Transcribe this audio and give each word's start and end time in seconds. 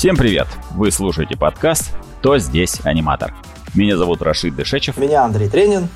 Всем 0.00 0.16
привет! 0.16 0.46
Вы 0.76 0.90
слушаете 0.90 1.36
подкаст 1.36 1.94
«Кто 2.20 2.38
здесь 2.38 2.80
аниматор?». 2.86 3.34
Меня 3.74 3.98
зовут 3.98 4.22
Рашид 4.22 4.56
Дышечев. 4.56 4.96
Меня 4.96 5.24
Андрей 5.24 5.50
Тренин. 5.50 5.88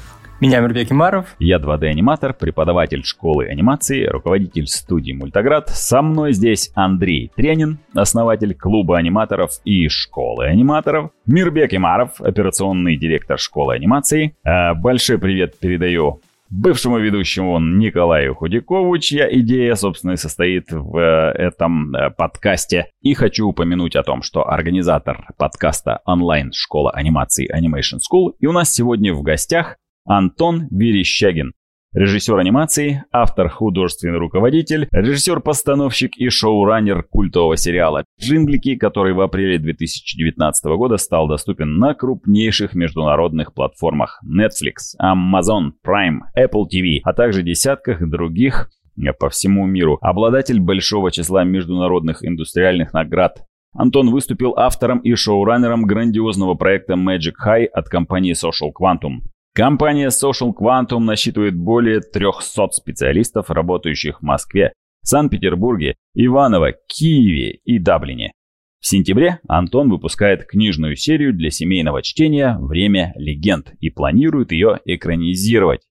Меня 0.43 0.61
Мирбек 0.61 0.93
Имаров. 0.93 1.35
Я 1.39 1.57
2D-аниматор, 1.57 2.35
преподаватель 2.35 3.03
школы 3.03 3.47
анимации, 3.47 4.05
руководитель 4.05 4.67
студии 4.67 5.13
«Мультаград». 5.13 5.71
Со 5.71 6.03
мной 6.03 6.35
здесь 6.35 6.71
Андрей 6.75 7.33
Тренин, 7.35 7.79
основатель 7.95 8.55
клуба 8.55 8.99
аниматоров 8.99 9.53
и 9.65 9.89
школы 9.89 10.49
аниматоров. 10.49 11.11
Мирбек 11.25 11.73
Имаров, 11.73 12.21
операционный 12.21 12.99
директор 12.99 13.39
школы 13.39 13.75
анимации. 13.75 14.37
А, 14.45 14.75
большой 14.75 15.17
привет 15.17 15.59
передаю 15.59 16.21
бывшему 16.55 16.99
ведущему 16.99 17.59
Николаю 17.59 18.35
Худякову, 18.35 18.97
чья 18.99 19.29
идея, 19.41 19.75
собственно, 19.75 20.13
и 20.13 20.17
состоит 20.17 20.71
в 20.71 20.97
э, 20.97 21.33
этом 21.33 21.95
э, 21.95 22.11
подкасте. 22.11 22.91
И 23.03 23.15
хочу 23.15 23.47
упомянуть 23.47 23.97
о 23.97 24.03
том, 24.03 24.23
что 24.23 24.49
организатор 24.49 25.27
подкаста 25.37 26.01
онлайн-школа 26.05 26.93
анимации 26.93 27.51
Animation 27.53 27.99
School. 27.99 28.35
И 28.39 28.47
у 28.47 28.53
нас 28.53 28.73
сегодня 28.73 29.13
в 29.13 29.23
гостях 29.23 29.77
Антон 30.07 30.69
Верещагин, 30.71 31.55
режиссер 31.95 32.37
анимации, 32.37 33.05
автор, 33.13 33.49
художественный 33.49 34.19
руководитель, 34.19 34.89
режиссер-постановщик 34.91 36.17
и 36.17 36.29
шоураннер 36.29 37.05
культового 37.05 37.57
сериала 37.57 38.05
«Джинглики», 38.21 38.77
который 38.77 39.15
в 39.15 39.21
апреле 39.21 39.59
2019 39.59 40.65
года 40.77 40.97
стал 40.97 41.29
доступен 41.29 41.79
на 41.79 41.95
крупнейших 41.95 42.75
международных 42.75 43.55
платформах 43.55 44.21
Netflix, 44.25 44.97
Amazon 45.01 45.73
Prime, 45.87 46.19
Apple 46.37 46.65
TV, 46.73 46.99
а 47.05 47.13
также 47.13 47.43
десятках 47.43 48.07
других 48.09 48.71
по 49.19 49.29
всему 49.29 49.67
миру. 49.67 49.99
Обладатель 50.01 50.61
большого 50.61 51.11
числа 51.11 51.45
международных 51.45 52.25
индустриальных 52.25 52.93
наград, 52.93 53.45
Антон 53.77 54.11
выступил 54.11 54.55
автором 54.57 55.01
и 55.01 55.15
шоураннером 55.15 55.85
грандиозного 55.85 56.55
проекта 56.55 56.95
Magic 56.95 57.35
High 57.45 57.65
от 57.65 57.89
компании 57.89 58.33
Social 58.33 58.71
Quantum. 58.73 59.23
Компания 59.55 60.09
Social 60.09 60.53
Quantum 60.53 61.05
насчитывает 61.05 61.57
более 61.57 62.01
300 62.01 62.71
специалистов, 62.73 63.51
работающих 63.51 64.19
в 64.19 64.23
Москве, 64.25 64.73
Санкт-Петербурге, 65.03 65.95
Иваново, 66.13 66.73
Киеве 66.89 67.61
и 67.65 67.79
Даблине. 67.79 68.33
В 68.81 68.87
сентябре 68.87 69.39
Антон 69.47 69.91
выпускает 69.91 70.45
книжную 70.45 70.97
серию 70.97 71.33
для 71.33 71.51
семейного 71.51 72.03
чтения 72.03 72.59
«Время 72.59 73.13
легенд» 73.15 73.73
и 73.79 73.91
планирует 73.91 74.51
ее 74.51 74.81
экранизировать. 74.85 75.83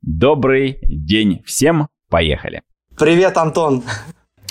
Добрый 0.00 0.78
день 0.82 1.42
всем, 1.44 1.88
поехали! 2.08 2.62
Привет, 2.96 3.36
Антон! 3.36 3.82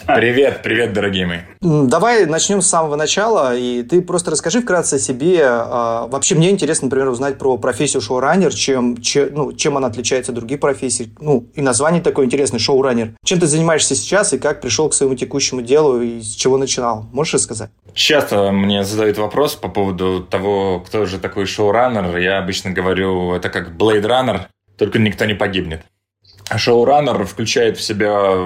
Привет, 0.07 0.61
привет, 0.63 0.94
дорогие 0.94 1.25
мои. 1.25 1.39
Давай 1.61 2.25
начнем 2.25 2.61
с 2.61 2.67
самого 2.67 2.95
начала, 2.95 3.55
и 3.55 3.83
ты 3.83 4.02
просто 4.02 4.31
расскажи 4.31 4.61
вкратце 4.61 4.95
о 4.95 4.99
себе. 4.99 5.41
А, 5.44 6.07
вообще, 6.07 6.35
мне 6.35 6.49
интересно, 6.49 6.85
например, 6.85 7.09
узнать 7.09 7.38
про 7.38 7.57
профессию 7.57 8.02
шоураннер, 8.02 8.53
чем, 8.53 8.97
чем, 9.02 9.29
ну, 9.33 9.53
чем 9.53 9.77
она 9.77 9.88
отличается 9.88 10.31
от 10.31 10.38
других 10.38 10.59
профессий. 10.59 11.13
Ну, 11.19 11.47
и 11.53 11.61
название 11.61 12.02
такое 12.02 12.25
интересное, 12.25 12.59
шоураннер. 12.59 13.13
Чем 13.23 13.39
ты 13.39 13.47
занимаешься 13.47 13.95
сейчас, 13.95 14.33
и 14.33 14.39
как 14.39 14.61
пришел 14.61 14.89
к 14.89 14.94
своему 14.94 15.16
текущему 15.16 15.61
делу, 15.61 16.02
и 16.02 16.22
с 16.22 16.35
чего 16.35 16.57
начинал? 16.57 17.05
Можешь 17.11 17.35
рассказать? 17.35 17.69
Часто 17.94 18.52
мне 18.52 18.83
задают 18.83 19.17
вопрос 19.17 19.55
по 19.55 19.67
поводу 19.67 20.22
того, 20.22 20.79
кто 20.79 21.05
же 21.05 21.19
такой 21.19 21.45
шоураннер. 21.45 22.17
Я 22.17 22.39
обычно 22.39 22.72
говорю, 22.72 23.33
это 23.33 23.49
как 23.49 23.69
Blade 23.69 24.03
Runner, 24.03 24.41
только 24.77 24.99
никто 24.99 25.25
не 25.25 25.35
погибнет. 25.35 25.81
Шоураннер 26.55 27.23
включает 27.25 27.77
в 27.77 27.81
себя 27.81 28.45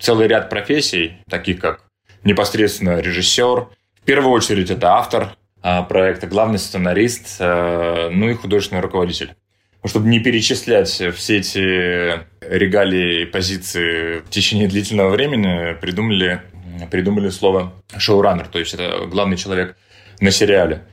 целый 0.00 0.26
ряд 0.26 0.50
профессий, 0.50 1.18
таких 1.28 1.60
как 1.60 1.84
непосредственно 2.24 2.98
режиссер. 3.00 3.68
В 4.00 4.04
первую 4.04 4.32
очередь 4.32 4.70
это 4.70 4.94
автор 4.94 5.36
а, 5.62 5.82
проекта, 5.82 6.26
главный 6.26 6.58
сценарист, 6.58 7.36
а, 7.38 8.10
ну 8.10 8.28
и 8.28 8.34
художественный 8.34 8.80
руководитель. 8.80 9.34
Чтобы 9.84 10.08
не 10.08 10.18
перечислять 10.20 10.88
все 10.90 11.38
эти 11.38 12.20
регалии 12.44 13.22
и 13.22 13.26
позиции 13.26 14.18
в 14.18 14.28
течение 14.28 14.68
длительного 14.68 15.10
времени, 15.10 15.74
придумали, 15.80 16.42
придумали 16.90 17.30
слово 17.30 17.72
шоураннер, 17.96 18.48
то 18.48 18.58
есть 18.58 18.74
это 18.74 19.06
главный 19.06 19.38
человек 19.38 19.76
на 20.20 20.30
сериале. 20.30 20.84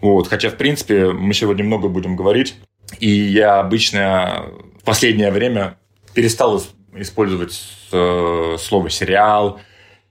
Вот. 0.00 0.28
Хотя, 0.28 0.50
в 0.50 0.56
принципе, 0.56 1.10
мы 1.10 1.34
сегодня 1.34 1.64
много 1.64 1.88
будем 1.88 2.14
говорить, 2.14 2.56
и 3.00 3.08
я 3.08 3.58
обычно 3.58 4.46
в 4.80 4.84
последнее 4.84 5.32
время 5.32 5.76
перестал 6.14 6.62
использовать 6.96 7.60
э, 7.92 8.56
слово 8.58 8.90
сериал, 8.90 9.60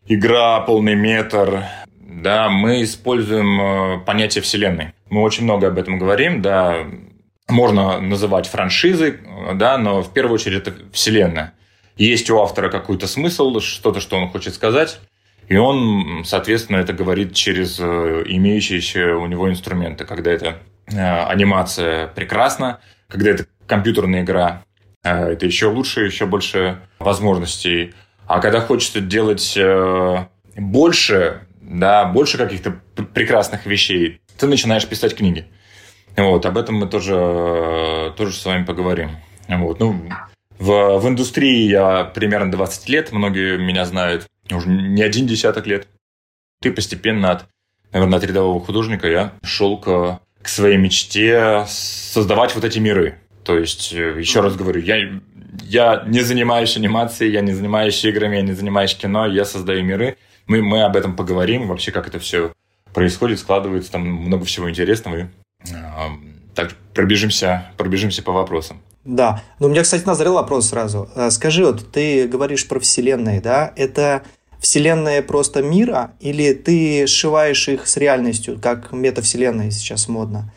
игра, 0.07 0.59
полный 0.61 0.95
метр. 0.95 1.63
Да, 1.99 2.49
мы 2.49 2.83
используем 2.83 3.61
э, 3.61 3.99
понятие 4.05 4.41
вселенной. 4.41 4.93
Мы 5.09 5.21
очень 5.21 5.43
много 5.43 5.67
об 5.67 5.77
этом 5.77 5.97
говорим, 5.97 6.41
да. 6.41 6.85
Можно 7.47 7.99
называть 7.99 8.47
франшизой, 8.47 9.19
да, 9.53 9.77
но 9.77 10.01
в 10.01 10.11
первую 10.13 10.35
очередь 10.35 10.67
это 10.67 10.73
вселенная. 10.91 11.53
Есть 11.95 12.29
у 12.31 12.41
автора 12.41 12.69
какой-то 12.69 13.05
смысл, 13.05 13.59
что-то, 13.59 13.99
что 13.99 14.17
он 14.17 14.29
хочет 14.29 14.55
сказать, 14.55 14.99
и 15.47 15.55
он, 15.55 16.23
соответственно, 16.25 16.77
это 16.77 16.93
говорит 16.93 17.35
через 17.35 17.79
э, 17.79 18.23
имеющиеся 18.25 19.15
у 19.15 19.27
него 19.27 19.49
инструменты. 19.49 20.05
Когда 20.05 20.31
это 20.31 20.57
анимация 20.87 22.07
прекрасна, 22.07 22.79
когда 23.07 23.31
это 23.31 23.45
компьютерная 23.67 24.21
игра 24.21 24.63
это 25.05 25.45
еще 25.45 25.67
лучше, 25.67 26.05
еще 26.05 26.25
больше 26.25 26.79
возможностей. 26.99 27.93
А 28.27 28.39
когда 28.39 28.59
хочется 28.59 29.01
делать 29.01 29.55
э, 29.55 30.25
больше, 30.55 31.41
да, 31.61 32.05
больше 32.05 32.37
каких-то 32.37 32.79
прекрасных 33.13 33.65
вещей, 33.65 34.19
ты 34.37 34.47
начинаешь 34.47 34.87
писать 34.87 35.15
книги. 35.15 35.45
Вот, 36.17 36.45
об 36.45 36.57
этом 36.57 36.75
мы 36.75 36.87
тоже, 36.87 38.13
тоже 38.17 38.35
с 38.35 38.45
вами 38.45 38.65
поговорим. 38.65 39.11
Вот, 39.47 39.79
ну, 39.79 40.09
в, 40.57 40.97
в 40.97 41.07
индустрии 41.07 41.69
я 41.69 42.05
примерно 42.05 42.51
20 42.51 42.89
лет, 42.89 43.11
многие 43.11 43.57
меня 43.57 43.85
знают 43.85 44.27
уже 44.49 44.69
не 44.69 45.03
один 45.03 45.27
десяток 45.27 45.67
лет. 45.67 45.87
Ты 46.61 46.71
постепенно 46.71 47.31
от, 47.31 47.45
наверное, 47.91 48.17
от 48.17 48.23
рядового 48.23 48.63
художника 48.63 49.07
я 49.07 49.33
шел 49.43 49.77
к, 49.77 50.19
к 50.41 50.47
своей 50.47 50.77
мечте 50.77 51.65
создавать 51.67 52.55
вот 52.55 52.63
эти 52.63 52.79
миры. 52.79 53.19
То 53.45 53.59
есть, 53.59 53.93
э, 53.93 54.19
еще 54.19 54.41
раз 54.41 54.55
говорю, 54.55 54.81
я, 54.81 54.97
я 55.61 56.03
не 56.07 56.21
занимаюсь 56.21 56.75
анимацией, 56.75 57.31
я 57.31 57.41
не 57.41 57.53
занимаюсь 57.53 58.03
играми, 58.03 58.37
я 58.37 58.41
не 58.41 58.53
занимаюсь 58.53 58.95
кино, 58.95 59.27
я 59.27 59.45
создаю 59.45 59.83
миры. 59.83 60.17
Мы, 60.47 60.63
мы 60.63 60.81
об 60.81 60.95
этом 60.95 61.15
поговорим, 61.15 61.67
вообще, 61.67 61.91
как 61.91 62.07
это 62.07 62.17
все 62.17 62.51
происходит, 62.91 63.39
складывается, 63.39 63.91
там 63.91 64.01
много 64.01 64.45
всего 64.45 64.67
интересного. 64.67 65.17
И, 65.17 65.25
э, 65.69 65.75
так, 66.55 66.73
пробежимся, 66.95 67.71
пробежимся 67.77 68.23
по 68.23 68.31
вопросам. 68.31 68.81
Да, 69.03 69.43
но 69.59 69.67
у 69.67 69.69
меня, 69.69 69.83
кстати, 69.83 70.03
назрел 70.05 70.33
вопрос 70.33 70.69
сразу. 70.69 71.07
Э, 71.15 71.29
скажи, 71.29 71.63
вот 71.63 71.91
ты 71.91 72.27
говоришь 72.27 72.67
про 72.67 72.79
вселенные, 72.79 73.41
да? 73.41 73.71
Это 73.75 74.23
вселенная 74.59 75.21
просто 75.21 75.61
мира, 75.61 76.13
или 76.19 76.53
ты 76.53 77.05
сшиваешь 77.05 77.67
их 77.67 77.87
с 77.87 77.97
реальностью, 77.97 78.59
как 78.59 78.91
метавселенная 78.91 79.69
сейчас 79.69 80.07
модно? 80.07 80.51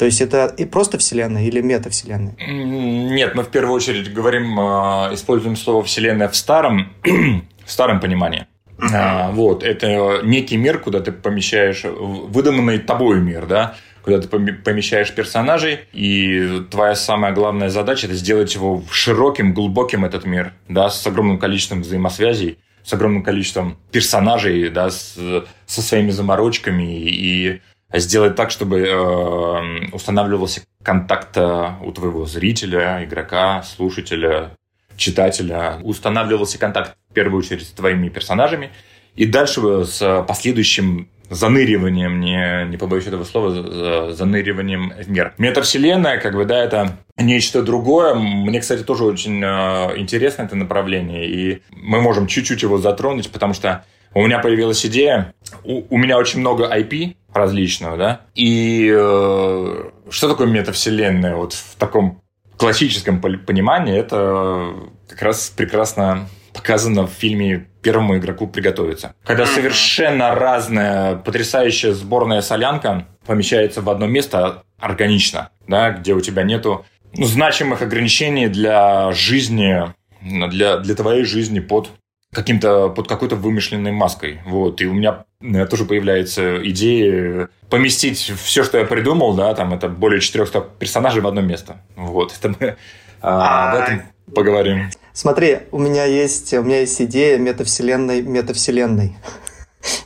То 0.00 0.06
есть 0.06 0.22
это 0.22 0.46
и 0.56 0.64
просто 0.64 0.96
вселенная 0.96 1.44
или 1.44 1.60
метавселенная? 1.60 2.34
Нет, 2.38 3.34
мы 3.34 3.42
в 3.42 3.48
первую 3.48 3.74
очередь 3.74 4.10
говорим, 4.10 4.58
а, 4.58 5.10
используем 5.12 5.56
слово 5.56 5.82
вселенная 5.84 6.28
в 6.28 6.36
старом, 6.36 6.94
в 7.04 7.70
старом 7.70 8.00
понимании. 8.00 8.46
А, 8.94 9.30
вот, 9.30 9.62
это 9.62 10.22
некий 10.24 10.56
мир, 10.56 10.78
куда 10.78 11.00
ты 11.00 11.12
помещаешь 11.12 11.82
выдуманный 11.84 12.78
тобой 12.78 13.20
мир, 13.20 13.44
да, 13.44 13.74
куда 14.02 14.18
ты 14.22 14.26
помещаешь 14.26 15.14
персонажей, 15.14 15.80
и 15.92 16.62
твоя 16.70 16.94
самая 16.94 17.34
главная 17.34 17.68
задача 17.68 18.06
это 18.06 18.16
сделать 18.16 18.54
его 18.54 18.82
широким, 18.90 19.52
глубоким 19.52 20.06
этот 20.06 20.24
мир, 20.24 20.54
да, 20.66 20.88
с 20.88 21.06
огромным 21.06 21.38
количеством 21.38 21.82
взаимосвязей, 21.82 22.56
с 22.84 22.92
огромным 22.94 23.22
количеством 23.22 23.76
персонажей, 23.92 24.70
да, 24.70 24.88
с, 24.88 25.18
со 25.66 25.82
своими 25.82 26.10
заморочками 26.10 27.06
и 27.06 27.60
сделать 27.92 28.36
так, 28.36 28.50
чтобы 28.50 28.80
э, 28.80 29.88
устанавливался 29.92 30.62
контакт 30.82 31.36
э, 31.36 31.70
у 31.82 31.92
твоего 31.92 32.26
зрителя, 32.26 33.04
игрока, 33.04 33.62
слушателя, 33.62 34.52
читателя. 34.96 35.78
Устанавливался 35.82 36.58
контакт 36.58 36.94
в 37.10 37.14
первую 37.14 37.40
очередь 37.40 37.66
с 37.66 37.70
твоими 37.70 38.08
персонажами. 38.08 38.70
И 39.16 39.26
дальше 39.26 39.84
с 39.84 40.24
последующим 40.26 41.08
заныриванием, 41.30 42.20
не, 42.20 42.68
не 42.68 42.76
побоюсь 42.76 43.06
этого 43.06 43.24
слова, 43.24 44.12
заныриванием 44.12 44.92
в 44.98 45.08
мир. 45.08 45.32
Метавселенная, 45.38 46.18
как 46.18 46.34
бы, 46.34 46.44
да, 46.44 46.62
это 46.62 46.98
нечто 47.16 47.62
другое. 47.62 48.14
Мне, 48.14 48.60
кстати, 48.60 48.82
тоже 48.82 49.04
очень 49.04 49.42
э, 49.42 49.96
интересно 49.96 50.42
это 50.42 50.56
направление, 50.56 51.28
и 51.28 51.62
мы 51.70 52.00
можем 52.00 52.26
чуть-чуть 52.26 52.62
его 52.62 52.78
затронуть, 52.78 53.30
потому 53.30 53.54
что 53.54 53.84
у 54.12 54.26
меня 54.26 54.40
появилась 54.40 54.84
идея, 54.84 55.32
у, 55.62 55.82
у 55.88 55.98
меня 55.98 56.18
очень 56.18 56.40
много 56.40 56.64
IP 56.64 57.14
различного, 57.32 57.96
да, 57.96 58.20
и 58.34 58.90
э, 58.92 59.90
что 60.10 60.28
такое 60.28 60.46
метавселенная? 60.46 61.36
Вот 61.36 61.52
в 61.52 61.76
таком 61.76 62.22
классическом 62.56 63.20
понимании, 63.20 63.98
это 63.98 64.74
как 65.08 65.22
раз 65.22 65.50
прекрасно 65.50 66.28
показано 66.52 67.06
в 67.06 67.10
фильме 67.10 67.66
первому 67.82 68.18
игроку 68.18 68.46
приготовиться. 68.46 69.14
Когда 69.24 69.46
совершенно 69.46 70.34
разная, 70.34 71.16
потрясающая 71.16 71.92
сборная 71.92 72.42
солянка 72.42 73.06
помещается 73.26 73.80
в 73.80 73.88
одно 73.88 74.06
место 74.06 74.64
органично, 74.78 75.50
да, 75.66 75.90
где 75.90 76.12
у 76.14 76.20
тебя 76.20 76.42
нету 76.42 76.84
ну, 77.16 77.24
значимых 77.24 77.82
ограничений 77.82 78.48
для 78.48 79.12
жизни, 79.12 79.92
для, 80.22 80.78
для 80.78 80.94
твоей 80.94 81.24
жизни 81.24 81.60
под 81.60 81.90
каким-то 82.32 82.88
под 82.90 83.08
какой-то 83.08 83.36
вымышленной 83.36 83.92
маской. 83.92 84.40
Вот. 84.46 84.80
И 84.80 84.86
у 84.86 84.92
меня 84.92 85.24
тоже 85.68 85.84
появляется 85.84 86.66
идея 86.68 87.48
поместить 87.68 88.18
все, 88.18 88.62
что 88.62 88.78
я 88.78 88.84
придумал, 88.84 89.34
да, 89.34 89.54
там 89.54 89.72
это 89.74 89.88
более 89.88 90.20
400 90.20 90.60
персонажей 90.78 91.22
в 91.22 91.26
одно 91.26 91.40
место. 91.40 91.82
Вот. 91.96 92.34
Это 92.38 92.54
мы 92.58 92.76
а, 93.20 93.72
об 93.72 93.82
этом 93.82 94.02
поговорим. 94.34 94.90
Смотри, 95.12 95.60
у 95.72 95.78
меня 95.78 96.04
есть, 96.04 96.54
у 96.54 96.62
меня 96.62 96.80
есть 96.80 97.00
идея 97.02 97.38
метавселенной 97.38 98.22
метавселенной. 98.22 99.16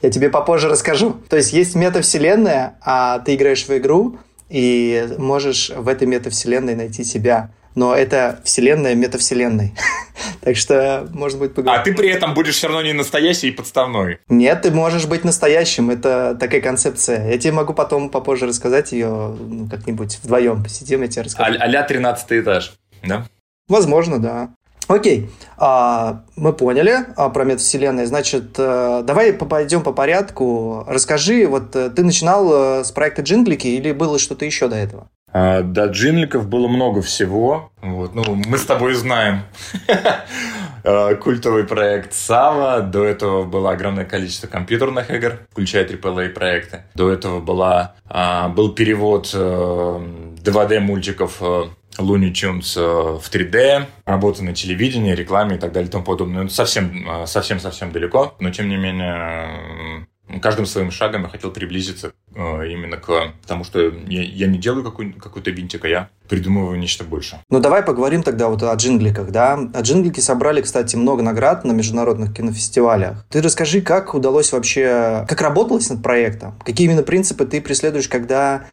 Я 0.03 0.11
тебе 0.11 0.31
попозже 0.31 0.69
расскажу. 0.69 1.17
То 1.29 1.37
есть 1.37 1.53
есть 1.53 1.75
метавселенная, 1.75 2.79
а 2.81 3.19
ты 3.19 3.35
играешь 3.35 3.67
в 3.67 3.76
игру 3.76 4.19
и 4.49 5.09
можешь 5.19 5.71
в 5.71 5.88
этой 5.88 6.06
метавселенной 6.06 6.75
найти 6.75 7.05
себя 7.05 7.50
но 7.75 7.94
это 7.94 8.41
вселенная 8.44 8.94
метавселенной. 8.94 9.75
так 10.41 10.56
что, 10.56 11.09
может 11.12 11.38
быть, 11.38 11.55
поговорим. 11.55 11.81
А 11.81 11.85
ты 11.85 11.94
при 11.94 12.09
этом 12.09 12.35
будешь 12.35 12.55
все 12.55 12.69
равно 12.69 12.82
не 12.82 12.93
настоящий 12.93 13.49
и 13.49 13.50
подставной. 13.50 14.19
Нет, 14.29 14.62
ты 14.62 14.71
можешь 14.71 15.06
быть 15.06 15.25
настоящим. 15.25 15.91
Это 15.91 16.37
такая 16.38 16.61
концепция. 16.61 17.31
Я 17.31 17.38
тебе 17.38 17.53
могу 17.53 17.75
потом 17.75 18.11
попозже 18.11 18.47
рассказать 18.47 18.93
ее 18.93 19.09
ну, 19.09 19.69
как-нибудь 19.69 20.19
вдвоем. 20.23 20.62
Посидим, 20.62 21.03
я 21.03 21.09
тебе 21.09 21.23
расскажу. 21.23 21.59
А-ля 21.61 21.82
13 21.82 22.32
этаж, 22.32 22.75
да? 23.03 23.26
Возможно, 23.69 24.21
да. 24.21 24.50
Окей, 24.87 25.31
а, 25.56 26.25
мы 26.37 26.53
поняли 26.53 27.06
а, 27.17 27.31
про 27.31 27.44
метавселенные. 27.44 28.06
Значит, 28.06 28.55
а, 28.59 29.03
давай 29.03 29.32
пойдем 29.32 29.82
по 29.82 29.93
порядку. 29.93 30.85
Расскажи, 30.87 31.47
вот 31.47 31.75
э, 31.75 31.88
ты 31.88 32.05
начинал 32.05 32.81
э, 32.81 32.85
с 32.85 32.93
проекта 32.93 33.23
Джинглики 33.23 33.67
или 33.67 33.93
было 33.93 34.19
что-то 34.19 34.44
еще 34.44 34.69
до 34.69 34.76
этого? 34.76 35.09
А, 35.35 35.63
до 35.63 35.87
джингликов 35.87 36.49
было 36.49 36.69
много 36.69 37.03
всего. 37.03 37.73
Вот. 37.83 38.15
Ну, 38.15 38.23
мы 38.47 38.57
с 38.57 38.65
тобой 38.65 38.95
знаем 38.95 39.43
а, 40.85 41.15
культовый 41.17 41.65
проект 41.65 42.15
Сава. 42.15 42.81
До 42.81 43.05
этого 43.05 43.43
было 43.43 43.73
огромное 43.73 44.05
количество 44.05 44.47
компьютерных 44.47 45.11
игр, 45.11 45.41
включая 45.51 45.85
AAA 45.85 46.29
проекты. 46.29 46.85
До 46.95 47.11
этого 47.11 47.41
была, 47.41 47.97
а, 48.07 48.49
был 48.49 48.73
перевод 48.73 49.35
2D 49.35 50.79
мультиков 50.79 51.43
Looney 51.43 52.33
Tunes 52.33 53.19
в 53.19 53.29
3D, 53.29 53.87
работа 54.05 54.45
на 54.45 54.55
телевидении, 54.55 55.15
рекламе 55.15 55.57
и 55.57 55.59
так 55.59 55.73
далее 55.73 55.89
и 55.89 55.93
тому 55.93 56.05
подобное. 56.05 56.45
Ну, 56.45 56.49
совсем, 56.49 57.27
совсем, 57.27 57.59
совсем 57.59 57.91
далеко, 57.91 58.37
но 58.39 58.51
тем 58.51 58.69
не 58.69 58.77
менее 58.77 60.07
каждым 60.41 60.67
своим 60.67 60.91
шагом 60.91 61.23
я 61.23 61.29
хотел 61.29 61.51
приблизиться 61.51 62.13
э, 62.35 62.69
именно 62.69 62.97
к 62.97 63.33
тому, 63.47 63.65
что 63.65 63.81
я, 63.81 64.23
я 64.23 64.47
не 64.47 64.59
делаю 64.59 64.85
какой-то 64.85 65.51
винтик, 65.51 65.85
а 65.85 65.89
я 65.89 66.09
придумываю 66.29 66.79
нечто 66.79 67.05
больше. 67.05 67.41
Ну, 67.51 67.61
давай 67.61 67.83
поговорим 67.83 68.23
тогда 68.23 68.49
вот 68.49 68.63
о 68.63 68.75
джингликах, 68.75 69.31
да? 69.31 69.59
А 69.75 69.81
джинглики 69.81 70.21
собрали, 70.21 70.63
кстати, 70.63 70.97
много 70.97 71.23
наград 71.23 71.65
на 71.65 71.73
международных 71.73 72.35
кинофестивалях. 72.35 73.25
Ты 73.31 73.43
расскажи, 73.43 73.81
как 73.81 74.15
удалось 74.15 74.53
вообще... 74.53 75.25
Как 75.29 75.41
работалось 75.41 75.91
над 75.91 76.03
проектом? 76.03 76.59
Какие 76.65 76.87
именно 76.87 77.03
принципы 77.03 77.45
ты 77.45 77.61
преследуешь, 77.61 78.09
когда 78.09 78.67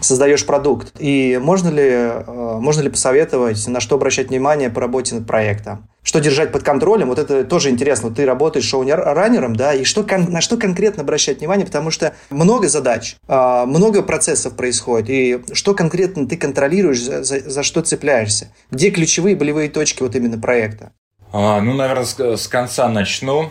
создаешь 0.00 0.46
продукт. 0.46 0.92
И 0.98 1.38
можно 1.42 1.68
ли, 1.68 1.82
э, 1.82 2.22
можно 2.26 2.82
ли 2.82 2.88
посоветовать, 2.88 3.66
на 3.66 3.80
что 3.80 3.96
обращать 3.96 4.28
внимание 4.28 4.70
по 4.70 4.80
работе 4.80 5.14
над 5.14 5.26
проектом? 5.26 5.88
Что 6.02 6.20
держать 6.20 6.52
под 6.52 6.62
контролем? 6.62 7.08
Вот 7.08 7.18
это 7.18 7.44
тоже 7.44 7.70
интересно. 7.70 8.10
Ты 8.10 8.24
работаешь 8.24 8.64
шоу-раннером, 8.64 9.54
да, 9.54 9.74
и 9.74 9.84
что, 9.84 10.06
на 10.16 10.40
что 10.40 10.56
конкретно 10.56 11.02
обращать 11.02 11.40
внимание? 11.40 11.66
Потому 11.66 11.90
что 11.90 12.14
много 12.30 12.68
задач, 12.68 13.16
а, 13.26 13.66
много 13.66 14.02
процессов 14.02 14.54
происходит. 14.56 15.10
И 15.10 15.54
что 15.54 15.74
конкретно 15.74 16.26
ты 16.26 16.36
контролируешь, 16.36 17.02
за, 17.02 17.22
за 17.22 17.62
что 17.62 17.82
цепляешься? 17.82 18.52
Где 18.70 18.90
ключевые 18.90 19.36
болевые 19.36 19.68
точки 19.68 20.02
вот 20.02 20.14
именно 20.14 20.38
проекта? 20.38 20.92
А, 21.32 21.60
ну, 21.60 21.74
наверное, 21.74 22.04
с, 22.04 22.18
с 22.18 22.48
конца 22.48 22.88
начну 22.88 23.50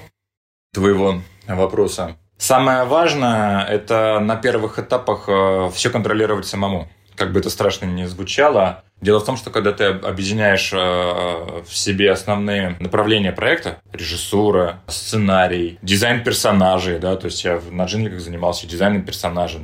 твоего 0.74 1.22
вопроса. 1.48 2.18
Самое 2.38 2.84
важное– 2.84 3.66
это 3.69 4.19
на 4.19 4.36
первых 4.36 4.78
этапах 4.78 5.24
э, 5.28 5.69
все 5.74 5.89
контролировать 5.89 6.45
самому. 6.45 6.88
Как 7.16 7.31
бы 7.34 7.39
это 7.39 7.50
страшно 7.50 7.86
не 7.86 8.07
звучало. 8.07 8.84
Дело 9.01 9.19
в 9.19 9.25
том, 9.25 9.38
что 9.38 9.50
когда 9.50 9.74
ты 9.74 9.86
объединяешь 9.86 10.72
э, 10.72 10.78
в 10.78 11.75
себе 11.75 12.12
основные 12.12 12.75
направления 12.80 13.31
проекта, 13.31 13.80
режиссура, 13.92 14.80
сценарий, 14.88 15.80
дизайн 15.81 16.24
персонажей, 16.24 17.00
да, 17.00 17.16
то 17.16 17.25
есть 17.25 17.44
я 17.44 17.60
на 17.72 17.86
джингликах 17.86 18.19
занимался 18.19 18.68
дизайном 18.68 19.04
персонажей, 19.04 19.62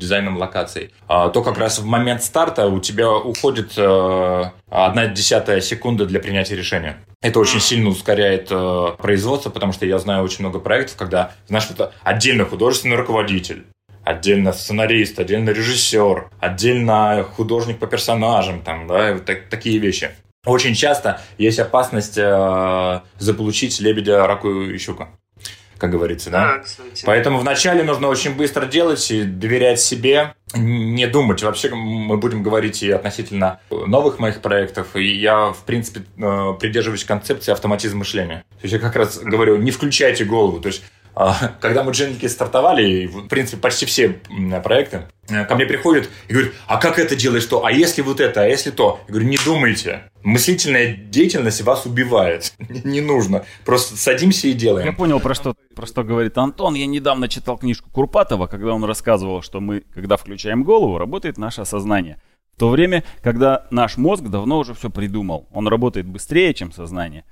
дизайном 0.00 0.36
локаций, 0.36 0.90
а, 1.06 1.28
то 1.28 1.42
как 1.42 1.58
раз 1.58 1.78
в 1.78 1.84
момент 1.84 2.24
старта 2.24 2.66
у 2.66 2.80
тебя 2.80 3.10
уходит 3.12 3.74
э, 3.76 4.44
одна 4.68 5.06
десятая 5.06 5.60
секунда 5.60 6.06
для 6.06 6.18
принятия 6.18 6.56
решения. 6.56 6.96
Это 7.22 7.38
очень 7.38 7.60
сильно 7.60 7.90
ускоряет 7.90 8.48
э, 8.50 8.88
производство, 8.98 9.50
потому 9.50 9.72
что 9.72 9.86
я 9.86 9.98
знаю 9.98 10.24
очень 10.24 10.40
много 10.40 10.58
проектов, 10.58 10.96
когда, 10.96 11.32
знаешь, 11.46 11.68
это 11.70 11.92
отдельно 12.02 12.44
художественный 12.44 12.96
руководитель, 12.96 13.66
отдельно 14.02 14.52
сценарист, 14.52 15.18
отдельно 15.18 15.50
режиссер, 15.50 16.30
отдельно 16.40 17.24
художник 17.36 17.78
по 17.78 17.86
персонажам, 17.86 18.62
там, 18.62 18.88
да, 18.88 19.12
вот 19.12 19.26
так, 19.26 19.48
такие 19.48 19.78
вещи. 19.78 20.10
Очень 20.46 20.74
часто 20.74 21.20
есть 21.36 21.58
опасность 21.58 22.16
э, 22.16 23.00
заполучить 23.18 23.78
лебедя, 23.80 24.26
раку 24.26 24.62
и 24.62 24.78
щука 24.78 25.10
как 25.80 25.90
говорится, 25.90 26.30
да? 26.30 26.56
да 26.56 26.58
кстати. 26.58 27.04
Поэтому 27.06 27.38
вначале 27.38 27.82
нужно 27.82 28.08
очень 28.08 28.34
быстро 28.34 28.66
делать 28.66 29.10
и 29.10 29.22
доверять 29.22 29.80
себе, 29.80 30.34
не 30.54 31.06
думать. 31.06 31.42
Вообще 31.42 31.70
мы 31.74 32.18
будем 32.18 32.42
говорить 32.42 32.82
и 32.82 32.90
относительно 32.90 33.60
новых 33.70 34.18
моих 34.18 34.42
проектов, 34.42 34.94
и 34.94 35.04
я, 35.04 35.52
в 35.52 35.64
принципе, 35.64 36.02
э, 36.18 36.54
придерживаюсь 36.60 37.04
концепции 37.04 37.50
автоматизма 37.50 38.00
мышления. 38.00 38.44
То 38.60 38.64
есть 38.64 38.74
я 38.74 38.78
как 38.78 38.94
раз 38.94 39.18
говорю, 39.18 39.56
не 39.56 39.70
включайте 39.70 40.24
голову. 40.24 40.60
То 40.60 40.68
есть 40.68 40.82
когда 41.60 41.82
мы 41.82 41.92
Дженники 41.92 42.26
стартовали, 42.26 43.06
в 43.06 43.28
принципе, 43.28 43.60
почти 43.60 43.86
все 43.86 44.20
проекты, 44.62 45.08
э, 45.28 45.44
ко 45.44 45.54
мне 45.54 45.66
приходят 45.66 46.08
и 46.28 46.32
говорят, 46.32 46.52
а 46.66 46.78
как 46.78 46.98
это 46.98 47.16
делаешь 47.16 47.44
то? 47.46 47.64
А 47.64 47.72
если 47.72 48.02
вот 48.02 48.20
это? 48.20 48.42
А 48.42 48.46
если 48.46 48.70
то? 48.70 49.00
Я 49.08 49.12
говорю, 49.12 49.28
не 49.28 49.38
думайте. 49.44 50.10
Мыслительная 50.22 50.94
деятельность 50.94 51.62
вас 51.62 51.86
убивает. 51.86 52.52
Не 52.84 53.00
нужно. 53.00 53.44
Просто 53.64 53.96
садимся 53.96 54.48
и 54.48 54.52
делаем. 54.52 54.86
Я 54.86 54.92
понял, 54.92 55.18
про 55.18 55.34
что, 55.34 55.54
про 55.74 55.86
что 55.86 56.04
говорит 56.04 56.36
Антон. 56.36 56.74
Я 56.74 56.86
недавно 56.86 57.26
читал 57.26 57.56
книжку 57.56 57.88
Курпатова, 57.90 58.46
когда 58.46 58.74
он 58.74 58.84
рассказывал, 58.84 59.40
что 59.40 59.60
мы, 59.60 59.80
когда 59.94 60.16
включаем 60.16 60.62
голову, 60.62 60.98
работает 60.98 61.38
наше 61.38 61.64
сознание. 61.64 62.20
В 62.54 62.60
то 62.60 62.68
время, 62.68 63.02
когда 63.22 63.66
наш 63.70 63.96
мозг 63.96 64.24
давно 64.24 64.58
уже 64.58 64.74
все 64.74 64.90
придумал. 64.90 65.48
Он 65.52 65.66
работает 65.66 66.06
быстрее, 66.06 66.52
чем 66.52 66.70
сознание. 66.72 67.24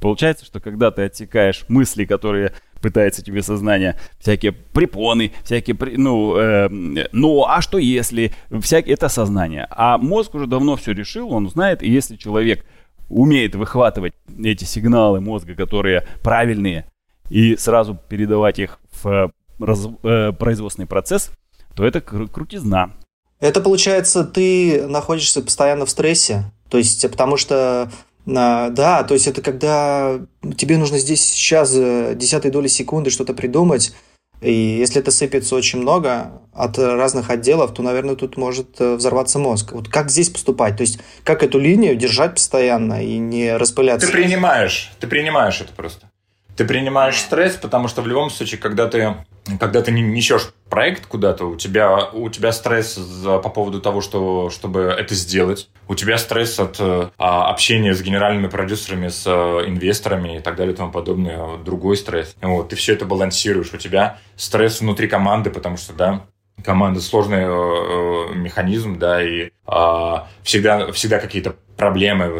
Получается, 0.00 0.46
что 0.46 0.60
когда 0.60 0.90
ты 0.90 1.02
отсекаешь 1.02 1.66
мысли, 1.68 2.06
которые 2.06 2.54
пытается 2.80 3.22
тебе 3.22 3.42
сознание, 3.42 3.96
всякие 4.18 4.52
препоны, 4.52 5.32
всякие, 5.44 5.76
ну, 5.96 6.36
э, 6.36 6.68
ну, 7.12 7.44
а 7.46 7.60
что 7.60 7.78
если, 7.78 8.32
всякие, 8.60 8.94
это 8.94 9.08
сознание. 9.08 9.66
А 9.70 9.98
мозг 9.98 10.34
уже 10.34 10.46
давно 10.46 10.76
все 10.76 10.92
решил, 10.92 11.32
он 11.32 11.48
знает, 11.48 11.82
и 11.82 11.90
если 11.90 12.16
человек 12.16 12.64
умеет 13.08 13.54
выхватывать 13.54 14.14
эти 14.42 14.64
сигналы 14.64 15.20
мозга, 15.20 15.54
которые 15.54 16.06
правильные, 16.22 16.86
и 17.28 17.56
сразу 17.56 17.98
передавать 18.08 18.58
их 18.58 18.78
в 19.02 19.32
раз, 19.58 19.88
э, 20.02 20.32
производственный 20.32 20.86
процесс, 20.86 21.30
то 21.74 21.84
это 21.84 22.00
кру- 22.00 22.28
крутизна. 22.28 22.92
Это 23.40 23.60
получается, 23.60 24.24
ты 24.24 24.86
находишься 24.86 25.42
постоянно 25.42 25.86
в 25.86 25.90
стрессе, 25.90 26.44
то 26.68 26.78
есть 26.78 27.08
потому 27.10 27.36
что 27.36 27.90
да, 28.70 29.02
то 29.04 29.14
есть 29.14 29.26
это 29.26 29.42
когда 29.42 30.20
тебе 30.56 30.78
нужно 30.78 30.98
здесь 30.98 31.22
сейчас 31.22 31.72
десятой 31.72 32.50
доли 32.50 32.68
секунды 32.68 33.10
что-то 33.10 33.34
придумать, 33.34 33.92
и 34.40 34.52
если 34.52 35.00
это 35.00 35.10
сыпется 35.10 35.54
очень 35.54 35.80
много 35.80 36.40
от 36.54 36.78
разных 36.78 37.28
отделов, 37.28 37.74
то, 37.74 37.82
наверное, 37.82 38.16
тут 38.16 38.38
может 38.38 38.80
э, 38.80 38.94
взорваться 38.94 39.38
мозг. 39.38 39.72
Вот 39.72 39.88
как 39.88 40.10
здесь 40.10 40.30
поступать? 40.30 40.78
То 40.78 40.80
есть 40.80 40.98
как 41.24 41.42
эту 41.42 41.58
линию 41.58 41.94
держать 41.94 42.34
постоянно 42.34 43.04
и 43.04 43.18
не 43.18 43.56
распыляться? 43.56 44.06
Ты 44.06 44.12
принимаешь, 44.12 44.92
ты 44.98 45.06
принимаешь 45.06 45.60
это 45.60 45.74
просто. 45.74 46.09
Ты 46.60 46.66
принимаешь 46.66 47.16
стресс, 47.16 47.56
потому 47.56 47.88
что 47.88 48.02
в 48.02 48.06
любом 48.06 48.28
случае, 48.28 48.60
когда 48.60 48.86
ты, 48.86 49.16
когда 49.58 49.80
ты 49.80 49.92
несешь 49.92 50.50
проект 50.68 51.06
куда-то, 51.06 51.46
у 51.46 51.56
тебя, 51.56 52.10
у 52.12 52.28
тебя 52.28 52.52
стресс 52.52 52.96
за, 52.96 53.38
по 53.38 53.48
поводу 53.48 53.80
того, 53.80 54.02
что, 54.02 54.50
чтобы 54.50 54.80
это 54.80 55.14
сделать. 55.14 55.70
У 55.88 55.94
тебя 55.94 56.18
стресс 56.18 56.60
от 56.60 56.76
а, 56.78 57.48
общения 57.48 57.94
с 57.94 58.02
генеральными 58.02 58.48
продюсерами, 58.48 59.08
с 59.08 59.24
а, 59.26 59.66
инвесторами 59.66 60.36
и 60.36 60.40
так 60.40 60.56
далее 60.56 60.74
и 60.74 60.76
тому 60.76 60.92
подобное. 60.92 61.56
Другой 61.56 61.96
стресс. 61.96 62.36
Вот, 62.42 62.68
ты 62.68 62.76
все 62.76 62.92
это 62.92 63.06
балансируешь. 63.06 63.72
У 63.72 63.78
тебя 63.78 64.18
стресс 64.36 64.82
внутри 64.82 65.08
команды, 65.08 65.48
потому 65.48 65.78
что, 65.78 65.94
да, 65.94 66.26
команда 66.62 67.00
сложный 67.00 67.44
э, 67.44 67.48
э, 67.48 68.34
механизм, 68.34 68.98
да, 68.98 69.22
и 69.22 69.48
э, 69.66 70.14
всегда, 70.42 70.92
всегда 70.92 71.20
какие-то 71.20 71.56
проблемы 71.78 72.38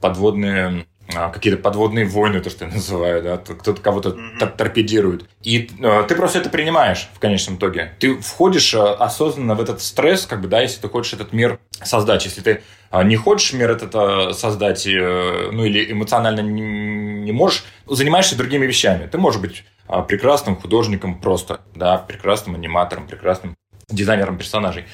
подводные 0.00 0.86
какие-то 1.08 1.60
подводные 1.60 2.04
войны, 2.06 2.40
то, 2.40 2.50
что 2.50 2.64
я 2.64 2.70
называю, 2.72 3.22
да, 3.22 3.36
кто-то 3.36 3.80
кого-то 3.80 4.10
mm-hmm. 4.10 4.56
торпедирует. 4.56 5.28
И 5.42 5.70
э, 5.80 6.04
ты 6.08 6.14
просто 6.14 6.38
это 6.38 6.48
принимаешь 6.48 7.08
в 7.14 7.18
конечном 7.18 7.56
итоге. 7.56 7.92
Ты 7.98 8.16
входишь 8.20 8.72
э, 8.74 8.78
осознанно 8.78 9.54
в 9.54 9.60
этот 9.60 9.82
стресс, 9.82 10.26
как 10.26 10.40
бы, 10.40 10.48
да, 10.48 10.60
если 10.60 10.80
ты 10.80 10.88
хочешь 10.88 11.12
этот 11.12 11.32
мир 11.32 11.58
создать. 11.82 12.24
Если 12.24 12.40
ты 12.40 12.62
э, 12.90 13.02
не 13.04 13.16
хочешь 13.16 13.52
мир 13.52 13.70
этот 13.70 13.94
э, 13.94 14.32
создать, 14.32 14.86
э, 14.86 15.50
ну, 15.52 15.64
или 15.64 15.92
эмоционально 15.92 16.40
не, 16.40 16.62
не 16.62 17.32
можешь, 17.32 17.64
занимаешься 17.86 18.36
другими 18.36 18.66
вещами. 18.66 19.06
Ты 19.06 19.18
можешь 19.18 19.40
быть 19.40 19.64
э, 19.88 20.02
прекрасным 20.06 20.56
художником 20.56 21.20
просто, 21.20 21.60
да, 21.74 21.98
прекрасным 21.98 22.54
аниматором, 22.54 23.06
прекрасным 23.06 23.56
дизайнером 23.88 24.38
персонажей. 24.38 24.84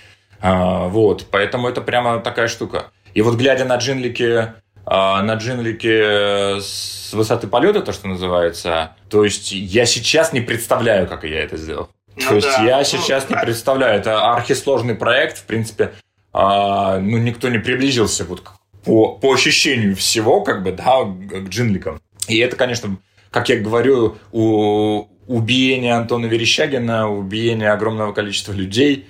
Э, 0.40 0.88
вот, 0.88 1.26
поэтому 1.30 1.68
это 1.68 1.80
прямо 1.80 2.18
такая 2.20 2.48
штука. 2.48 2.90
И 3.14 3.22
вот 3.22 3.36
глядя 3.36 3.64
на 3.64 3.76
джинлики 3.76 4.22
а, 4.32 4.54
на 4.88 5.34
джинлике 5.34 6.60
с 6.60 7.12
высоты 7.12 7.46
полета, 7.46 7.82
то, 7.82 7.92
что 7.92 8.08
называется. 8.08 8.92
То 9.10 9.24
есть 9.24 9.52
я 9.52 9.84
сейчас 9.86 10.32
не 10.32 10.40
представляю, 10.40 11.06
как 11.06 11.24
я 11.24 11.40
это 11.40 11.56
сделал. 11.56 11.90
Ну, 12.16 12.28
то 12.28 12.34
есть 12.34 12.48
да. 12.48 12.64
я 12.64 12.78
ну, 12.78 12.84
сейчас 12.84 13.26
ну, 13.28 13.36
не 13.36 13.42
представляю. 13.42 13.98
Это 13.98 14.32
архисложный 14.32 14.94
проект, 14.94 15.38
в 15.38 15.44
принципе. 15.44 15.92
А, 16.32 16.98
ну, 16.98 17.18
никто 17.18 17.48
не 17.48 17.58
приблизился 17.58 18.24
вот 18.24 18.42
по, 18.84 19.14
по 19.14 19.32
ощущению 19.32 19.94
всего, 19.96 20.40
как 20.40 20.62
бы, 20.62 20.72
да, 20.72 21.04
к 21.04 21.48
джинликам. 21.48 22.00
И 22.26 22.38
это, 22.38 22.56
конечно, 22.56 22.96
как 23.30 23.48
я 23.48 23.58
говорю, 23.58 24.16
у 24.32 25.06
убиения 25.26 25.94
Антона 25.94 26.26
Верещагина, 26.26 27.10
убиения 27.10 27.70
огромного 27.70 28.12
количества 28.12 28.52
людей. 28.52 29.06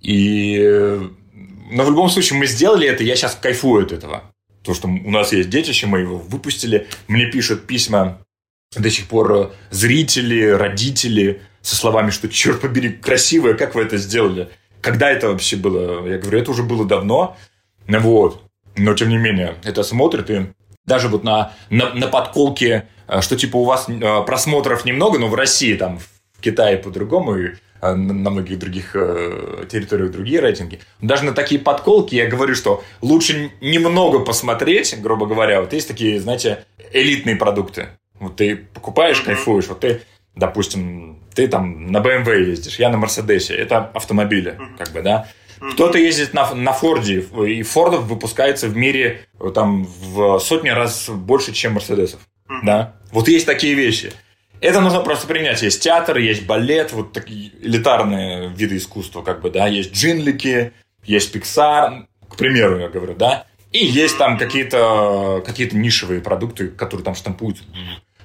И... 0.00 0.98
Но 1.70 1.84
в 1.84 1.90
любом 1.90 2.08
случае 2.08 2.38
мы 2.38 2.46
сделали 2.46 2.88
это, 2.88 3.04
я 3.04 3.14
сейчас 3.14 3.34
кайфую 3.34 3.84
от 3.84 3.92
этого. 3.92 4.22
То, 4.68 4.74
что 4.74 4.86
у 4.86 5.10
нас 5.10 5.32
есть 5.32 5.48
детище, 5.48 5.86
мы 5.86 6.00
его 6.00 6.18
выпустили. 6.18 6.88
Мне 7.06 7.24
пишут 7.24 7.66
письма 7.66 8.18
до 8.76 8.90
сих 8.90 9.08
пор 9.08 9.54
зрители, 9.70 10.42
родители 10.42 11.40
со 11.62 11.74
словами, 11.74 12.10
что, 12.10 12.28
черт 12.28 12.60
побери, 12.60 12.90
красивое, 12.90 13.54
как 13.54 13.74
вы 13.74 13.80
это 13.80 13.96
сделали? 13.96 14.50
Когда 14.82 15.10
это 15.10 15.30
вообще 15.30 15.56
было? 15.56 16.06
Я 16.06 16.18
говорю, 16.18 16.38
это 16.38 16.50
уже 16.50 16.64
было 16.64 16.84
давно. 16.84 17.34
Вот. 17.86 18.42
Но, 18.76 18.92
тем 18.92 19.08
не 19.08 19.16
менее, 19.16 19.54
это 19.64 19.82
смотрит, 19.82 20.28
и 20.28 20.48
даже 20.84 21.08
вот 21.08 21.24
на, 21.24 21.54
на, 21.70 21.94
на 21.94 22.06
подколке, 22.06 22.88
э, 23.06 23.22
что 23.22 23.36
типа 23.36 23.56
у 23.56 23.64
вас 23.64 23.88
э, 23.88 24.22
просмотров 24.26 24.84
немного, 24.84 25.18
но 25.18 25.28
в 25.28 25.34
России, 25.34 25.72
там, 25.76 25.98
в 25.98 26.42
Китае 26.42 26.76
по-другому, 26.76 27.38
и 27.38 27.54
на 27.80 28.30
многих 28.30 28.58
других 28.58 28.94
э, 28.94 29.64
территориях 29.70 30.10
другие 30.10 30.40
рейтинги. 30.40 30.80
Даже 31.00 31.24
на 31.24 31.32
такие 31.32 31.60
подколки 31.60 32.14
я 32.14 32.26
говорю, 32.26 32.54
что 32.54 32.82
лучше 33.00 33.52
немного 33.60 34.20
посмотреть, 34.20 35.00
грубо 35.00 35.26
говоря. 35.26 35.60
Вот 35.60 35.72
есть 35.72 35.88
такие, 35.88 36.20
знаете, 36.20 36.64
элитные 36.92 37.36
продукты. 37.36 37.88
Вот 38.18 38.36
ты 38.36 38.56
покупаешь, 38.56 39.20
кайфуешь. 39.20 39.68
Вот 39.68 39.80
ты, 39.80 40.02
допустим, 40.34 41.22
ты 41.34 41.46
там 41.46 41.92
на 41.92 41.98
BMW 41.98 42.48
ездишь, 42.48 42.78
я 42.78 42.88
на 42.90 42.96
Мерседесе. 42.96 43.54
Это 43.54 43.78
автомобили, 43.94 44.58
как 44.76 44.90
бы, 44.92 45.02
да. 45.02 45.28
Кто-то 45.72 45.98
ездит 45.98 46.34
на, 46.34 46.54
на 46.54 46.72
Форде, 46.72 47.20
и 47.20 47.62
Фордов 47.62 48.04
выпускается 48.04 48.68
в 48.68 48.76
мире 48.76 49.22
э, 49.40 49.50
там 49.54 49.84
в 49.84 50.38
сотни 50.38 50.68
раз 50.68 51.08
больше, 51.08 51.52
чем 51.52 51.74
Мерседесов. 51.74 52.20
Да? 52.62 52.96
Вот 53.12 53.28
есть 53.28 53.46
такие 53.46 53.74
вещи. 53.74 54.12
Это 54.60 54.80
нужно 54.80 55.00
просто 55.00 55.26
принять. 55.26 55.62
Есть 55.62 55.82
театр, 55.82 56.18
есть 56.18 56.46
балет, 56.46 56.92
вот 56.92 57.12
такие 57.12 57.52
элитарные 57.60 58.48
виды 58.48 58.76
искусства, 58.76 59.22
как 59.22 59.40
бы, 59.40 59.50
да, 59.50 59.66
есть 59.66 59.92
джинлики, 59.92 60.72
есть 61.04 61.34
Pixar, 61.34 62.06
к 62.28 62.36
примеру, 62.36 62.78
я 62.78 62.88
говорю, 62.88 63.14
да, 63.14 63.46
и 63.72 63.84
есть 63.84 64.18
там 64.18 64.38
какие-то 64.38 65.42
какие 65.44 65.72
нишевые 65.74 66.20
продукты, 66.20 66.68
которые 66.68 67.04
там 67.04 67.14
штампуют 67.14 67.58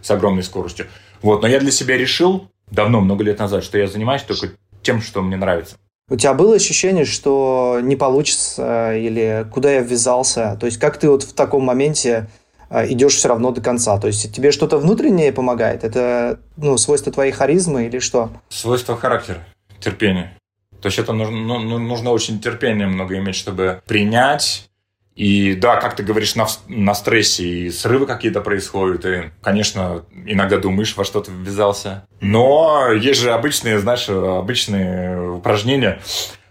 с 0.01 0.09
огромной 0.11 0.43
скоростью. 0.43 0.87
Вот, 1.21 1.41
но 1.41 1.47
я 1.47 1.59
для 1.59 1.71
себя 1.71 1.97
решил 1.97 2.49
давно, 2.71 3.01
много 3.01 3.23
лет 3.23 3.39
назад, 3.39 3.63
что 3.63 3.77
я 3.77 3.87
занимаюсь 3.87 4.23
только 4.23 4.51
тем, 4.81 5.01
что 5.01 5.21
мне 5.21 5.37
нравится. 5.37 5.77
У 6.09 6.17
тебя 6.17 6.33
было 6.33 6.55
ощущение, 6.55 7.05
что 7.05 7.79
не 7.81 7.95
получится 7.95 8.93
или 8.95 9.47
куда 9.51 9.71
я 9.71 9.81
ввязался? 9.81 10.57
То 10.59 10.65
есть 10.65 10.77
как 10.77 10.97
ты 10.97 11.09
вот 11.09 11.23
в 11.23 11.33
таком 11.33 11.63
моменте 11.63 12.27
идешь 12.73 13.15
все 13.15 13.29
равно 13.29 13.51
до 13.51 13.61
конца. 13.61 13.97
То 13.99 14.07
есть 14.07 14.33
тебе 14.33 14.51
что-то 14.51 14.77
внутреннее 14.77 15.31
помогает? 15.31 15.83
Это 15.83 16.39
ну, 16.57 16.77
свойство 16.77 17.11
твоей 17.11 17.31
харизмы 17.31 17.85
или 17.85 17.99
что? 17.99 18.31
Свойство 18.49 18.97
характера, 18.97 19.39
терпение. 19.79 20.37
То 20.81 20.87
есть 20.87 20.99
это 20.99 21.13
нужно, 21.13 21.37
ну, 21.37 21.59
ну, 21.59 21.77
нужно 21.77 22.11
очень 22.11 22.41
терпение 22.41 22.87
много 22.87 23.17
иметь, 23.17 23.35
чтобы 23.35 23.81
принять. 23.87 24.69
И 25.15 25.53
да, 25.53 25.75
как 25.75 25.95
ты 25.95 26.03
говоришь, 26.03 26.35
на, 26.35 26.47
на 26.67 26.95
стрессе 26.95 27.43
и 27.43 27.69
срывы 27.69 28.07
какие-то 28.07 28.41
происходят. 28.41 29.05
И, 29.05 29.31
конечно, 29.41 30.03
иногда 30.25 30.57
думаешь, 30.57 30.97
во 30.97 31.05
что 31.05 31.21
ты 31.21 31.31
ввязался. 31.31 32.07
Но 32.19 32.91
есть 32.91 33.21
же 33.21 33.31
обычные, 33.31 33.79
знаешь, 33.79 34.09
обычные 34.09 35.35
упражнения 35.35 36.01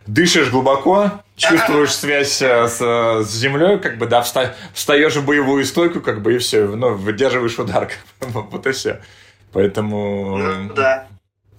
дышишь 0.06 0.50
глубоко, 0.50 1.10
чувствуешь 1.48 1.94
связь 1.94 2.40
э, 2.42 2.68
с, 2.68 2.78
с 2.78 3.34
землей, 3.34 3.78
как 3.78 3.98
бы, 3.98 4.06
да, 4.06 4.22
встаешь 4.22 5.16
в 5.16 5.24
боевую 5.24 5.64
стойку, 5.64 6.00
как 6.00 6.22
бы, 6.22 6.34
и 6.34 6.38
все, 6.38 6.66
ну, 6.66 6.94
выдерживаешь 6.94 7.58
удар, 7.58 7.90
вот 8.20 8.66
и 8.66 8.72
все. 8.72 9.00
Поэтому... 9.52 10.38
Ну, 10.38 10.74
да. 10.74 11.08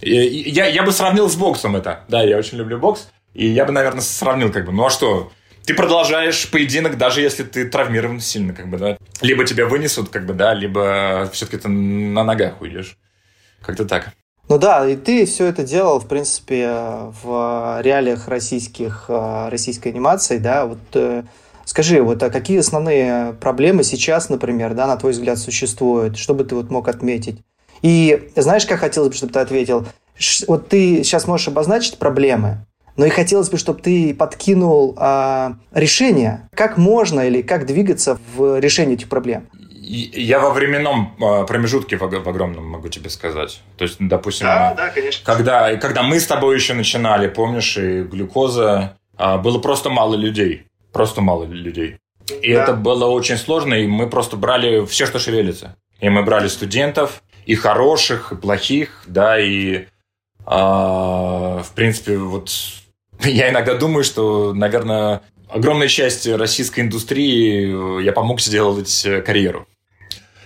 Я, 0.02 0.66
я 0.66 0.84
бы 0.84 0.92
сравнил 0.92 1.30
с 1.30 1.36
боксом 1.36 1.76
это. 1.76 2.04
Да, 2.08 2.24
я 2.24 2.38
очень 2.38 2.58
люблю 2.58 2.78
бокс. 2.78 3.10
И 3.34 3.48
я 3.48 3.66
бы, 3.66 3.72
наверное, 3.72 4.02
сравнил, 4.02 4.52
как 4.52 4.66
бы, 4.66 4.72
ну 4.72 4.86
а 4.86 4.90
что, 4.90 5.32
ты 5.66 5.74
продолжаешь 5.74 6.50
поединок, 6.52 6.98
даже 6.98 7.22
если 7.22 7.44
ты 7.44 7.66
травмирован 7.66 8.20
сильно, 8.20 8.54
как 8.54 8.70
бы, 8.70 8.78
да. 8.78 8.98
Либо 9.22 9.46
тебя 9.46 9.66
вынесут, 9.66 10.10
как 10.10 10.26
бы, 10.26 10.34
да, 10.34 10.54
либо 10.54 11.30
все-таки 11.32 11.58
ты 11.58 11.70
на 11.70 12.24
ногах 12.24 12.62
уйдешь. 12.62 12.98
Как-то 13.62 13.86
так. 13.86 14.12
Ну 14.50 14.58
да, 14.58 14.88
и 14.88 14.96
ты 14.96 15.26
все 15.26 15.46
это 15.46 15.64
делал, 15.64 16.00
в 16.00 16.08
принципе, 16.08 16.70
в 17.24 17.80
реалиях 17.82 18.28
российских, 18.28 19.06
э, 19.08 19.50
российской 19.50 19.88
анимации, 19.88 20.38
да, 20.38 20.66
вот 20.66 20.80
э, 20.94 21.24
скажи, 21.66 22.02
вот 22.02 22.22
а 22.22 22.30
какие 22.30 22.60
основные 22.60 23.34
проблемы 23.34 23.84
сейчас, 23.84 24.30
например, 24.30 24.74
да, 24.74 24.86
на 24.86 24.98
твой 24.98 25.14
взгляд, 25.14 25.40
существуют, 25.40 26.18
что 26.18 26.34
бы 26.34 26.44
ты 26.44 26.56
вот 26.56 26.70
мог 26.70 26.90
отметить? 26.90 27.40
И 27.82 28.30
знаешь, 28.36 28.66
как 28.66 28.82
хотелось 28.82 29.10
бы, 29.10 29.16
чтобы 29.16 29.34
ты 29.34 29.40
ответил? 29.40 29.86
Вот 30.48 30.68
ты 30.70 31.04
сейчас 31.04 31.26
можешь 31.26 31.48
обозначить 31.48 31.98
проблемы, 31.98 32.66
но 32.96 33.06
и 33.06 33.10
хотелось 33.10 33.50
бы, 33.50 33.58
чтобы 33.58 33.82
ты 33.82 34.14
подкинул 34.14 34.94
а, 34.98 35.56
решение, 35.74 36.48
как 36.54 36.78
можно 36.78 37.22
или 37.22 37.42
как 37.42 37.66
двигаться 37.66 38.20
в 38.36 38.60
решении 38.60 38.96
этих 38.96 39.10
проблем. 39.10 39.48
Я 39.86 40.40
во 40.40 40.52
временном 40.52 41.14
а, 41.22 41.44
промежутке 41.44 41.98
в 41.98 42.04
огромном 42.04 42.66
могу 42.66 42.88
тебе 42.88 43.10
сказать. 43.10 43.62
То 43.78 43.84
есть, 43.84 43.98
допустим, 44.00 44.48
да, 44.48 44.74
да, 44.74 44.90
конечно. 44.90 45.26
Когда, 45.26 45.76
когда 45.76 46.04
мы 46.04 46.22
с 46.22 46.26
тобой 46.26 46.56
еще 46.56 46.74
начинали, 46.74 47.28
помнишь, 47.28 47.76
и 47.78 48.04
глюкоза, 48.04 48.98
а, 49.18 49.38
было 49.38 49.60
просто 49.60 49.90
мало 49.90 50.16
людей. 50.16 50.68
Просто 50.94 51.20
мало 51.20 51.44
людей. 51.44 51.98
И 52.42 52.54
да. 52.54 52.64
это 52.64 52.74
было 52.74 53.08
очень 53.08 53.36
сложно, 53.36 53.74
и 53.74 53.86
мы 53.86 54.10
просто 54.10 54.38
брали 54.38 54.86
все, 54.86 55.06
что 55.06 55.20
шевелится. 55.20 55.76
И 56.00 56.08
мы 56.08 56.24
брали 56.24 56.48
студентов, 56.48 57.22
и 57.46 57.56
хороших, 57.56 58.32
и 58.32 58.36
плохих, 58.38 59.04
да, 59.08 59.38
и 59.38 59.76
э, 59.76 59.86
в 60.46 61.68
принципе, 61.76 62.18
вот 62.18 62.52
я 63.20 63.50
иногда 63.50 63.74
думаю, 63.74 64.06
что, 64.06 64.54
наверное, 64.54 65.22
огромной 65.50 65.90
части 65.90 66.30
российской 66.30 66.82
индустрии 66.82 68.02
я 68.02 68.14
помог 68.14 68.40
сделать 68.40 69.06
карьеру. 69.26 69.68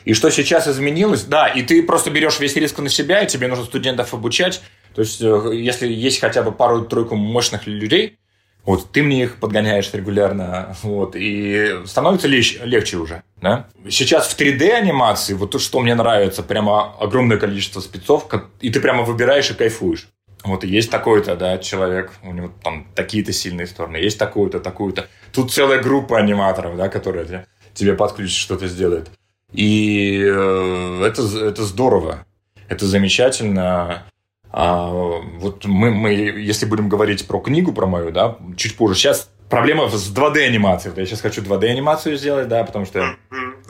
И 0.08 0.14
что 0.14 0.30
сейчас 0.30 0.70
изменилось? 0.70 1.26
Да, 1.26 1.48
и 1.48 1.64
ты 1.64 1.84
просто 1.84 2.10
берешь 2.10 2.40
весь 2.40 2.56
риск 2.56 2.80
на 2.80 2.88
себя, 2.88 3.24
и 3.24 3.28
тебе 3.28 3.50
нужно 3.50 3.66
студентов 3.66 4.14
обучать. 4.14 4.62
То 4.96 5.02
есть, 5.02 5.22
э, 5.22 5.52
если 5.54 5.92
есть 5.92 6.22
хотя 6.22 6.44
бы 6.44 6.54
пару-тройку 6.54 7.18
мощных 7.18 7.68
людей, 7.68 8.18
вот, 8.64 8.90
ты 8.94 9.04
мне 9.04 9.24
их 9.24 9.36
подгоняешь 9.36 9.94
регулярно, 9.94 10.78
вот, 10.82 11.18
и 11.18 11.82
становится 11.86 12.30
легче, 12.30 12.62
легче 12.64 12.96
уже, 12.96 13.22
да. 13.42 13.68
Сейчас 13.90 14.30
в 14.30 14.40
3D-анимации, 14.40 15.34
вот 15.34 15.52
то, 15.52 15.60
что 15.60 15.82
мне 15.82 15.94
нравится, 15.94 16.42
прямо 16.42 16.96
огромное 17.02 17.38
количество 17.38 17.82
спецов, 17.82 18.30
и 18.62 18.70
ты 18.70 18.80
прямо 18.80 19.04
выбираешь 19.04 19.52
и 19.52 19.56
кайфуешь. 19.56 20.08
Вот 20.46 20.64
есть 20.64 20.90
такой-то, 20.90 21.36
да, 21.36 21.58
человек, 21.58 22.14
у 22.24 22.32
него 22.32 22.50
там 22.64 22.88
такие-то 22.96 23.34
сильные 23.34 23.68
стороны, 23.68 23.98
есть 23.98 24.18
такую-то, 24.18 24.62
такую-то. 24.62 25.10
Тут 25.34 25.52
целая 25.52 25.84
группа 25.84 26.18
аниматоров, 26.18 26.78
да, 26.78 26.88
которые 26.88 27.46
тебе 27.74 27.94
подключат, 27.94 28.38
что-то 28.38 28.68
сделает. 28.68 29.10
И 29.54 30.22
э, 30.24 31.04
это, 31.06 31.22
это 31.22 31.64
здорово, 31.64 32.26
это 32.68 32.86
замечательно. 32.86 34.04
А 34.52 34.90
вот 34.90 35.66
мы, 35.66 35.92
мы, 35.92 36.12
если 36.12 36.66
будем 36.66 36.90
говорить 36.90 37.28
про 37.28 37.40
книгу, 37.40 37.74
про 37.74 37.86
мою, 37.86 38.12
да, 38.12 38.38
чуть 38.56 38.76
позже. 38.76 38.96
Сейчас 38.96 39.30
проблема 39.50 39.90
с 39.90 40.14
2D-анимацией. 40.14 40.94
Я 40.98 41.06
сейчас 41.06 41.22
хочу 41.22 41.42
2D-анимацию 41.42 42.18
сделать, 42.18 42.48
да, 42.48 42.64
потому 42.64 42.86
что 42.86 43.16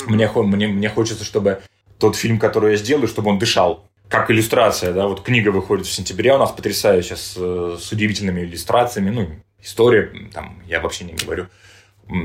мне, 0.08 0.30
мне, 0.30 0.68
мне 0.68 0.90
хочется, 0.90 1.24
чтобы 1.24 1.62
тот 2.00 2.16
фильм, 2.16 2.40
который 2.40 2.72
я 2.72 2.78
сделаю, 2.78 3.08
чтобы 3.08 3.30
он 3.30 3.40
дышал. 3.40 3.88
Как 4.08 4.32
иллюстрация, 4.32 4.94
да, 4.94 5.08
вот 5.08 5.22
книга 5.22 5.50
выходит 5.50 5.86
в 5.86 5.92
сентябре, 5.92 6.34
у 6.34 6.38
нас 6.38 6.52
потрясающая, 6.52 7.18
с, 7.18 7.36
с 7.36 7.92
удивительными 7.92 8.42
иллюстрациями, 8.42 9.10
ну, 9.10 9.30
история, 9.62 10.14
там, 10.34 10.62
я 10.66 10.80
вообще 10.80 11.04
не 11.04 11.14
говорю, 11.14 11.48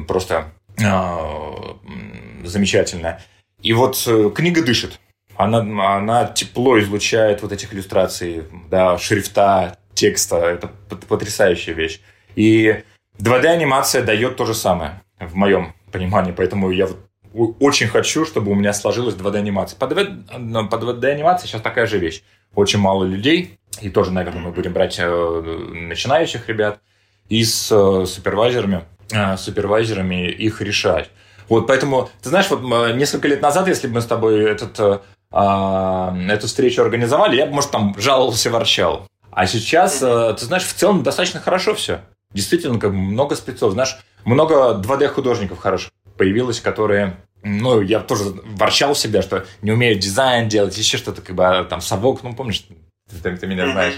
просто 0.07 0.53
э, 0.79 2.45
замечательная. 2.45 3.21
И 3.63 3.73
вот 3.73 4.03
э, 4.07 4.31
книга 4.35 4.63
дышит. 4.63 4.99
Она, 5.37 5.97
она 5.97 6.27
тепло 6.27 6.79
излучает 6.81 7.43
вот 7.43 7.53
этих 7.53 7.73
иллюстраций, 7.73 8.45
да, 8.71 8.99
шрифта, 8.99 9.79
текста. 9.95 10.37
Это 10.37 10.69
потрясающая 11.09 11.73
вещь. 11.73 12.01
И 12.35 12.83
2D-анимация 13.19 14.03
дает 14.03 14.37
то 14.37 14.45
же 14.45 14.55
самое, 14.55 15.03
в 15.19 15.35
моем 15.35 15.75
понимании. 15.91 16.33
Поэтому 16.33 16.71
я 16.71 16.87
вот 16.87 16.99
очень 17.61 17.89
хочу, 17.89 18.27
чтобы 18.27 18.51
у 18.51 18.55
меня 18.55 18.73
сложилась 18.73 19.15
2D-анимация. 19.15 19.77
По 19.79 19.85
2D-анимации 19.85 21.47
сейчас 21.47 21.63
такая 21.63 21.87
же 21.87 21.99
вещь. 21.99 22.23
Очень 22.55 22.81
мало 22.81 23.05
людей, 23.05 23.59
и 23.81 23.89
тоже, 23.89 24.13
наверное, 24.13 24.43
мы 24.43 24.53
будем 24.53 24.75
брать 24.75 24.99
э, 24.99 25.09
начинающих 25.09 26.49
ребят, 26.49 26.81
и 27.31 27.43
с 27.45 27.73
э, 27.73 28.05
супервайзерами, 28.07 28.85
супервайзерами 29.39 30.29
их 30.29 30.61
решать. 30.61 31.11
Вот 31.53 31.67
поэтому, 31.67 32.09
ты 32.23 32.29
знаешь, 32.31 32.49
вот 32.51 32.63
несколько 32.95 33.29
лет 33.29 33.43
назад, 33.43 33.69
если 33.69 33.87
бы 33.87 33.95
мы 33.95 34.01
с 34.01 34.07
тобой 34.07 34.43
этот, 34.43 35.03
а, 35.31 36.17
эту 36.29 36.47
встречу 36.47 36.83
организовали, 36.83 37.37
я 37.37 37.47
бы, 37.47 37.53
может, 37.53 37.71
там 37.71 37.95
жаловался, 37.99 38.51
ворчал. 38.51 39.07
А 39.31 39.47
сейчас, 39.47 39.99
ты 39.99 40.45
знаешь, 40.45 40.65
в 40.65 40.75
целом 40.75 41.03
достаточно 41.03 41.41
хорошо 41.41 41.75
все. 41.75 42.01
Действительно, 42.33 42.79
как 42.79 42.93
много 42.93 43.35
спецов, 43.35 43.73
знаешь, 43.73 43.99
много 44.25 44.81
2D-художников 44.83 45.59
хороших 45.59 45.91
появилось, 46.17 46.61
которые 46.61 47.17
ну, 47.43 47.81
я 47.81 48.01
тоже 48.01 48.25
ворчал 48.45 48.95
всегда, 48.95 49.21
что 49.21 49.45
не 49.63 49.73
умею 49.73 49.99
дизайн 49.99 50.49
делать, 50.49 50.79
еще 50.79 50.97
что-то, 50.97 51.23
как 51.23 51.35
бы, 51.35 51.45
а, 51.45 51.65
там, 51.65 51.81
совок, 51.81 52.23
ну, 52.23 52.35
помнишь, 52.35 52.65
ты, 53.23 53.37
ты 53.37 53.47
меня 53.47 53.71
знаешь. 53.71 53.95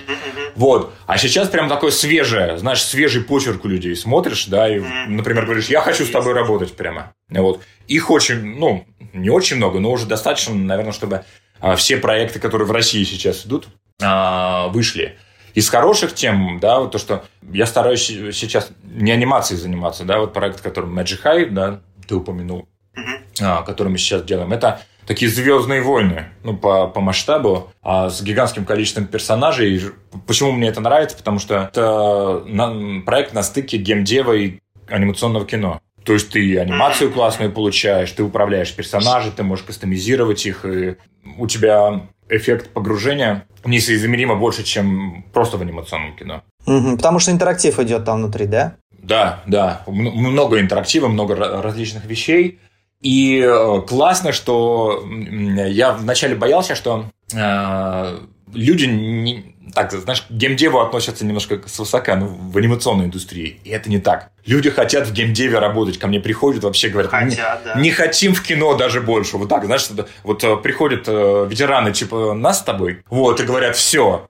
Вот. 0.56 0.94
А 1.06 1.18
сейчас 1.18 1.48
прям 1.48 1.68
такое 1.68 1.90
свежее, 1.90 2.58
знаешь, 2.58 2.82
свежий 2.82 3.22
почерк 3.22 3.64
у 3.64 3.68
людей. 3.68 3.94
Смотришь, 3.96 4.46
да, 4.46 4.68
и, 4.68 4.80
например, 5.08 5.44
говоришь, 5.44 5.68
я 5.68 5.80
хочу 5.80 6.04
с 6.04 6.10
тобой 6.10 6.32
работать 6.32 6.76
прямо. 6.76 7.12
Вот. 7.28 7.62
Их 7.86 8.10
очень, 8.10 8.56
ну, 8.56 8.86
не 9.12 9.30
очень 9.30 9.56
много, 9.56 9.80
но 9.80 9.90
уже 9.90 10.06
достаточно, 10.06 10.54
наверное, 10.54 10.92
чтобы 10.92 11.24
а, 11.60 11.76
все 11.76 11.96
проекты, 11.96 12.40
которые 12.40 12.66
в 12.66 12.72
России 12.72 13.04
сейчас 13.04 13.46
идут, 13.46 13.68
а, 14.02 14.68
вышли. 14.68 15.16
Из 15.54 15.68
хороших 15.68 16.14
тем, 16.14 16.58
да, 16.60 16.80
вот 16.80 16.92
то, 16.92 16.98
что 16.98 17.24
я 17.42 17.66
стараюсь 17.66 18.06
сейчас 18.06 18.70
не 18.82 19.12
анимацией 19.12 19.60
заниматься, 19.60 20.04
да, 20.04 20.18
вот 20.18 20.32
проект, 20.32 20.60
который 20.60 20.90
Magic 20.90 21.22
High, 21.22 21.50
да, 21.50 21.80
ты 22.08 22.16
упомянул, 22.16 22.68
mm-hmm. 22.96 23.64
который 23.64 23.88
мы 23.88 23.98
сейчас 23.98 24.24
делаем, 24.24 24.52
это 24.52 24.80
такие 25.06 25.30
звездные 25.30 25.82
войны, 25.82 26.26
ну, 26.42 26.56
по, 26.56 26.88
по 26.88 27.00
масштабу, 27.00 27.70
а 27.82 28.10
с 28.10 28.22
гигантским 28.22 28.64
количеством 28.64 29.06
персонажей. 29.06 29.80
Почему 30.26 30.52
мне 30.52 30.68
это 30.68 30.80
нравится? 30.80 31.16
Потому 31.16 31.38
что 31.38 31.70
это 31.72 32.42
на, 32.46 33.02
проект 33.02 33.34
на 33.34 33.42
стыке 33.42 33.76
геймдева 33.78 34.32
и 34.32 34.58
анимационного 34.88 35.46
кино. 35.46 35.80
То 36.04 36.12
есть 36.12 36.30
ты 36.30 36.58
анимацию 36.58 37.10
классную 37.10 37.50
получаешь, 37.50 38.10
ты 38.12 38.22
управляешь 38.22 38.74
персонажей, 38.74 39.32
ты 39.34 39.42
можешь 39.42 39.64
кастомизировать 39.64 40.44
их, 40.44 40.64
и 40.66 40.96
у 41.38 41.46
тебя 41.46 42.02
эффект 42.28 42.70
погружения 42.70 43.46
несоизмеримо 43.64 44.34
больше, 44.34 44.64
чем 44.64 45.24
просто 45.32 45.56
в 45.56 45.62
анимационном 45.62 46.14
кино. 46.16 46.42
Угу, 46.66 46.96
потому 46.96 47.18
что 47.18 47.30
интерактив 47.30 47.78
идет 47.78 48.04
там 48.04 48.18
внутри, 48.18 48.46
да? 48.46 48.76
Да, 48.90 49.42
да. 49.46 49.82
Много 49.86 50.60
интерактива, 50.60 51.08
много 51.08 51.34
различных 51.34 52.04
вещей. 52.06 52.58
И 53.04 53.38
э, 53.38 53.82
классно, 53.86 54.32
что 54.32 55.04
я 55.06 55.92
вначале 55.92 56.34
боялся, 56.34 56.74
что 56.74 57.04
э, 57.34 58.18
люди 58.54 58.86
не, 58.86 59.54
так, 59.74 59.92
знаешь, 59.92 60.22
к 60.22 60.30
геймдеву 60.30 60.80
относятся 60.80 61.26
немножко 61.26 61.60
свысока, 61.66 62.16
ну, 62.16 62.28
в 62.28 62.56
анимационной 62.56 63.04
индустрии. 63.04 63.60
И 63.64 63.68
это 63.68 63.90
не 63.90 63.98
так. 63.98 64.30
Люди 64.46 64.70
хотят 64.70 65.06
в 65.06 65.12
геймдеве 65.12 65.58
работать, 65.58 65.98
ко 65.98 66.06
мне 66.06 66.18
приходят, 66.18 66.64
вообще 66.64 66.88
говорят, 66.88 67.10
хотят, 67.10 67.60
да. 67.62 67.78
не 67.78 67.90
хотим 67.90 68.34
в 68.34 68.42
кино 68.42 68.74
даже 68.74 69.02
больше. 69.02 69.36
Вот 69.36 69.50
так, 69.50 69.66
знаешь, 69.66 69.86
вот 70.22 70.42
э, 70.42 70.56
приходят 70.56 71.04
э, 71.06 71.46
ветераны 71.46 71.92
типа 71.92 72.32
нас 72.32 72.60
с 72.60 72.62
тобой, 72.62 73.02
вот, 73.10 73.38
и 73.38 73.44
говорят, 73.44 73.76
все, 73.76 74.28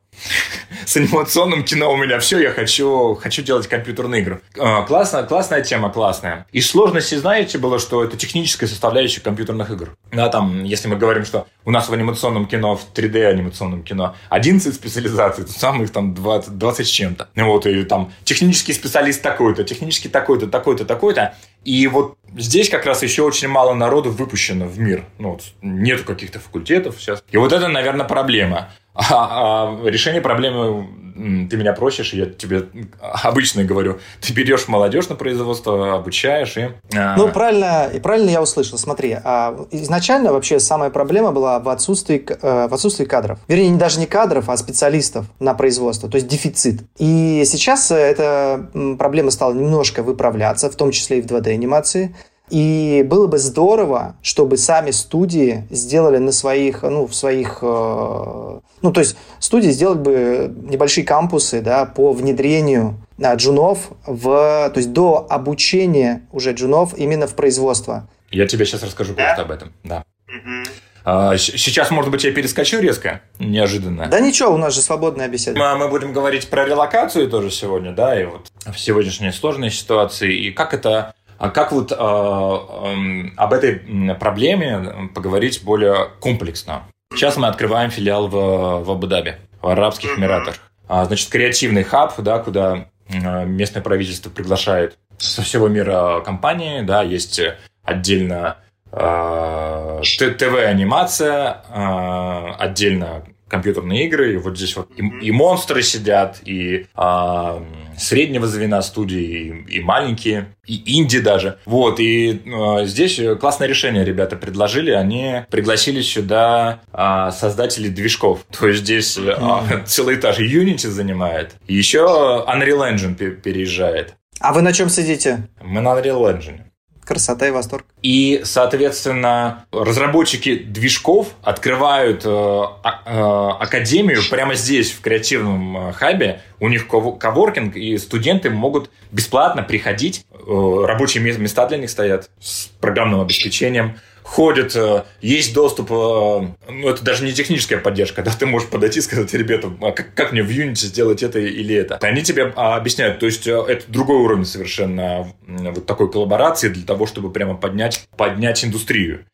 с 0.86 0.96
анимационным 0.96 1.64
кино 1.64 1.92
у 1.92 1.96
меня 1.96 2.18
все, 2.18 2.38
я 2.38 2.50
хочу, 2.50 3.14
хочу 3.14 3.42
делать 3.42 3.66
компьютерные 3.66 4.22
игры. 4.22 4.40
А, 4.58 4.82
классно, 4.82 5.22
классная 5.22 5.62
тема, 5.62 5.90
классная. 5.90 6.46
И 6.52 6.60
сложности, 6.60 7.14
знаете, 7.14 7.58
было, 7.58 7.78
что 7.78 8.02
это 8.04 8.16
техническая 8.16 8.68
составляющая 8.68 9.20
компьютерных 9.20 9.70
игр. 9.70 9.96
Да, 10.12 10.28
там, 10.28 10.64
если 10.64 10.88
мы 10.88 10.96
говорим, 10.96 11.24
что 11.24 11.46
у 11.64 11.70
нас 11.70 11.88
в 11.88 11.92
анимационном 11.92 12.46
кино, 12.46 12.76
в 12.76 12.86
3D 12.94 13.26
анимационном 13.26 13.82
кино 13.82 14.14
11 14.28 14.74
специализаций, 14.74 15.44
то 15.44 15.52
самых 15.52 15.90
там 15.90 16.14
20, 16.14 16.58
20 16.58 16.86
с 16.86 16.90
чем-то. 16.90 17.28
Вот, 17.36 17.66
и 17.66 17.84
там 17.84 18.12
технический 18.24 18.72
специалист 18.72 19.22
такой-то, 19.22 19.64
технический 19.64 20.08
такой-то, 20.08 20.46
такой-то, 20.46 20.84
такой-то. 20.84 21.34
И 21.64 21.86
вот 21.86 22.18
здесь 22.36 22.68
как 22.68 22.84
раз 22.84 23.02
еще 23.02 23.22
очень 23.22 23.48
мало 23.48 23.74
народу 23.74 24.10
выпущено 24.10 24.66
в 24.66 24.78
мир. 24.78 25.04
Ну, 25.18 25.30
вот, 25.32 25.42
нету 25.62 26.04
каких-то 26.04 26.38
факультетов 26.38 26.96
сейчас. 26.98 27.22
И 27.30 27.36
вот 27.36 27.52
это, 27.52 27.68
наверное, 27.68 28.06
проблема. 28.06 28.70
А, 28.94 29.76
а 29.76 29.88
решение 29.88 30.20
проблемы 30.20 30.86
ты 31.14 31.56
меня 31.56 31.72
просишь, 31.72 32.12
я 32.12 32.26
тебе 32.26 32.66
обычно 33.00 33.64
говорю, 33.64 33.98
ты 34.20 34.32
берешь 34.32 34.66
молодежь 34.66 35.08
на 35.08 35.14
производство, 35.14 35.94
обучаешь 35.94 36.56
и... 36.56 36.70
А, 36.94 37.16
ну, 37.16 37.28
правильно, 37.28 37.90
правильно 38.02 38.30
я 38.30 38.42
услышал. 38.42 38.78
Смотри, 38.78 39.16
а 39.22 39.56
изначально 39.70 40.32
вообще 40.32 40.58
самая 40.58 40.90
проблема 40.90 41.30
была 41.30 41.60
в 41.60 41.68
отсутствии, 41.68 42.26
э, 42.28 42.68
в 42.68 42.74
отсутствии 42.74 43.04
кадров. 43.04 43.38
Вернее, 43.46 43.76
даже 43.76 44.00
не 44.00 44.06
кадров, 44.06 44.48
а 44.48 44.56
специалистов 44.56 45.26
на 45.38 45.54
производство, 45.54 46.08
то 46.08 46.16
есть 46.16 46.26
дефицит. 46.26 46.82
И 46.98 47.44
сейчас 47.46 47.90
эта 47.90 48.68
проблема 48.98 49.30
стала 49.30 49.52
немножко 49.52 50.02
выправляться, 50.02 50.68
в 50.68 50.74
том 50.74 50.90
числе 50.90 51.18
и 51.18 51.22
в 51.22 51.26
2D-анимации. 51.26 52.14
И 52.50 53.02
было 53.06 53.26
бы 53.26 53.38
здорово, 53.38 54.16
чтобы 54.22 54.58
сами 54.58 54.90
студии 54.90 55.66
сделали 55.70 56.18
на 56.18 56.30
своих, 56.30 56.82
ну, 56.82 57.06
в 57.06 57.14
своих, 57.14 57.58
э, 57.62 58.60
ну, 58.82 58.92
то 58.92 59.00
есть 59.00 59.16
студии 59.38 59.70
сделали 59.70 59.98
бы 59.98 60.54
небольшие 60.62 61.06
кампусы, 61.06 61.62
да, 61.62 61.86
по 61.86 62.12
внедрению 62.12 62.96
а, 63.22 63.34
джунов 63.36 63.90
в, 64.06 64.70
то 64.70 64.76
есть 64.76 64.92
до 64.92 65.26
обучения 65.28 66.26
уже 66.32 66.52
джунов 66.52 66.96
именно 66.98 67.26
в 67.26 67.34
производство. 67.34 68.08
Я 68.30 68.46
тебе 68.46 68.66
сейчас 68.66 68.82
расскажу 68.82 69.14
да? 69.14 69.34
об 69.34 69.50
этом, 69.50 69.72
да. 69.82 70.04
Угу. 70.28 71.36
Сейчас, 71.36 71.90
может 71.90 72.10
быть, 72.10 72.24
я 72.24 72.32
перескочу 72.32 72.80
резко, 72.80 73.20
неожиданно. 73.38 74.06
Да 74.08 74.20
ничего, 74.20 74.52
у 74.54 74.56
нас 74.56 74.74
же 74.74 74.80
свободная 74.80 75.28
беседа. 75.28 75.58
Мы, 75.58 75.76
мы 75.76 75.88
будем 75.88 76.12
говорить 76.14 76.48
про 76.48 76.64
релокацию 76.64 77.28
тоже 77.28 77.50
сегодня, 77.50 77.92
да, 77.92 78.20
и 78.20 78.24
вот 78.24 78.50
в 78.66 78.78
сегодняшней 78.78 79.30
сложной 79.30 79.70
ситуации, 79.70 80.34
и 80.34 80.50
как 80.50 80.72
это 80.72 81.14
а 81.38 81.50
как 81.50 81.72
вот 81.72 81.92
э, 81.92 81.94
э, 81.96 83.30
об 83.36 83.52
этой 83.52 84.14
проблеме 84.14 85.10
поговорить 85.14 85.62
более 85.64 86.08
комплексно? 86.20 86.84
Сейчас 87.12 87.36
мы 87.36 87.48
открываем 87.48 87.90
филиал 87.90 88.28
в, 88.28 88.84
в 88.84 88.90
Абу-Даби, 88.90 89.36
в 89.60 89.68
Арабских 89.68 90.18
Эмиратах. 90.18 90.56
А, 90.88 91.04
значит, 91.04 91.30
креативный 91.30 91.82
хаб, 91.82 92.12
да, 92.18 92.38
куда 92.38 92.86
местное 93.08 93.82
правительство 93.82 94.30
приглашает 94.30 94.96
со 95.18 95.42
всего 95.42 95.68
мира 95.68 96.22
компании, 96.24 96.80
да, 96.82 97.02
есть 97.02 97.40
отдельно 97.82 98.56
э, 98.92 100.02
ТВ-анимация, 100.02 101.62
э, 101.68 102.52
отдельно 102.58 103.24
компьютерные 103.48 104.06
игры, 104.06 104.34
и 104.34 104.36
вот 104.36 104.56
здесь 104.56 104.76
вот 104.76 104.90
и, 104.96 105.02
и 105.26 105.30
монстры 105.30 105.82
сидят, 105.82 106.40
и 106.44 106.86
а, 106.94 107.62
среднего 107.98 108.46
звена 108.46 108.82
студии, 108.82 109.64
и, 109.68 109.76
и 109.76 109.80
маленькие, 109.80 110.54
и 110.66 110.98
инди 110.98 111.20
даже. 111.20 111.58
Вот, 111.64 112.00
и 112.00 112.42
а, 112.46 112.84
здесь 112.84 113.20
классное 113.40 113.68
решение 113.68 114.04
ребята 114.04 114.36
предложили, 114.36 114.90
они 114.90 115.42
пригласили 115.50 116.02
сюда 116.02 116.80
а, 116.92 117.30
создателей 117.30 117.90
движков. 117.90 118.44
То 118.58 118.68
есть 118.68 118.80
здесь 118.80 119.18
а, 119.18 119.82
целый 119.86 120.16
этаж 120.16 120.38
Unity 120.38 120.88
занимает, 120.88 121.54
еще 121.66 122.44
Unreal 122.48 122.92
Engine 122.92 123.14
переезжает. 123.14 124.14
А 124.40 124.52
вы 124.52 124.62
на 124.62 124.72
чем 124.72 124.88
сидите? 124.88 125.48
Мы 125.62 125.80
на 125.80 125.88
Unreal 125.88 126.22
Engine. 126.36 126.60
Красота 127.04 127.46
и 127.46 127.50
восторг. 127.50 127.84
И, 128.02 128.40
соответственно, 128.44 129.66
разработчики 129.72 130.56
движков 130.56 131.34
открывают 131.42 132.22
э, 132.24 132.28
э, 132.28 133.50
академию 133.60 134.22
прямо 134.30 134.54
здесь, 134.54 134.90
в 134.92 135.00
креативном 135.00 135.88
э, 135.88 135.92
хабе. 135.92 136.40
У 136.60 136.68
них 136.68 136.86
коворкинг, 136.88 137.76
и 137.76 137.98
студенты 137.98 138.50
могут 138.50 138.90
бесплатно 139.12 139.62
приходить. 139.62 140.24
Э, 140.32 140.84
рабочие 140.86 141.22
места 141.22 141.66
для 141.66 141.78
них 141.78 141.90
стоят 141.90 142.30
с 142.40 142.66
программным 142.80 143.20
обеспечением 143.20 143.98
ходят, 144.24 144.74
э, 144.74 145.04
есть 145.20 145.54
доступ, 145.54 145.92
э, 145.92 145.94
ну, 145.94 146.88
это 146.88 147.04
даже 147.04 147.24
не 147.24 147.32
техническая 147.32 147.78
поддержка, 147.78 148.22
да, 148.24 148.32
ты 148.32 148.46
можешь 148.46 148.68
подойти 148.68 148.98
и 148.98 149.02
сказать, 149.02 149.32
ребята, 149.34 149.70
а 149.80 149.92
как, 149.92 150.14
как 150.14 150.32
мне 150.32 150.42
в 150.42 150.48
Unity 150.48 150.86
сделать 150.86 151.22
это 151.22 151.38
или 151.38 151.76
это? 151.76 151.98
Они 151.98 152.22
тебе 152.22 152.52
а, 152.56 152.76
объясняют, 152.76 153.20
то 153.20 153.26
есть 153.26 153.46
э, 153.46 153.52
это 153.52 153.84
другой 153.88 154.16
уровень 154.16 154.46
совершенно 154.46 155.32
вот 155.46 155.86
такой 155.86 156.10
коллаборации 156.10 156.70
для 156.70 156.84
того, 156.84 157.06
чтобы 157.06 157.30
прямо 157.30 157.54
поднять, 157.54 158.08
поднять 158.16 158.64
индустрию. 158.64 159.26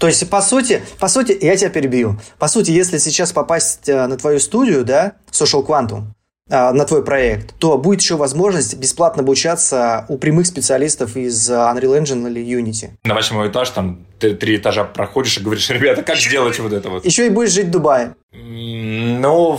То 0.00 0.06
есть, 0.06 0.28
по 0.30 0.40
сути, 0.40 0.80
по 1.00 1.08
сути, 1.08 1.36
я 1.40 1.56
тебя 1.56 1.70
перебью. 1.70 2.20
По 2.38 2.46
сути, 2.46 2.70
если 2.70 2.98
сейчас 2.98 3.32
попасть 3.32 3.88
на 3.88 4.16
твою 4.16 4.38
студию, 4.38 4.84
да, 4.84 5.14
Social 5.32 5.66
Quantum, 5.66 6.12
на 6.48 6.84
твой 6.84 7.04
проект, 7.04 7.54
то 7.58 7.76
будет 7.78 8.00
еще 8.00 8.16
возможность 8.16 8.76
бесплатно 8.78 9.22
обучаться 9.22 10.06
у 10.08 10.16
прямых 10.16 10.46
специалистов 10.46 11.16
из 11.16 11.50
Unreal 11.50 12.00
Engine 12.00 12.28
или 12.30 12.42
Unity. 12.42 12.90
На 13.04 13.14
восьмой 13.14 13.48
этаж 13.48 13.70
там 13.70 14.06
ты 14.18 14.34
три 14.34 14.56
этажа 14.56 14.84
проходишь 14.84 15.36
и 15.38 15.40
говоришь, 15.40 15.68
ребята, 15.70 16.02
как 16.02 16.16
сделать 16.16 16.58
вот 16.58 16.72
это 16.72 16.88
вот? 16.90 17.04
Еще 17.04 17.26
и 17.26 17.30
будешь 17.30 17.52
жить 17.52 17.66
в 17.66 17.70
Дубае. 17.70 18.14
Ну, 18.32 19.58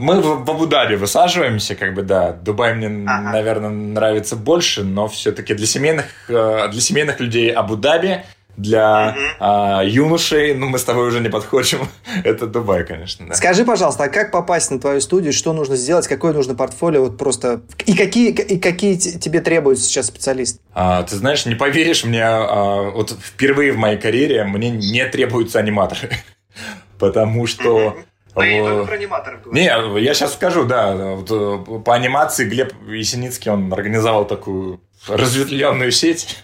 мы 0.00 0.20
в 0.20 0.50
Абу-Даби 0.50 0.96
высаживаемся, 0.96 1.74
как 1.74 1.94
бы, 1.94 2.02
да. 2.02 2.32
Дубай 2.32 2.74
мне, 2.74 2.88
ага. 3.08 3.32
наверное, 3.32 3.70
нравится 3.70 4.36
больше, 4.36 4.82
но 4.82 5.08
все-таки 5.08 5.54
для 5.54 5.66
семейных, 5.66 6.06
э, 6.28 6.68
для 6.70 6.80
семейных 6.80 7.20
людей 7.20 7.50
Абу-Даби 7.50 8.24
для 8.56 9.10
угу. 9.10 9.24
а, 9.40 9.82
юношей, 9.84 10.54
ну, 10.54 10.68
мы 10.68 10.78
с 10.78 10.84
тобой 10.84 11.08
уже 11.08 11.20
не 11.20 11.28
подходим. 11.28 11.88
Это 12.24 12.46
Дубай, 12.46 12.84
конечно. 12.84 13.26
Да. 13.26 13.34
Скажи, 13.34 13.64
пожалуйста, 13.64 14.04
а 14.04 14.08
как 14.08 14.30
попасть 14.30 14.70
на 14.70 14.78
твою 14.78 15.00
студию? 15.00 15.32
Что 15.32 15.52
нужно 15.52 15.76
сделать? 15.76 16.06
Какое 16.06 16.32
нужно 16.32 16.54
портфолио? 16.54 17.02
Вот 17.02 17.18
просто... 17.18 17.62
И 17.86 17.96
какие, 17.96 18.30
и 18.30 18.58
какие 18.58 18.96
тебе 18.96 19.40
требуются 19.40 19.84
сейчас 19.84 20.06
специалисты? 20.06 20.60
А, 20.72 21.02
ты 21.02 21.16
знаешь, 21.16 21.46
не 21.46 21.54
поверишь, 21.54 22.04
мне 22.04 22.24
а, 22.24 22.90
вот 22.90 23.10
впервые 23.10 23.72
в 23.72 23.76
моей 23.76 23.98
карьере 23.98 24.44
мне 24.44 24.70
не 24.70 25.04
требуются 25.06 25.58
аниматоры. 25.58 26.10
Потому 26.98 27.46
что... 27.46 27.96
Мы 28.36 28.84
про 28.84 28.94
аниматоров 28.94 29.46
Не, 29.52 30.00
я 30.00 30.14
сейчас 30.14 30.34
скажу, 30.34 30.64
да. 30.64 30.92
Вот, 30.96 31.30
э, 31.30 31.80
по 31.84 31.94
анимации 31.94 32.44
Глеб 32.44 32.72
Есеницкий, 32.88 33.48
он 33.48 33.72
организовал 33.72 34.24
такую 34.26 34.80
разветвленную 35.08 35.92
сеть 35.92 36.43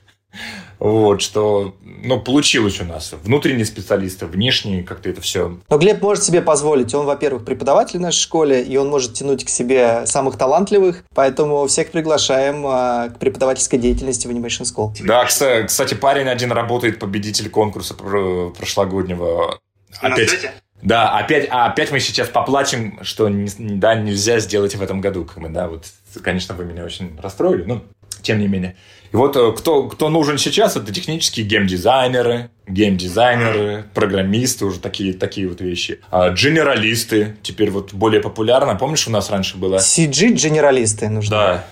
вот, 0.81 1.21
что, 1.21 1.75
ну, 1.83 2.19
получилось 2.21 2.81
у 2.81 2.85
нас. 2.85 3.13
Внутренние 3.23 3.67
специалисты, 3.67 4.25
внешние, 4.25 4.83
как-то 4.83 5.11
это 5.11 5.21
все. 5.21 5.59
Но 5.69 5.79
Глеб 5.79 6.01
может 6.01 6.25
себе 6.25 6.41
позволить. 6.41 6.95
Он, 6.95 7.05
во-первых, 7.05 7.45
преподаватель 7.45 7.99
в 7.99 8.01
нашей 8.01 8.21
школе, 8.21 8.63
и 8.63 8.79
он 8.79 8.89
может 8.89 9.13
тянуть 9.13 9.45
к 9.45 9.51
себе 9.51 10.07
самых 10.07 10.39
талантливых, 10.39 11.05
поэтому 11.15 11.67
всех 11.67 11.91
приглашаем 11.91 12.65
а, 12.67 13.11
к 13.11 13.19
преподавательской 13.19 13.79
деятельности 13.79 14.27
в 14.27 14.31
Animation 14.31 14.63
School. 14.63 14.93
Да, 15.05 15.27
кстати, 15.27 15.95
парень 15.95 16.29
один 16.29 16.51
работает, 16.51 16.99
победитель 16.99 17.51
конкурса 17.51 17.95
прошлогоднего. 17.95 19.61
Опять, 20.01 20.51
да, 20.83 21.11
опять, 21.19 21.47
а 21.51 21.67
опять 21.67 21.91
мы 21.91 22.01
сейчас 22.01 22.29
поплачем, 22.29 23.01
что 23.03 23.29
не, 23.29 23.51
да, 23.59 23.95
нельзя 23.95 24.39
сделать 24.39 24.75
в 24.75 24.83
этом 24.83 25.03
году. 25.03 25.27
Как 25.27 25.43
бы, 25.43 25.51
да, 25.51 25.69
вот, 25.69 25.85
конечно, 26.23 26.55
вы 26.55 26.65
меня 26.65 26.85
очень 26.85 27.19
расстроили, 27.21 27.65
но 27.65 27.83
тем 28.23 28.39
не 28.39 28.49
менее. 28.49 28.77
И 29.13 29.17
вот 29.17 29.37
э, 29.37 29.53
кто, 29.57 29.89
кто 29.89 30.09
нужен 30.09 30.39
сейчас, 30.39 30.77
это 30.77 30.93
технические 30.93 31.45
геймдизайнеры, 31.45 32.51
геймдизайнеры, 32.69 33.85
программисты, 33.93 34.65
уже 34.67 34.79
такие, 34.79 35.15
такие 35.15 35.49
вот 35.49 35.61
вещи. 35.61 36.01
А, 36.11 36.29
дженералисты, 36.29 37.37
теперь 37.43 37.71
вот 37.71 37.93
более 37.93 38.21
популярно. 38.21 38.77
Помнишь, 38.77 39.09
у 39.09 39.11
нас 39.11 39.31
раньше 39.31 39.57
было? 39.57 39.77
CG-дженералисты 39.77 41.09
нужны. 41.09 41.31
Да. 41.31 41.65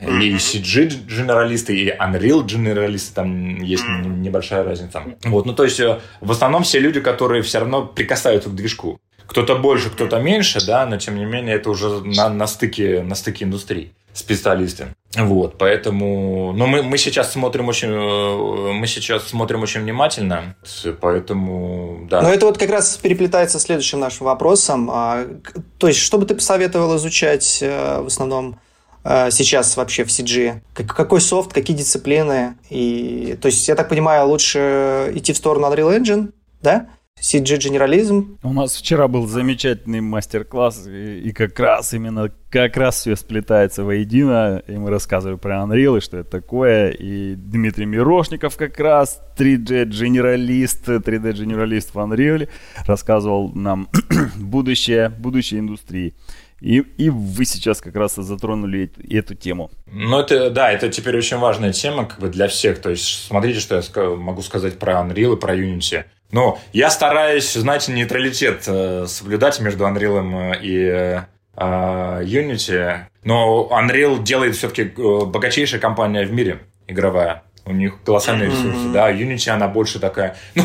И 0.00 0.34
CG-дженералисты, 0.34 1.74
и 1.74 1.90
Unreal-дженералисты, 1.90 3.14
там 3.14 3.62
есть 3.62 3.84
небольшая 3.86 4.64
разница. 4.64 5.02
Вот, 5.24 5.46
ну 5.46 5.52
то 5.52 5.62
есть 5.62 5.78
э, 5.78 6.00
в 6.20 6.30
основном 6.32 6.64
все 6.64 6.80
люди, 6.80 7.00
которые 7.00 7.42
все 7.42 7.60
равно 7.60 7.84
прикасаются 7.84 8.48
к 8.48 8.54
движку. 8.54 8.98
Кто-то 9.26 9.54
больше, 9.54 9.90
кто-то 9.90 10.18
меньше, 10.18 10.58
да, 10.66 10.86
но 10.86 10.96
тем 10.96 11.16
не 11.16 11.24
менее 11.24 11.54
это 11.54 11.70
уже 11.70 12.02
на, 12.02 12.30
на, 12.30 12.48
стыке, 12.48 13.02
на 13.02 13.14
стыке 13.14 13.44
индустрий 13.44 13.92
специалисты. 14.12 14.88
Вот, 15.16 15.58
поэтому, 15.58 16.52
ну, 16.52 16.66
мы, 16.66 16.84
мы 16.84 16.96
сейчас 16.96 17.32
смотрим 17.32 17.68
очень, 17.68 17.88
э, 17.88 18.72
мы 18.72 18.86
сейчас 18.86 19.28
смотрим 19.28 19.62
очень 19.62 19.80
внимательно, 19.80 20.54
поэтому, 21.00 22.06
да. 22.08 22.22
Но 22.22 22.32
это 22.32 22.46
вот 22.46 22.58
как 22.58 22.70
раз 22.70 22.96
переплетается 22.96 23.58
с 23.58 23.62
следующим 23.62 23.98
нашим 23.98 24.26
вопросом. 24.26 24.88
А, 24.92 25.26
то 25.78 25.88
есть, 25.88 25.98
что 25.98 26.18
бы 26.18 26.26
ты 26.26 26.36
посоветовал 26.36 26.96
изучать 26.96 27.58
э, 27.60 28.00
в 28.02 28.06
основном 28.06 28.60
э, 29.02 29.32
сейчас 29.32 29.76
вообще 29.76 30.04
в 30.04 30.08
CG? 30.08 30.60
Какой 30.74 31.20
софт, 31.20 31.52
какие 31.52 31.76
дисциплины? 31.76 32.56
И, 32.68 33.36
то 33.42 33.46
есть, 33.46 33.66
я 33.66 33.74
так 33.74 33.88
понимаю, 33.88 34.28
лучше 34.28 35.10
идти 35.16 35.32
в 35.32 35.36
сторону 35.36 35.66
Unreal 35.66 36.00
Engine, 36.00 36.32
да? 36.62 36.86
CG-генерализм. 37.20 38.38
У 38.42 38.52
нас 38.52 38.76
вчера 38.76 39.08
был 39.08 39.26
замечательный 39.26 40.00
мастер-класс, 40.00 40.86
и, 40.86 41.20
и 41.20 41.32
как 41.32 41.58
раз 41.60 41.92
именно 41.92 42.32
как 42.50 42.76
раз 42.76 43.00
все 43.00 43.14
сплетается 43.14 43.84
воедино, 43.84 44.62
и 44.66 44.72
мы 44.72 44.90
рассказывали 44.90 45.36
про 45.36 45.62
Unreal, 45.62 45.98
и 45.98 46.00
что 46.00 46.18
это 46.18 46.30
такое, 46.30 46.90
и 46.90 47.34
Дмитрий 47.36 47.86
Мирошников 47.86 48.56
как 48.56 48.78
раз, 48.80 49.22
3D-генералист, 49.38 50.88
3D-генералист 50.88 51.94
в 51.94 51.98
Unreal, 51.98 52.48
рассказывал 52.86 53.52
нам 53.54 53.88
будущее, 54.36 55.10
будущее 55.10 55.60
индустрии. 55.60 56.14
И, 56.60 56.78
и 56.98 57.08
вы 57.08 57.46
сейчас 57.46 57.80
как 57.80 57.96
раз 57.96 58.16
затронули 58.16 58.92
эту 59.08 59.34
тему. 59.34 59.70
Ну, 59.86 60.18
это, 60.18 60.50
да, 60.50 60.70
это 60.70 60.90
теперь 60.90 61.16
очень 61.16 61.38
важная 61.38 61.72
тема 61.72 62.04
как 62.04 62.20
бы 62.20 62.28
для 62.28 62.48
всех. 62.48 62.80
То 62.80 62.90
есть, 62.90 63.26
смотрите, 63.26 63.60
что 63.60 63.76
я 63.76 64.10
могу 64.16 64.42
сказать 64.42 64.78
про 64.78 64.94
Unreal 65.00 65.36
и 65.36 65.40
про 65.40 65.56
Unity. 65.56 66.04
Ну, 66.32 66.58
я 66.72 66.90
стараюсь, 66.90 67.52
знаете, 67.52 67.92
нейтралитет 67.92 68.64
э, 68.66 69.06
соблюдать 69.06 69.60
между 69.60 69.84
Unreal 69.84 70.56
и 70.60 71.22
э, 71.56 72.22
Unity. 72.22 72.98
Но 73.24 73.68
Unreal 73.70 74.22
делает 74.22 74.56
все-таки 74.56 74.82
э, 74.82 75.24
богатейшая 75.24 75.80
компания 75.80 76.24
в 76.24 76.32
мире 76.32 76.60
игровая. 76.86 77.42
У 77.64 77.72
них 77.72 78.02
колоссальные 78.04 78.48
mm-hmm. 78.48 78.52
ресурсы, 78.52 78.88
да. 78.92 79.12
Unity, 79.12 79.50
она 79.50 79.68
больше 79.68 79.98
такая... 79.98 80.36
Ну, 80.54 80.64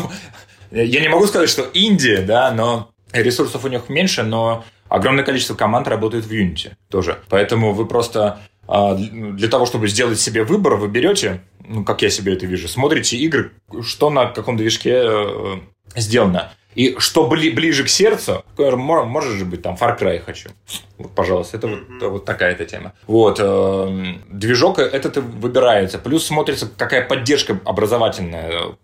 я 0.72 1.00
не 1.00 1.08
могу 1.08 1.26
сказать, 1.26 1.48
что 1.48 1.62
Индия, 1.62 2.22
да, 2.22 2.50
но 2.50 2.90
ресурсов 3.12 3.64
у 3.64 3.68
них 3.68 3.88
меньше, 3.88 4.24
но 4.24 4.64
огромное 4.88 5.24
количество 5.24 5.54
команд 5.54 5.86
работает 5.86 6.24
в 6.26 6.32
Unity 6.32 6.72
тоже. 6.90 7.20
Поэтому 7.28 7.72
вы 7.72 7.86
просто 7.86 8.40
для 8.68 9.48
того, 9.48 9.66
чтобы 9.66 9.88
сделать 9.88 10.18
себе 10.18 10.44
выбор, 10.44 10.76
вы 10.76 10.88
берете, 10.88 11.42
ну, 11.64 11.84
как 11.84 12.02
я 12.02 12.10
себе 12.10 12.34
это 12.34 12.46
вижу, 12.46 12.68
смотрите 12.68 13.16
игры, 13.16 13.52
что 13.82 14.10
на 14.10 14.26
каком 14.26 14.56
движке 14.56 15.02
э, 15.04 15.56
сделано. 15.94 16.52
И 16.74 16.96
что 16.98 17.26
бли, 17.26 17.50
ближе 17.50 17.84
к 17.84 17.88
сердцу, 17.88 18.44
может 18.58 19.32
же 19.32 19.46
быть, 19.46 19.62
там, 19.62 19.76
Far 19.80 19.98
Cry 19.98 20.20
хочу. 20.20 20.50
Вот, 20.98 21.14
пожалуйста, 21.14 21.56
это 21.56 21.68
вот, 21.68 21.80
вот 22.02 22.24
такая 22.26 22.52
эта 22.52 22.66
тема. 22.66 22.92
Вот, 23.06 23.38
э, 23.40 24.14
движок 24.28 24.78
этот 24.78 25.16
выбирается. 25.16 25.98
Плюс 25.98 26.26
смотрится, 26.26 26.68
какая 26.76 27.06
поддержка 27.06 27.58
образовательная 27.64 28.76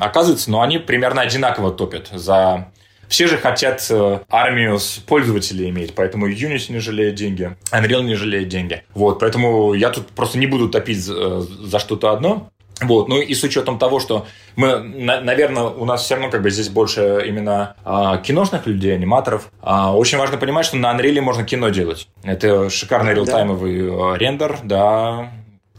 оказывается, 0.00 0.50
но 0.50 0.62
они 0.62 0.78
примерно 0.78 1.20
одинаково 1.20 1.70
топят 1.70 2.08
за 2.12 2.72
все 3.10 3.26
же 3.26 3.36
хотят 3.36 3.84
э, 3.90 4.20
армию 4.30 4.78
с 4.78 4.98
пользователей 4.98 5.68
иметь, 5.68 5.94
поэтому 5.94 6.30
Unity 6.30 6.72
не 6.72 6.78
жалеет 6.78 7.16
деньги, 7.16 7.56
Unreal 7.72 8.04
не 8.04 8.14
жалеет 8.14 8.48
деньги. 8.48 8.84
Вот, 8.94 9.18
поэтому 9.18 9.74
я 9.74 9.90
тут 9.90 10.06
просто 10.06 10.38
не 10.38 10.46
буду 10.46 10.68
топить 10.68 11.02
за, 11.02 11.14
э, 11.14 11.40
за 11.40 11.80
что-то 11.80 12.12
одно. 12.12 12.50
Вот, 12.80 13.08
ну 13.08 13.20
и 13.20 13.34
с 13.34 13.42
учетом 13.42 13.78
того, 13.78 14.00
что 14.00 14.26
мы, 14.56 14.78
на, 14.78 15.20
наверное, 15.20 15.64
у 15.64 15.84
нас 15.84 16.04
все 16.04 16.14
равно 16.14 16.30
как 16.30 16.40
бы 16.40 16.50
здесь 16.50 16.68
больше 16.70 17.24
именно 17.26 17.76
а, 17.84 18.16
киношных 18.16 18.66
людей, 18.66 18.94
аниматоров. 18.94 19.50
А, 19.60 19.94
очень 19.94 20.16
важно 20.16 20.38
понимать, 20.38 20.64
что 20.64 20.76
на 20.76 20.96
Unreal 20.96 21.20
можно 21.20 21.44
кино 21.44 21.68
делать. 21.68 22.08
Это 22.22 22.70
шикарный 22.70 23.12
реалтаймовый 23.12 23.82
да. 23.82 24.14
Э, 24.14 24.16
рендер, 24.16 24.58
да, 24.62 25.30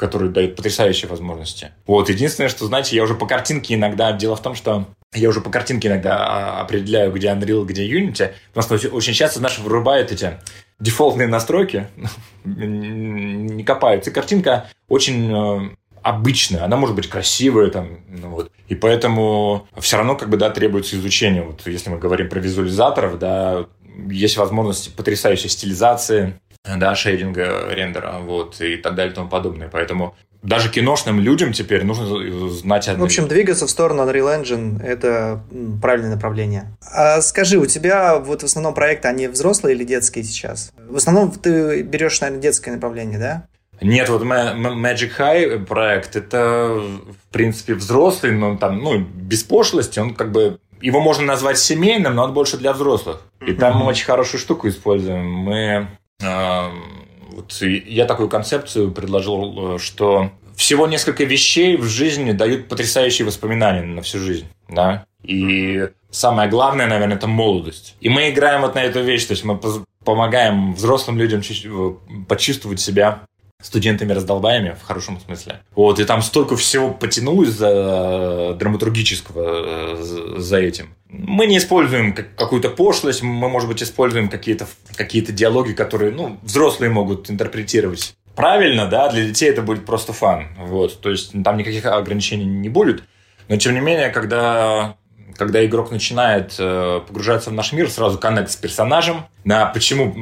который 0.02 0.30
дает 0.30 0.56
потрясающие 0.56 1.08
возможности. 1.08 1.70
Вот, 1.86 2.10
единственное, 2.10 2.50
что, 2.50 2.66
знаете, 2.66 2.96
я 2.96 3.04
уже 3.04 3.14
по 3.14 3.28
картинке 3.28 3.76
иногда... 3.76 4.12
Дело 4.14 4.36
в 4.36 4.42
том, 4.42 4.56
что 4.56 4.88
я 5.14 5.30
уже 5.30 5.42
по 5.42 5.52
картинке 5.52 5.90
иногда 5.90 6.18
а, 6.18 6.62
определяю, 6.62 7.12
где 7.12 7.28
Unreal, 7.28 7.66
где 7.66 7.88
Unity, 7.88 8.32
потому 8.52 8.80
что 8.80 8.90
очень 8.90 9.14
часто 9.14 9.40
наши 9.40 9.62
вырубают 9.62 10.12
эти 10.12 10.40
дефолтные 10.80 11.28
настройки, 11.28 11.88
не 12.46 13.64
копаются. 13.64 14.10
И 14.10 14.14
картинка 14.14 14.72
очень 14.90 15.32
э, 15.32 15.76
обычная, 16.02 16.64
она 16.66 16.78
может 16.78 16.96
быть 16.96 17.08
красивая, 17.08 17.70
там, 17.70 18.00
ну, 18.10 18.30
вот. 18.30 18.52
и 18.70 18.74
поэтому 18.74 19.68
все 19.78 19.98
равно 19.98 20.16
как 20.16 20.30
бы, 20.30 20.38
да, 20.38 20.50
требуется 20.50 20.96
изучение. 20.96 21.44
Вот 21.44 21.62
если 21.68 21.92
мы 21.92 22.00
говорим 22.00 22.28
про 22.28 22.40
визуализаторов, 22.40 23.20
да, 23.20 23.68
есть 24.10 24.38
возможность 24.38 24.96
потрясающей 24.96 25.48
стилизации, 25.48 26.40
да, 26.64 26.96
шейдинга 26.96 27.68
рендера, 27.70 28.20
вот, 28.20 28.62
и 28.62 28.78
так 28.78 28.96
далее 28.96 29.12
и 29.12 29.16
тому 29.16 29.30
подобное. 29.30 29.70
Поэтому 29.70 30.16
даже 30.44 30.70
киношным 30.70 31.20
людям 31.20 31.54
теперь 31.54 31.84
нужно 31.84 32.50
знать 32.50 32.88
одно. 32.88 33.04
В 33.04 33.06
общем, 33.06 33.28
двигаться 33.28 33.68
в 33.68 33.70
сторону 33.70 34.04
Unreal 34.04 34.42
Engine– 34.42 34.84
это 34.84 35.44
правильное 35.82 36.12
направление. 36.12 36.76
А 36.82 37.22
скажи, 37.22 37.58
у 37.60 37.66
тебя 37.68 38.18
вот 38.18 38.42
в 38.42 38.46
основном 38.46 38.74
проекты, 38.74 39.08
они 39.08 39.28
взрослые 39.28 39.76
или 39.76 39.84
детские 39.84 40.24
сейчас? 40.24 40.74
В 40.78 40.98
основном 40.98 41.32
ты 41.32 41.84
берешь, 41.84 42.20
наверное, 42.22 42.42
детское 42.42 42.72
направление, 42.72 43.20
да? 43.20 43.48
Нет, 43.82 44.10
вот 44.10 44.22
Magic 44.24 45.12
High 45.18 45.66
проект, 45.66 46.16
это, 46.16 46.70
в 46.70 47.34
принципе, 47.34 47.74
взрослый, 47.74 48.32
но 48.32 48.56
там, 48.56 48.80
ну, 48.80 49.00
без 49.00 49.44
пошлости, 49.44 50.00
он 50.00 50.14
как 50.14 50.32
бы 50.32 50.60
его 50.82 51.02
можно 51.02 51.26
назвать 51.26 51.58
семейным, 51.58 52.16
но 52.16 52.24
он 52.24 52.34
больше 52.34 52.58
для 52.58 52.74
взрослых. 52.74 53.22
И 53.46 53.54
там 53.54 53.78
мы 53.78 53.86
очень 53.86 54.06
хорошую 54.06 54.40
штуку 54.40 54.68
используем. 54.68 55.26
Мы 55.26 55.56
э, 55.56 55.86
вот 56.22 57.62
я 57.62 58.06
такую 58.06 58.30
концепцию 58.30 58.92
предложил, 58.92 59.76
э, 59.76 59.80
что 59.80 60.32
всего 60.56 60.88
несколько 60.88 61.24
вещей 61.24 61.78
в 61.78 61.86
жизни 61.86 62.32
дают 62.32 62.68
потрясающие 62.68 63.26
воспоминания 63.26 63.84
на 63.84 64.02
всю 64.02 64.20
жизнь, 64.20 64.48
да. 64.70 65.06
И 65.24 65.90
самое 66.10 66.50
главное, 66.50 66.88
наверное, 66.88 67.18
это 67.18 67.28
молодость. 67.28 67.96
И 68.02 68.10
мы 68.10 68.30
играем 68.30 68.62
вот 68.62 68.76
на 68.76 68.84
эту 68.84 69.02
вещь, 69.02 69.26
то 69.26 69.32
есть 69.32 69.44
мы 69.44 69.60
помогаем 70.04 70.74
взрослым 70.74 71.18
людям 71.18 71.42
э, 71.42 71.92
почувствовать 72.28 72.80
себя 72.80 73.22
студентами-раздолбаями, 73.62 74.76
в 74.80 74.84
хорошем 74.84 75.20
смысле. 75.20 75.60
Вот, 75.76 76.00
и 76.00 76.06
там 76.06 76.22
столько 76.22 76.56
всего 76.56 76.92
потянулось 76.92 77.50
за 77.50 77.70
э, 77.70 78.56
драматургического 78.58 79.98
э, 79.98 80.38
за 80.38 80.58
этим. 80.58 80.96
Мы 81.10 81.46
не 81.46 81.58
используем 81.58 82.14
какую-то 82.14 82.70
пошлость, 82.70 83.22
мы, 83.22 83.50
может 83.50 83.70
быть, 83.70 83.84
используем 83.84 84.30
какие-то 84.30 84.68
какие 84.96 85.22
диалоги, 85.22 85.74
которые, 85.74 86.12
ну, 86.12 86.38
взрослые 86.42 86.90
могут 86.90 87.30
интерпретировать 87.30 88.16
правильно, 88.36 88.88
да, 88.88 89.10
для 89.10 89.26
детей 89.26 89.50
это 89.50 89.62
будет 89.62 89.86
просто 89.86 90.14
фан. 90.14 90.48
Вот, 90.58 91.02
то 91.02 91.10
есть 91.10 91.32
там 91.44 91.58
никаких 91.58 91.86
ограничений 91.86 92.46
не 92.46 92.70
будет. 92.70 93.04
Но, 93.48 93.58
тем 93.58 93.74
не 93.74 93.82
менее, 93.82 94.10
когда 94.10 94.96
когда 95.42 95.66
игрок 95.66 95.90
начинает 95.90 96.54
э, 96.60 97.02
погружаться 97.08 97.50
в 97.50 97.54
наш 97.54 97.74
мир, 97.74 97.90
сразу 97.90 98.20
коннект 98.20 98.52
с 98.52 98.56
персонажем. 98.56 99.26
На 99.44 99.66
почему 99.66 100.14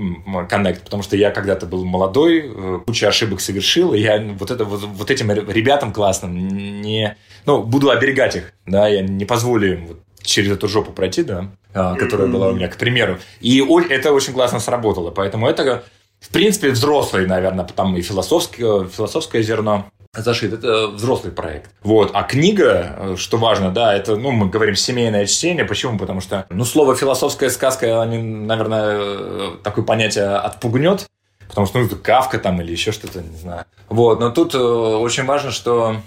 коннект? 0.48 0.82
Потому 0.86 1.04
что 1.04 1.18
я 1.18 1.30
когда-то 1.32 1.66
был 1.66 1.84
молодой, 1.84 2.46
э, 2.46 2.80
кучу 2.86 3.06
ошибок 3.06 3.42
совершил, 3.42 3.94
и 3.94 4.00
я 4.00 4.18
вот, 4.40 4.50
это, 4.50 4.64
вот, 4.64 4.80
вот 4.82 5.12
этим 5.12 5.30
ребятам 5.30 5.92
классным 5.92 6.48
не... 6.82 7.18
Ну, 7.46 7.64
буду 7.64 7.90
оберегать 7.90 8.38
их, 8.38 8.54
да, 8.66 8.88
я 8.88 9.02
не 9.02 9.26
позволю 9.26 9.74
им 9.74 9.88
вот 9.88 10.00
через 10.22 10.54
эту 10.54 10.70
жопу 10.70 10.94
пройти, 10.94 11.24
да, 11.24 11.52
э, 11.74 11.96
которая 12.00 12.30
была 12.30 12.48
у 12.48 12.54
меня, 12.54 12.70
к 12.70 12.78
примеру. 12.78 13.18
И 13.42 13.62
это 13.90 14.14
очень 14.14 14.32
классно 14.32 14.62
сработало, 14.62 15.12
поэтому 15.12 15.50
это, 15.50 15.84
в 16.22 16.30
принципе, 16.30 16.70
взрослый, 16.70 17.28
наверное, 17.28 17.66
там 17.66 17.98
и 17.98 18.02
философское, 18.02 18.88
философское 18.88 19.44
зерно 19.44 19.92
зашит. 20.13 20.54
Это 20.54 20.88
взрослый 20.88 21.32
проект. 21.32 21.72
Вот. 21.84 22.12
А 22.13 22.24
книга, 22.24 22.95
э, 22.98 23.15
что 23.17 23.38
важно, 23.38 23.72
да, 23.72 23.93
это, 23.93 24.15
ну, 24.15 24.32
мы 24.32 24.50
говорим 24.50 24.76
семейное 24.76 25.26
чтение. 25.26 25.65
Почему? 25.65 25.98
Потому 25.98 26.22
что, 26.22 26.45
ну, 26.50 26.65
слово 26.65 26.95
философская 26.95 27.50
сказка, 27.50 28.02
они, 28.02 28.17
наверное, 28.17 28.98
э, 29.00 29.52
такое 29.63 29.86
понятие 29.86 30.36
отпугнет. 30.36 31.08
Потому 31.48 31.67
что, 31.67 31.80
ну, 31.80 31.86
это 31.86 31.95
кавка 31.95 32.38
там 32.39 32.62
или 32.62 32.72
еще 32.72 32.91
что-то, 32.91 33.22
не 33.22 33.38
знаю. 33.38 33.65
Вот. 33.89 34.19
Но 34.19 34.30
тут 34.32 34.54
э, 34.54 34.58
очень 34.58 35.26
важно, 35.26 35.52
что 35.52 35.98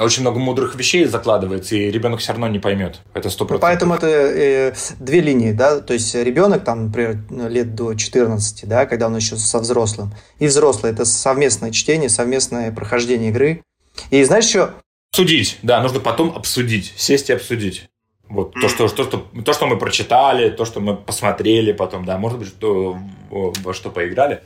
очень 0.00 0.22
много 0.22 0.38
мудрых 0.38 0.74
вещей 0.76 1.04
закладывается, 1.04 1.74
и 1.74 1.90
ребенок 1.90 2.20
все 2.20 2.32
равно 2.32 2.48
не 2.48 2.58
поймет. 2.58 3.00
Это 3.12 3.28
сто 3.30 3.44
процентов. 3.44 3.68
Поэтому 3.68 3.94
это 3.94 4.06
э, 4.06 4.74
две 5.00 5.20
линии, 5.20 5.52
да, 5.52 5.80
то 5.80 5.94
есть 5.94 6.14
ребенок 6.14 6.64
там, 6.64 6.86
например, 6.86 7.18
лет 7.50 7.74
до 7.74 7.94
14, 7.94 8.68
да, 8.68 8.86
когда 8.86 9.06
он 9.06 9.16
еще 9.16 9.36
со 9.36 9.58
взрослым, 9.58 10.12
и 10.38 10.46
взрослый, 10.46 10.92
это 10.92 11.04
совместное 11.04 11.72
чтение, 11.72 12.08
совместное 12.08 12.70
прохождение 12.72 13.30
игры. 13.30 13.62
И 14.10 14.22
знаешь 14.24 14.44
что? 14.44 14.74
Обсудить, 15.12 15.58
да, 15.62 15.80
нужно 15.82 16.00
потом 16.00 16.34
обсудить, 16.36 16.92
сесть 16.96 17.30
и 17.30 17.32
обсудить. 17.32 17.88
Вот 18.28 18.56
mm. 18.56 18.60
то, 18.60 18.68
что, 18.68 18.88
то, 18.88 19.04
что, 19.04 19.18
то, 19.44 19.52
что 19.52 19.66
мы 19.66 19.78
прочитали, 19.78 20.50
то, 20.50 20.64
что 20.64 20.80
мы 20.80 20.96
посмотрели 20.96 21.72
потом, 21.72 22.04
да, 22.04 22.18
может 22.18 22.38
быть, 22.38 22.48
что, 22.48 22.98
во 23.30 23.74
что 23.74 23.90
поиграли. 23.90 24.42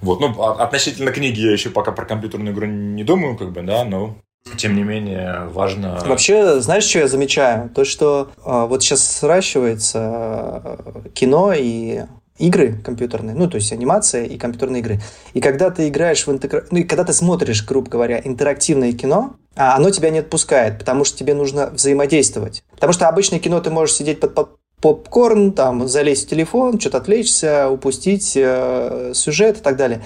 Вот, 0.00 0.20
ну, 0.20 0.34
а, 0.42 0.64
относительно 0.64 1.12
книги 1.12 1.40
я 1.40 1.52
еще 1.52 1.70
пока 1.70 1.92
про 1.92 2.04
компьютерную 2.04 2.52
игру 2.52 2.66
не 2.66 3.04
думаю, 3.04 3.36
как 3.36 3.52
бы, 3.52 3.62
да, 3.62 3.84
но 3.84 4.16
тем 4.56 4.76
не 4.76 4.82
менее, 4.82 5.48
важно... 5.52 5.98
Вообще, 6.04 6.60
знаешь, 6.60 6.84
что 6.84 7.00
я 7.00 7.08
замечаю? 7.08 7.70
То, 7.70 7.84
что 7.84 8.30
э, 8.44 8.66
вот 8.66 8.82
сейчас 8.82 9.06
сращивается 9.06 10.78
э, 10.94 11.08
кино 11.14 11.52
и 11.56 12.02
игры 12.38 12.78
компьютерные, 12.84 13.36
ну, 13.36 13.48
то 13.48 13.56
есть 13.56 13.72
анимация 13.72 14.24
и 14.24 14.36
компьютерные 14.36 14.80
игры. 14.80 15.00
И 15.32 15.40
когда 15.40 15.70
ты 15.70 15.88
играешь 15.88 16.26
в 16.26 16.32
интегра... 16.32 16.64
ну, 16.70 16.78
и 16.78 16.84
когда 16.84 17.04
ты 17.04 17.12
смотришь, 17.12 17.64
грубо 17.64 17.88
говоря, 17.88 18.20
интерактивное 18.22 18.92
кино, 18.92 19.36
а 19.54 19.76
оно 19.76 19.90
тебя 19.90 20.10
не 20.10 20.18
отпускает, 20.18 20.78
потому 20.78 21.04
что 21.04 21.18
тебе 21.18 21.34
нужно 21.34 21.70
взаимодействовать. 21.70 22.64
Потому 22.72 22.92
что 22.92 23.08
обычное 23.08 23.38
кино 23.38 23.60
ты 23.60 23.70
можешь 23.70 23.94
сидеть 23.94 24.20
под 24.20 24.56
попкорн, 24.80 25.52
там, 25.52 25.86
залезть 25.86 26.26
в 26.26 26.30
телефон, 26.30 26.80
что-то 26.80 26.98
отвлечься, 26.98 27.70
упустить 27.70 28.32
э, 28.34 29.12
сюжет 29.14 29.58
и 29.58 29.60
так 29.60 29.76
далее. 29.76 30.02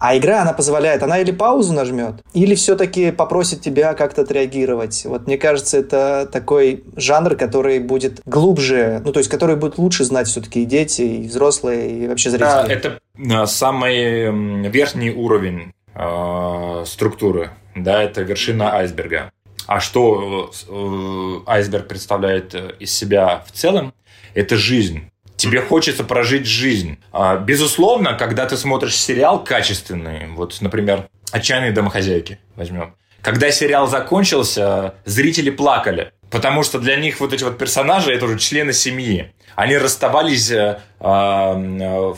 А 0.00 0.16
игра, 0.16 0.40
она 0.40 0.54
позволяет, 0.54 1.02
она 1.02 1.18
или 1.18 1.30
паузу 1.30 1.74
нажмет, 1.74 2.14
или 2.32 2.54
все-таки 2.54 3.10
попросит 3.12 3.60
тебя 3.60 3.92
как-то 3.92 4.22
отреагировать. 4.22 5.04
Вот 5.04 5.26
мне 5.26 5.36
кажется, 5.36 5.76
это 5.76 6.26
такой 6.32 6.84
жанр, 6.96 7.36
который 7.36 7.80
будет 7.80 8.22
глубже, 8.24 9.02
ну 9.04 9.12
то 9.12 9.18
есть 9.18 9.28
который 9.28 9.56
будет 9.56 9.76
лучше 9.76 10.04
знать 10.04 10.26
все-таки 10.26 10.62
и 10.62 10.64
дети, 10.64 11.02
и 11.02 11.28
взрослые, 11.28 11.90
и 11.90 12.08
вообще 12.08 12.30
зрители. 12.30 12.46
Да, 12.46 12.66
это 12.66 12.98
а, 13.30 13.46
самый 13.46 14.70
верхний 14.70 15.10
уровень 15.10 15.74
э, 15.94 16.84
структуры, 16.86 17.50
да, 17.76 18.02
это 18.02 18.22
вершина 18.22 18.74
айсберга. 18.74 19.32
А 19.66 19.80
что 19.80 20.50
э, 20.66 21.50
айсберг 21.50 21.88
представляет 21.88 22.54
э, 22.54 22.72
из 22.78 22.90
себя 22.90 23.44
в 23.46 23.52
целом? 23.52 23.92
Это 24.32 24.56
жизнь 24.56 25.09
тебе 25.40 25.60
хочется 25.62 26.04
прожить 26.04 26.46
жизнь. 26.46 26.98
А, 27.12 27.36
безусловно, 27.36 28.14
когда 28.14 28.46
ты 28.46 28.56
смотришь 28.56 28.96
сериал 28.96 29.42
качественный, 29.42 30.28
вот, 30.28 30.56
например, 30.60 31.08
«Отчаянные 31.32 31.72
домохозяйки» 31.72 32.38
возьмем, 32.56 32.94
когда 33.22 33.50
сериал 33.50 33.86
закончился, 33.86 34.94
зрители 35.04 35.50
плакали, 35.50 36.12
потому 36.30 36.62
что 36.62 36.78
для 36.78 36.96
них 36.96 37.20
вот 37.20 37.32
эти 37.32 37.44
вот 37.44 37.58
персонажи 37.58 38.12
это 38.12 38.26
уже 38.26 38.38
члены 38.38 38.72
семьи. 38.72 39.32
Они 39.56 39.76
расставались, 39.76 40.50
э, 40.50 40.78
э, 41.00 42.14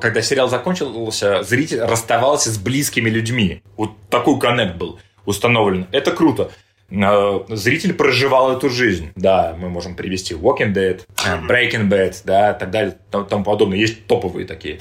когда 0.00 0.22
сериал 0.22 0.48
закончился, 0.48 1.42
зритель 1.42 1.80
расставался 1.80 2.50
с 2.50 2.58
близкими 2.58 3.10
людьми. 3.10 3.62
Вот 3.76 3.90
такой 4.08 4.38
коннект 4.38 4.76
был 4.76 4.98
установлен. 5.26 5.86
Это 5.92 6.12
круто. 6.12 6.50
Э, 6.90 7.40
зритель 7.48 7.92
проживал 7.92 8.56
эту 8.56 8.70
жизнь. 8.70 9.10
Да, 9.14 9.54
мы 9.58 9.68
можем 9.68 9.94
привести 9.94 10.34
Walking 10.34 10.72
Dead, 10.72 11.02
э, 11.26 11.46
Breaking 11.46 11.88
Bad, 11.88 12.22
да, 12.24 12.54
так 12.54 12.70
далее, 12.70 12.96
тому 13.10 13.44
подобное. 13.44 13.78
Есть 13.78 14.06
топовые 14.06 14.46
такие 14.46 14.78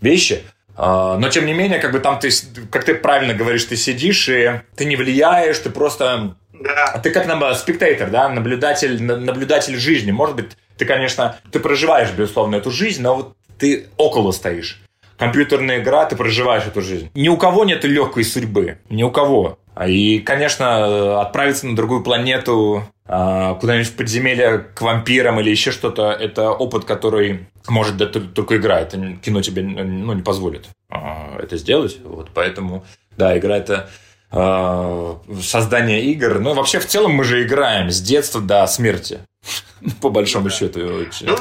вещи. 0.00 0.42
Э, 0.76 1.16
но, 1.18 1.28
тем 1.28 1.46
не 1.46 1.54
менее, 1.54 1.80
как 1.80 1.92
бы 1.92 1.98
там 1.98 2.20
ты, 2.20 2.30
как 2.70 2.84
ты 2.84 2.94
правильно 2.94 3.34
говоришь, 3.34 3.64
ты 3.64 3.76
сидишь, 3.76 4.28
и 4.28 4.60
ты 4.76 4.84
не 4.84 4.96
влияешь, 4.96 5.58
ты 5.58 5.70
просто... 5.70 6.36
Да. 6.52 6.98
Ты 7.02 7.10
как 7.10 7.26
спектатор, 7.56 8.10
да, 8.10 8.28
наблюдатель, 8.28 9.00
наблюдатель 9.02 9.76
жизни. 9.76 10.10
Может 10.10 10.34
быть, 10.34 10.56
ты, 10.76 10.84
конечно, 10.84 11.36
ты 11.52 11.60
проживаешь, 11.60 12.10
безусловно, 12.10 12.56
эту 12.56 12.70
жизнь, 12.70 13.02
но 13.02 13.14
вот 13.14 13.36
ты 13.58 13.86
около 13.96 14.32
стоишь. 14.32 14.80
Компьютерная 15.18 15.80
игра, 15.80 16.04
ты 16.04 16.14
проживаешь 16.14 16.64
эту 16.66 16.80
жизнь. 16.80 17.10
Ни 17.14 17.28
у 17.28 17.36
кого 17.36 17.64
нет 17.64 17.84
легкой 17.84 18.24
судьбы. 18.24 18.78
Ни 18.88 19.02
у 19.02 19.10
кого. 19.10 19.58
И, 19.86 20.20
конечно, 20.20 21.20
отправиться 21.20 21.66
на 21.66 21.76
другую 21.76 22.02
планету, 22.02 22.84
а, 23.06 23.54
куда-нибудь 23.54 23.88
в 23.88 23.96
подземелье 23.96 24.58
к 24.58 24.82
вампирам 24.82 25.40
или 25.40 25.50
еще 25.50 25.70
что-то, 25.70 26.10
это 26.10 26.50
опыт, 26.50 26.84
который 26.84 27.46
может 27.68 27.96
дать 27.96 28.34
только 28.34 28.56
игра. 28.56 28.80
Это 28.80 28.98
кино 29.22 29.40
тебе 29.40 29.62
ну, 29.62 30.12
не 30.12 30.22
позволит 30.22 30.66
а, 30.90 31.38
это 31.38 31.56
сделать. 31.56 31.98
Вот, 32.04 32.30
поэтому, 32.34 32.84
да, 33.16 33.36
игра 33.38 33.56
это 33.56 33.88
а, 34.30 35.20
создание 35.42 36.04
игр. 36.04 36.38
Ну, 36.38 36.54
вообще, 36.54 36.80
в 36.80 36.86
целом 36.86 37.12
мы 37.12 37.24
же 37.24 37.42
играем 37.42 37.90
с 37.90 38.00
детства 38.00 38.40
до 38.40 38.66
смерти. 38.66 39.20
По 40.00 40.10
большому 40.10 40.50
счету. 40.50 40.80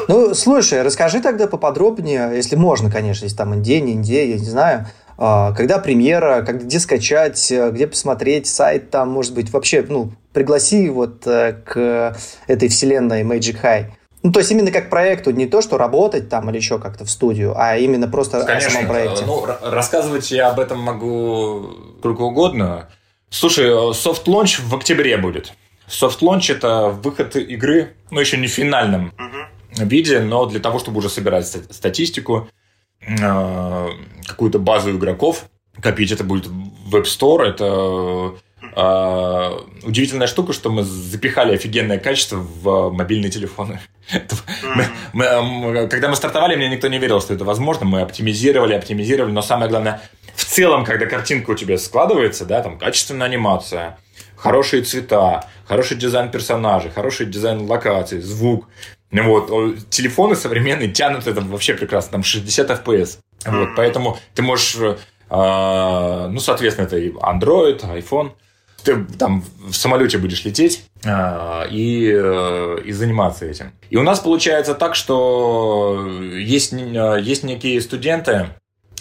Ну, 0.07 0.33
слушай, 0.33 0.81
расскажи 0.83 1.21
тогда 1.21 1.47
поподробнее, 1.47 2.31
если 2.35 2.55
можно, 2.55 2.89
конечно, 2.89 3.25
если 3.25 3.35
там 3.35 3.53
Индия, 3.53 3.81
не 3.81 3.93
Индия, 3.93 4.29
я 4.29 4.39
не 4.39 4.45
знаю, 4.45 4.85
а, 4.85 5.06
когда 5.17 5.79
премьера, 5.79 6.43
как, 6.43 6.65
где 6.65 6.79
скачать, 6.79 7.51
э, 7.51 7.71
где 7.71 7.87
посмотреть, 7.87 8.45
сайт 8.45 8.91
там, 8.91 9.09
может 9.09 9.33
быть, 9.33 9.51
вообще, 9.51 9.83
ну, 9.87 10.11
пригласи 10.31 10.89
вот 10.89 11.25
э, 11.25 11.53
к 11.65 12.15
этой 12.45 12.69
вселенной 12.69 13.23
Magic 13.23 13.61
High. 13.61 13.85
Ну, 14.23 14.31
то 14.31 14.39
есть 14.39 14.51
именно 14.51 14.71
как 14.71 14.89
проекту, 14.89 15.31
не 15.31 15.45
то, 15.45 15.61
что 15.61 15.77
работать 15.77 16.29
там 16.29 16.49
или 16.49 16.57
еще 16.57 16.79
как-то 16.79 17.05
в 17.05 17.09
студию, 17.09 17.53
а 17.57 17.77
именно 17.77 18.07
просто 18.07 18.43
Конечно, 18.43 18.67
о 18.67 18.71
самом 18.71 18.87
проекте. 18.89 19.25
Ну, 19.25 19.45
рассказывать 19.63 20.29
я 20.31 20.49
об 20.49 20.59
этом 20.59 20.79
могу 20.79 21.69
сколько 21.99 22.21
угодно. 22.21 22.89
Слушай, 23.29 23.67
soft 23.67 24.25
launch 24.25 24.61
в 24.61 24.75
октябре 24.75 25.17
будет. 25.17 25.53
Soft 25.87 26.19
launch 26.21 26.53
это 26.53 26.89
выход 26.89 27.35
игры, 27.35 27.93
ну, 28.11 28.19
еще 28.19 28.37
не 28.37 28.47
в 28.47 28.51
финальном 28.51 29.13
uh-huh. 29.17 29.85
виде, 29.85 30.19
но 30.19 30.45
для 30.45 30.59
того, 30.59 30.79
чтобы 30.79 30.97
уже 30.99 31.09
собирать 31.09 31.47
статистику. 31.47 32.49
Э, 33.07 33.89
какую-то 34.25 34.59
базу 34.59 34.91
игроков 34.91 35.45
копить. 35.81 36.11
Это 36.11 36.23
будет 36.23 36.47
Store, 36.91 37.43
это 37.43 38.37
Uh, 38.75 39.63
удивительная 39.83 40.27
штука, 40.27 40.51
что 40.53 40.69
мы 40.69 40.83
запихали 40.83 41.53
офигенное 41.53 41.99
качество 41.99 42.37
в 42.37 42.91
мобильные 42.91 43.31
телефоны. 43.31 43.79
мы, 45.13 45.87
когда 45.89 46.09
мы 46.09 46.15
стартовали, 46.15 46.55
мне 46.55 46.69
никто 46.69 46.87
не 46.87 46.99
верил, 46.99 47.21
что 47.21 47.33
это 47.33 47.43
возможно. 47.43 47.85
Мы 47.85 48.01
оптимизировали, 48.01 48.73
оптимизировали, 48.73 49.31
но 49.31 49.41
самое 49.41 49.69
главное, 49.69 50.01
в 50.35 50.43
целом, 50.43 50.85
когда 50.85 51.05
картинка 51.05 51.51
у 51.51 51.55
тебя 51.55 51.77
складывается, 51.77 52.45
да, 52.45 52.61
там 52.61 52.77
качественная 52.77 53.27
анимация, 53.27 53.97
хорошие 54.35 54.83
цвета, 54.83 55.45
хороший 55.65 55.97
дизайн 55.97 56.29
персонажей, 56.29 56.91
хороший 56.91 57.25
дизайн 57.25 57.61
локаций, 57.61 58.21
звук, 58.21 58.67
вот, 59.11 59.89
телефоны 59.89 60.35
современные 60.35 60.89
тянут 60.89 61.27
это 61.27 61.41
вообще 61.41 61.73
прекрасно, 61.73 62.13
там 62.13 62.23
60 62.23 62.69
FPS. 62.69 63.19
Вот, 63.45 63.69
поэтому 63.75 64.17
ты 64.33 64.41
можешь, 64.41 64.75
э, 64.77 66.27
ну, 66.29 66.39
соответственно, 66.39 66.85
это 66.87 66.97
и 66.97 67.11
Android, 67.11 67.81
iPhone, 67.81 68.31
ты 68.83 69.05
там 69.17 69.43
в 69.69 69.73
самолете 69.73 70.17
будешь 70.17 70.45
лететь 70.45 70.83
а, 71.05 71.67
и, 71.69 72.11
э, 72.13 72.77
и 72.85 72.91
заниматься 72.91 73.45
этим. 73.45 73.73
И 73.89 73.97
у 73.97 74.03
нас 74.03 74.19
получается 74.19 74.75
так, 74.75 74.95
что 74.95 76.09
есть, 76.33 76.71
есть 76.71 77.43
некие 77.43 77.81
студенты, 77.81 78.49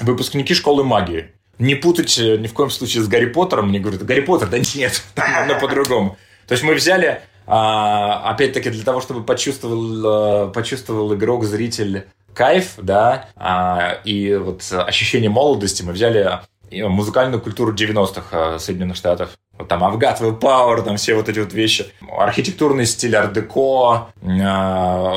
выпускники 0.01 0.55
школы 0.55 0.85
магии. 0.85 1.31
Не 1.59 1.75
путать 1.75 2.19
ни 2.19 2.47
в 2.49 2.53
коем 2.53 2.71
случае 2.71 3.03
с 3.03 3.09
Гарри 3.09 3.27
Поттером. 3.27 3.69
Мне 3.69 3.79
говорят, 3.79 4.05
Гарри 4.05 4.21
Поттер, 4.21 4.49
да 4.49 4.59
нет, 4.59 5.03
но 5.47 5.59
по-другому. 5.59 6.19
То 6.47 6.53
есть 6.53 6.65
мы 6.65 6.75
взяли, 6.75 7.23
а, 7.47 8.31
опять-таки, 8.31 8.71
для 8.71 8.85
того, 8.85 9.01
чтобы 9.01 9.23
почувствовал, 9.23 10.49
э, 10.49 10.53
почувствовал 10.53 11.15
игрок, 11.15 11.45
зритель 11.45 12.07
кайф, 12.35 12.75
да, 12.79 13.29
а, 13.37 13.99
и 14.05 14.35
вот 14.35 14.63
ощущение 14.73 15.31
молодости, 15.31 15.83
мы 15.83 15.93
взяли 15.93 16.41
музыкальную 16.73 17.41
культуру 17.41 17.73
90-х 17.73 18.59
Соединенных 18.59 18.97
Штатов. 18.97 19.31
Вот 19.57 19.69
там 19.69 19.85
I've 19.85 19.99
Got 19.99 20.83
там 20.85 20.97
все 20.97 21.15
вот 21.15 21.29
эти 21.29 21.39
вот 21.39 21.53
вещи. 21.53 21.87
Архитектурный 22.11 22.87
стиль 22.87 23.15
ар-деко, 23.15 24.09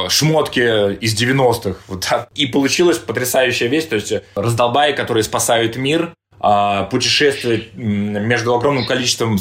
шмотки 0.10 0.94
из 0.94 1.20
90-х. 1.20 1.80
Вот 1.88 2.06
так. 2.08 2.30
И 2.36 2.46
получилась 2.46 3.00
потрясающая 3.00 3.68
вещь. 3.68 3.86
То 3.86 3.96
есть 3.96 4.14
раздолбаи, 4.36 4.94
которые 4.94 5.24
спасают 5.24 5.76
мир, 5.76 6.14
а, 6.42 6.84
путешествия 6.86 7.64
между 7.76 8.56
огромным 8.56 8.86
количеством 8.86 9.38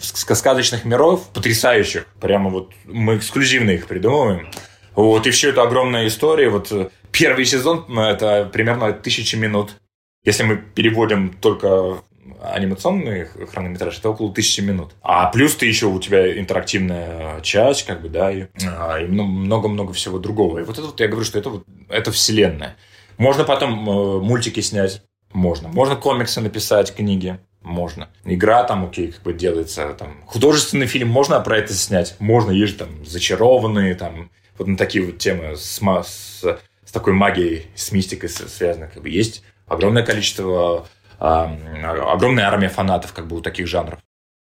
сказочных 0.00 0.84
миров, 0.84 1.28
потрясающих. 1.32 2.06
Прямо 2.20 2.50
вот 2.50 2.72
мы 2.84 3.16
эксклюзивно 3.16 3.70
их 3.70 3.86
придумываем. 3.86 4.48
Вот, 4.94 5.26
и 5.26 5.30
все 5.30 5.50
это 5.50 5.62
огромная 5.62 6.06
история. 6.06 6.48
Вот 6.48 6.72
первый 7.12 7.44
сезон– 7.44 7.98
это 7.98 8.48
примерно 8.52 8.92
тысяча 8.92 9.36
минут. 9.36 9.76
Если 10.24 10.42
мы 10.42 10.56
переводим 10.56 11.32
только 11.34 11.98
анимационный 12.42 13.26
хронометраж, 13.26 13.98
это 13.98 14.10
около 14.10 14.32
тысячи 14.32 14.60
минут. 14.60 14.92
А 15.02 15.26
плюс 15.30 15.54
ты 15.54 15.66
еще 15.66 15.86
у 15.86 16.00
тебя 16.00 16.38
интерактивная 16.38 17.40
часть, 17.40 17.86
как 17.86 18.02
бы, 18.02 18.08
да, 18.08 18.30
и, 18.32 18.46
а, 18.66 19.00
и 19.00 19.06
много-много 19.06 19.92
всего 19.92 20.18
другого. 20.18 20.58
И 20.58 20.62
вот 20.62 20.78
это 20.78 20.88
вот 20.88 21.00
я 21.00 21.08
говорю, 21.08 21.24
что 21.24 21.38
это 21.38 21.50
вот 21.50 21.64
это 21.88 22.10
вселенная. 22.12 22.76
Можно 23.18 23.44
потом 23.44 23.88
э, 23.88 24.20
мультики 24.20 24.60
снять, 24.60 25.02
можно. 25.32 25.68
Можно 25.68 25.96
комиксы 25.96 26.40
написать, 26.40 26.94
книги, 26.94 27.38
можно. 27.66 28.08
Игра 28.24 28.64
там, 28.64 28.84
окей, 28.84 29.12
как 29.12 29.22
бы 29.22 29.32
делается, 29.32 29.94
там, 29.94 30.22
художественный 30.26 30.86
фильм 30.86 31.08
можно 31.08 31.40
про 31.40 31.58
это 31.58 31.74
снять? 31.74 32.16
Можно, 32.18 32.52
есть 32.52 32.72
же 32.72 32.78
там 32.78 33.04
зачарованные, 33.04 33.94
там, 33.94 34.30
вот 34.56 34.68
на 34.68 34.76
такие 34.76 35.04
вот 35.04 35.18
темы 35.18 35.56
с, 35.56 35.80
с, 35.80 36.42
с 36.84 36.92
такой 36.92 37.12
магией, 37.12 37.66
с 37.74 37.92
мистикой 37.92 38.28
связаны, 38.28 38.88
как 38.88 39.02
бы 39.02 39.10
есть 39.10 39.42
огромное 39.66 40.04
количество 40.04 40.86
огромная 41.18 42.46
армия 42.46 42.68
фанатов 42.68 43.12
как 43.12 43.26
бы 43.26 43.36
у 43.36 43.40
таких 43.40 43.66
жанров 43.66 43.98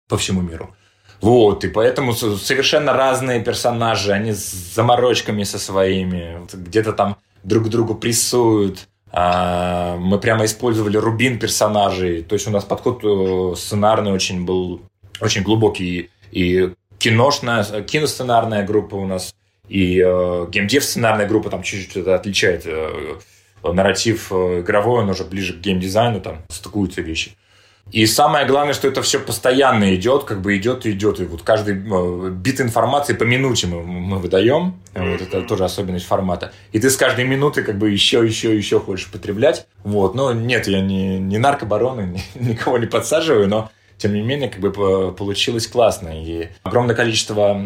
по 0.10 0.18
всему 0.18 0.42
миру. 0.42 0.76
Вот, 1.22 1.64
и 1.64 1.70
поэтому 1.70 2.14
совершенно 2.14 2.94
разные 2.94 3.42
персонажи, 3.42 4.12
они 4.12 4.34
с 4.34 4.52
заморочками 4.76 5.44
со 5.44 5.58
своими, 5.58 6.46
где-то 6.54 6.94
там 6.94 7.18
друг 7.44 7.70
другу 7.70 7.96
прессуют. 7.96 8.88
А, 9.20 9.98
мы 9.98 10.20
прямо 10.20 10.46
использовали 10.46 10.96
рубин 10.96 11.40
персонажей, 11.40 12.22
то 12.22 12.34
есть 12.34 12.48
у 12.48 12.52
нас 12.52 12.64
подход 12.64 13.04
э, 13.04 13.56
сценарный 13.56 14.12
очень 14.12 14.46
был, 14.46 14.84
очень 15.20 15.42
глубокий. 15.42 16.12
И 16.32 16.74
киношная, 17.00 17.64
киносценарная 17.82 18.64
группа 18.64 18.94
у 18.94 19.08
нас, 19.08 19.34
и 19.68 20.00
э, 20.00 20.46
геймдев 20.52 20.84
сценарная 20.84 21.28
группа 21.28 21.50
там 21.50 21.64
чуть-чуть 21.64 21.98
это 21.98 22.14
отличает 22.14 22.68
э, 22.68 23.16
нарратив 23.64 24.32
э, 24.32 24.60
игровой, 24.60 25.02
он 25.02 25.10
уже 25.10 25.24
ближе 25.24 25.54
к 25.54 25.62
геймдизайну, 25.62 26.22
там 26.22 26.44
стыкуются 26.50 27.02
вещи. 27.02 27.32
И 27.91 28.06
самое 28.06 28.45
главное, 28.45 28.73
что 28.73 28.88
это 28.88 29.02
все 29.02 29.19
постоянно 29.19 29.95
идет, 29.95 30.26
как 30.26 30.41
бы 30.41 30.58
идет 30.58 30.86
и 30.86 30.91
идет. 30.91 31.19
И 31.19 31.26
вот 31.26 31.41
каждый 31.41 31.76
э, 31.76 32.30
бит 32.32 32.60
информации 32.60 33.13
по 33.13 33.23
минуте 33.23 33.67
мы, 33.67 33.82
мы 33.84 34.19
выдаем. 34.19 34.80
Вот 34.93 35.21
это 35.21 35.41
тоже 35.43 35.63
особенность 35.63 36.06
формата. 36.06 36.52
И 36.73 36.80
ты 36.80 36.89
с 36.89 36.97
каждой 36.97 37.26
минуты 37.26 37.63
как 37.63 37.78
бы 37.78 37.89
еще, 37.89 38.26
еще, 38.26 38.56
еще 38.56 38.80
хочешь 38.80 39.10
потреблять. 39.10 39.67
Вот. 39.84 40.15
Но 40.15 40.34
нет, 40.34 40.67
я 40.67 40.82
не, 40.82 41.19
не 41.19 41.38
наркобароны, 41.38 42.21
никого 42.36 42.78
не 42.78 42.88
подсаживаю, 42.88 43.47
но 43.47 43.71
тем 43.97 44.13
не 44.13 44.21
менее, 44.21 44.50
как 44.50 44.60
бы 44.60 45.13
получилось 45.13 45.67
классно. 45.67 46.10
И 46.10 46.50
огромное 46.63 46.95
количество 46.95 47.60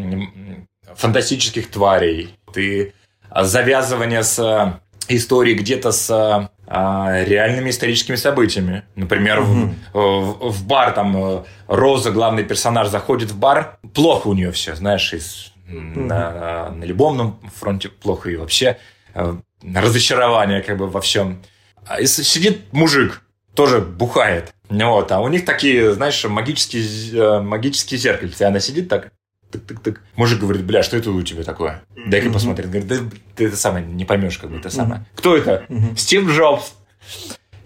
фантастических 0.95 1.69
тварей. 1.69 2.35
Ты 2.53 2.93
завязывание 3.35 4.23
с 4.23 4.79
истории 5.07 5.53
где-то 5.53 5.91
с 5.91 6.09
а, 6.09 6.49
реальными 6.71 7.69
историческими 7.69 8.15
событиями. 8.15 8.83
Например, 8.95 9.39
mm-hmm. 9.39 9.73
в, 9.93 9.99
в, 9.99 10.51
в 10.51 10.65
бар 10.65 10.93
там 10.93 11.17
э, 11.17 11.43
Роза, 11.67 12.11
главный 12.11 12.43
персонаж, 12.43 12.87
заходит 12.87 13.31
в 13.31 13.37
бар, 13.37 13.77
плохо 13.93 14.27
у 14.27 14.33
нее 14.33 14.51
все, 14.51 14.75
знаешь, 14.75 15.13
из, 15.13 15.53
mm-hmm. 15.69 15.99
на, 15.99 16.69
на 16.69 16.83
любовном 16.83 17.39
фронте 17.53 17.89
плохо 17.89 18.29
и 18.29 18.37
вообще 18.37 18.77
э, 19.13 19.35
разочарование 19.75 20.61
как 20.61 20.77
бы 20.77 20.87
во 20.87 21.01
всем. 21.01 21.41
А 21.85 21.99
и 21.99 22.05
сидит 22.05 22.71
мужик, 22.71 23.21
тоже 23.53 23.81
бухает. 23.81 24.53
Вот, 24.69 25.11
а 25.11 25.19
у 25.19 25.27
них 25.27 25.43
такие, 25.43 25.91
знаешь, 25.93 26.23
магические, 26.23 26.85
э, 27.13 27.41
магические 27.41 27.99
зеркальца. 27.99 28.45
И 28.45 28.47
она 28.47 28.59
сидит 28.61 28.87
так, 28.87 29.11
тык-тык-тык. 29.51 29.99
Мужик 30.15 30.39
говорит, 30.39 30.63
бля, 30.63 30.83
что 30.83 30.97
это 30.97 31.11
у 31.11 31.21
тебя 31.21 31.43
такое? 31.43 31.83
Дай-ка 32.07 32.27
mm-hmm. 32.27 32.33
посмотреть. 32.33 32.69
Говорит, 32.69 32.87
да 32.87 32.95
ты 33.35 33.47
это 33.47 33.57
самое 33.57 33.85
не 33.85 34.05
поймешь, 34.05 34.37
как 34.37 34.49
бы 34.49 34.57
это 34.57 34.69
самое. 34.69 35.01
Mm-hmm. 35.01 35.17
Кто 35.17 35.37
это? 35.37 35.65
Mm-hmm. 35.69 35.97
Стив 35.97 36.29
Джобс. 36.29 36.73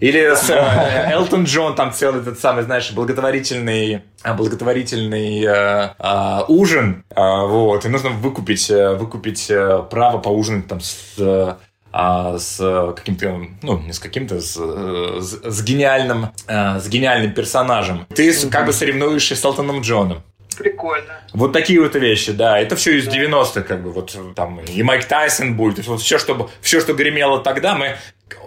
Или 0.00 0.34
с 0.34 0.50
э, 0.50 1.10
Элтон 1.12 1.44
Джон, 1.44 1.74
там 1.74 1.92
целый 1.92 2.20
этот 2.20 2.38
самый, 2.38 2.64
знаешь, 2.64 2.92
благотворительный, 2.92 4.02
а, 4.22 4.34
благотворительный 4.34 5.42
э, 5.42 5.94
э, 5.98 6.40
ужин, 6.48 7.04
э, 7.14 7.20
вот, 7.20 7.84
и 7.86 7.88
нужно 7.88 8.10
выкупить, 8.10 8.70
э, 8.70 8.94
выкупить 8.94 9.50
э, 9.50 9.82
право 9.90 10.18
поужинать 10.18 10.66
там 10.66 10.80
с 10.80 11.14
э, 11.18 11.54
а, 11.92 12.38
с 12.38 12.92
каким-то, 12.94 13.40
ну, 13.62 13.78
не 13.78 13.94
с 13.94 13.98
каким-то, 13.98 14.38
с, 14.38 14.54
с, 14.54 15.40
с 15.42 15.62
гениальным, 15.62 16.26
с 16.46 16.86
гениальным 16.88 17.32
персонажем. 17.32 18.06
Ты 18.14 18.34
как 18.50 18.66
бы 18.66 18.74
соревнуешься 18.74 19.34
с 19.34 19.42
Элтоном 19.42 19.80
Джоном. 19.80 20.22
Прикольно. 20.56 21.20
Вот 21.32 21.52
такие 21.52 21.80
вот 21.80 21.94
вещи, 21.94 22.32
да. 22.32 22.58
Это 22.58 22.76
все 22.76 22.98
из 22.98 23.06
да. 23.06 23.12
90-х, 23.12 23.62
как 23.62 23.82
бы, 23.82 23.92
вот 23.92 24.16
там 24.34 24.60
и 24.60 24.82
Майк 24.82 25.04
Тайсон 25.04 25.56
будет, 25.56 25.86
вот 25.86 26.00
все, 26.00 26.18
что, 26.18 26.50
все, 26.60 26.80
что 26.80 26.94
гремело 26.94 27.40
тогда, 27.40 27.74
мы... 27.74 27.96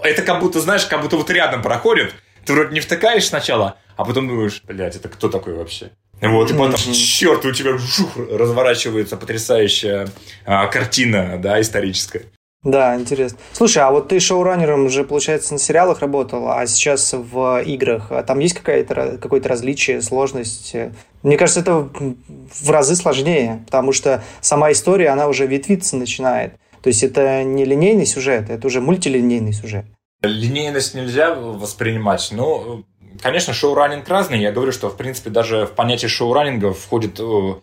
Это 0.04 0.22
как 0.24 0.40
будто, 0.40 0.60
знаешь, 0.60 0.86
как 0.86 1.02
будто 1.02 1.18
вот 1.18 1.30
рядом 1.30 1.62
проходит. 1.62 2.14
Ты 2.46 2.54
вроде 2.54 2.74
не 2.74 2.80
втыкаешь 2.80 3.28
сначала, 3.28 3.78
а 3.96 4.06
потом 4.06 4.28
думаешь, 4.28 4.62
блядь, 4.64 4.96
это 4.96 5.10
кто 5.10 5.30
такой 5.30 5.54
вообще? 5.54 5.92
Вот, 6.22 6.52
и 6.52 6.54
потом, 6.54 6.94
черт, 6.94 7.46
у 7.46 7.52
тебя 7.52 7.78
жух, 7.78 8.18
разворачивается 8.18 9.16
потрясающая 9.16 10.10
а, 10.46 10.68
картина, 10.68 11.38
да, 11.42 11.62
историческая. 11.62 12.24
Да, 12.64 12.96
интересно. 12.98 13.40
Слушай, 13.54 13.84
а 13.84 13.92
вот 13.92 14.10
ты 14.10 14.20
шоураннером 14.20 14.86
уже, 14.86 15.06
получается, 15.06 15.54
на 15.54 15.60
сериалах 15.60 16.02
работал, 16.02 16.50
а 16.50 16.68
сейчас 16.68 17.14
в 17.14 17.64
играх. 17.64 18.12
А 18.12 18.22
там 18.22 18.40
есть 18.40 18.56
какая-то, 18.56 19.18
какое-то 19.22 19.48
различие, 19.48 20.02
сложность? 20.02 20.76
Мне 21.24 21.38
кажется, 21.38 21.62
это 21.62 21.90
в 21.90 22.70
разы 22.70 22.96
сложнее, 22.98 23.64
потому 23.66 23.94
что 23.94 24.24
сама 24.42 24.74
история, 24.74 25.10
она 25.10 25.28
уже 25.28 25.48
ветвиться 25.48 25.96
начинает. 25.96 26.54
То 26.82 26.90
есть 26.90 27.02
это 27.02 27.44
не 27.44 27.64
линейный 27.64 28.06
сюжет, 28.06 28.50
это 28.50 28.68
уже 28.68 28.82
мультилинейный 28.82 29.54
сюжет. 29.54 29.86
Линейность 30.22 30.96
нельзя 30.96 31.34
воспринимать, 31.36 32.28
но 32.34 32.84
Конечно, 33.22 33.54
шоураннинг 33.54 34.08
разный. 34.08 34.40
Я 34.40 34.52
говорю, 34.52 34.72
что, 34.72 34.90
в 34.90 34.96
принципе, 34.96 35.30
даже 35.30 35.66
в 35.66 35.72
понятие 35.72 36.08
шоураннинга 36.08 36.74
входят 36.74 37.20
э, 37.20 37.54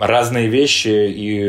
разные 0.00 0.48
вещи, 0.48 0.88
и 0.88 1.40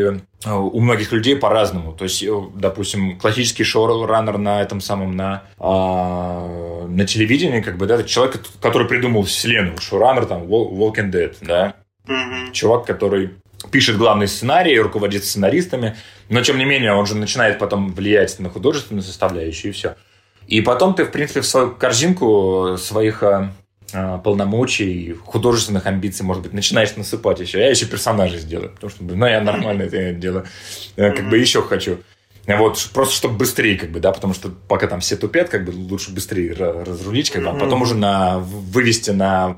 э, 0.46 0.52
у 0.52 0.80
многих 0.80 1.12
людей 1.12 1.36
по-разному. 1.36 1.94
То 1.94 2.04
есть, 2.04 2.22
э, 2.22 2.32
допустим, 2.56 3.18
классический 3.18 3.64
шоураннер 3.64 4.38
на 4.38 4.62
этом 4.62 4.80
самом, 4.80 5.16
на, 5.16 5.44
а, 5.58 6.86
на 6.88 7.06
телевидении, 7.06 7.62
как 7.62 7.78
бы, 7.78 7.88
да, 7.88 7.96
это 7.96 8.08
человек, 8.08 8.42
который 8.62 8.88
придумал 8.88 9.24
вселенную. 9.24 9.80
Шоураннер, 9.80 10.26
там, 10.26 10.44
Walking 10.44 11.12
Dead, 11.12 11.36
да. 11.42 11.74
Mm-hmm. 12.08 12.52
Чувак, 12.52 12.86
который 12.86 13.32
пишет 13.72 13.98
главный 13.98 14.28
сценарий, 14.28 14.80
руководит 14.80 15.26
сценаристами, 15.26 15.96
но, 16.30 16.42
тем 16.42 16.58
не 16.58 16.66
менее, 16.66 16.94
он 16.94 17.06
же 17.06 17.16
начинает 17.16 17.60
потом 17.60 17.92
влиять 17.92 18.38
на 18.40 18.50
художественную 18.50 19.04
составляющую, 19.04 19.72
и 19.72 19.74
все. 19.74 19.96
И 20.48 20.62
потом 20.62 20.96
ты, 20.96 21.04
в 21.04 21.12
принципе, 21.12 21.42
в 21.42 21.46
свою 21.46 21.72
корзинку 21.72 22.78
своих 22.80 23.22
э, 23.22 23.50
э, 23.92 24.20
полномочий, 24.24 25.14
художественных 25.26 25.86
амбиций, 25.86 26.26
может 26.26 26.42
быть, 26.42 26.54
начинаешь 26.54 26.96
насыпать 26.96 27.40
еще. 27.42 27.60
Я 27.60 27.70
еще 27.70 27.86
персонажей 27.86 28.40
сделаю, 28.40 28.72
потому 28.72 28.90
что, 28.90 29.04
ну, 29.04 29.26
я 29.26 29.42
нормально 29.42 29.84
это 29.84 30.14
делаю. 30.14 30.46
Я 30.96 31.12
как 31.12 31.30
бы 31.30 31.38
еще 31.38 31.62
хочу. 31.62 32.00
Вот, 32.48 32.90
просто 32.94 33.14
чтобы 33.14 33.36
быстрее, 33.36 33.78
как 33.78 33.92
бы, 33.92 34.00
да, 34.00 34.14
потому 34.14 34.34
что 34.34 34.50
пока 34.50 34.88
там 34.88 35.02
все 35.02 35.18
тупят, 35.18 35.50
как 35.50 35.66
бы 35.66 35.72
лучше 35.72 36.12
быстрее 36.12 36.54
разрулить, 36.54 37.30
как 37.30 37.44
бы, 37.44 37.50
а 37.50 37.54
потом 37.54 37.82
уже 37.82 37.96
на, 37.96 38.40
вывести 38.40 39.10
на 39.10 39.58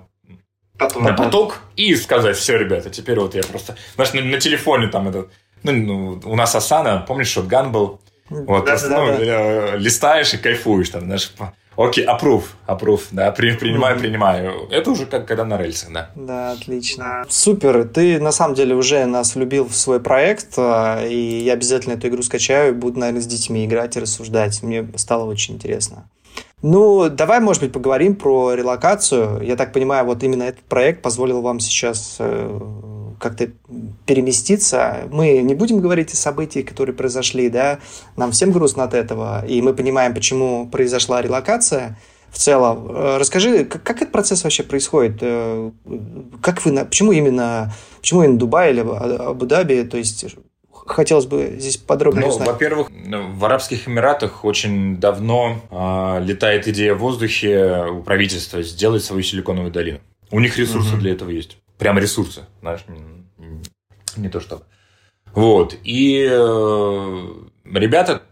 поток. 0.75 1.03
на 1.03 1.13
поток 1.13 1.59
и 1.75 1.95
сказать, 1.95 2.35
все, 2.35 2.57
ребята, 2.57 2.89
теперь 2.89 3.19
вот 3.19 3.35
я 3.35 3.43
просто, 3.43 3.75
знаешь, 3.93 4.13
на, 4.13 4.23
на 4.23 4.39
телефоне 4.39 4.87
там 4.87 5.07
этот, 5.07 5.29
ну, 5.61 5.71
ну, 5.71 6.21
у 6.23 6.35
нас 6.35 6.55
Асана, 6.55 7.05
помнишь, 7.07 7.27
шотган 7.27 7.71
был, 7.71 8.01
вот, 8.29 8.65
да, 8.65 8.77
ну, 8.83 8.89
да, 8.89 9.17
да. 9.17 9.75
листаешь 9.77 10.33
и 10.33 10.37
кайфуешь 10.37 10.89
там, 10.89 11.05
знаешь, 11.05 11.31
Окей, 11.79 12.05
approve, 12.05 12.43
approve, 12.67 13.03
да, 13.11 13.31
при, 13.31 13.55
принимаю, 13.55 13.97
принимаю. 13.97 14.67
Это 14.69 14.91
уже 14.91 15.05
как 15.05 15.25
когда 15.25 15.45
на 15.45 15.57
рельсах, 15.57 15.93
да. 15.93 16.11
Да, 16.13 16.51
отлично. 16.51 17.23
Супер, 17.29 17.87
ты 17.87 18.19
на 18.19 18.33
самом 18.33 18.55
деле 18.55 18.75
уже 18.75 19.05
нас 19.05 19.33
влюбил 19.33 19.65
в 19.65 19.73
свой 19.73 20.01
проект, 20.01 20.55
а, 20.57 21.01
и 21.05 21.15
я 21.15 21.53
обязательно 21.53 21.93
эту 21.93 22.09
игру 22.09 22.21
скачаю 22.21 22.73
и 22.73 22.75
буду, 22.75 22.99
наверное, 22.99 23.21
с 23.21 23.27
детьми 23.27 23.65
играть 23.65 23.95
и 23.95 24.01
рассуждать. 24.01 24.61
Мне 24.61 24.89
стало 24.97 25.23
очень 25.23 25.55
интересно. 25.55 26.09
Ну, 26.61 27.07
давай, 27.09 27.39
может 27.39 27.63
быть, 27.63 27.71
поговорим 27.71 28.15
про 28.15 28.53
релокацию. 28.55 29.41
Я 29.41 29.55
так 29.55 29.71
понимаю, 29.71 30.05
вот 30.05 30.21
именно 30.21 30.43
этот 30.43 30.63
проект 30.63 31.01
позволил 31.01 31.41
вам 31.41 31.61
сейчас 31.61 32.17
э, 32.19 32.59
как-то 33.19 33.49
переместиться. 34.05 35.07
Мы 35.11 35.39
не 35.39 35.53
будем 35.53 35.79
говорить 35.79 36.13
о 36.13 36.15
событиях, 36.15 36.65
которые 36.67 36.95
произошли, 36.95 37.49
да, 37.49 37.79
нам 38.15 38.31
всем 38.31 38.51
грустно 38.51 38.83
от 38.83 38.93
этого, 38.93 39.45
и 39.45 39.61
мы 39.61 39.73
понимаем, 39.73 40.13
почему 40.13 40.67
произошла 40.67 41.21
релокация 41.21 41.97
в 42.31 42.37
целом. 42.37 42.87
Э, 42.89 43.17
расскажи, 43.17 43.65
как, 43.65 43.83
как 43.83 43.97
этот 43.97 44.11
процесс 44.11 44.43
вообще 44.43 44.63
происходит? 44.63 45.17
Э, 45.21 45.71
как 46.41 46.63
вы, 46.65 46.85
почему 46.85 47.11
именно, 47.11 47.73
почему 47.99 48.23
именно 48.23 48.39
Дубай 48.39 48.71
или 48.71 48.81
Абу-Даби? 48.81 49.83
То 49.83 49.97
есть 49.97 50.25
хотелось 50.71 51.25
бы 51.25 51.55
здесь 51.57 51.77
подробнее 51.77 52.25
ну, 52.25 52.31
узнать. 52.31 52.47
Во-первых, 52.47 52.89
в 52.89 53.45
Арабских 53.45 53.87
Эмиратах 53.87 54.43
очень 54.43 54.97
давно 54.97 55.61
э, 55.69 56.23
летает 56.23 56.67
идея 56.67 56.95
в 56.95 56.99
воздухе 56.99 57.85
у 57.91 58.01
правительства 58.01 58.61
сделать 58.63 59.03
свою 59.03 59.23
силиконовую 59.23 59.71
долину. 59.71 59.99
У 60.31 60.39
них 60.39 60.57
ресурсы 60.57 60.93
угу. 60.93 61.01
для 61.01 61.13
этого 61.13 61.29
есть. 61.29 61.57
Прям 61.79 61.97
ресурсы, 61.97 62.41
знаешь, 62.59 62.81
не, 64.17 64.27
то 64.27 64.41
что. 64.41 64.63
Вот. 65.33 65.75
И 65.83 66.27
э, 66.29 67.27
ребята 67.73 68.23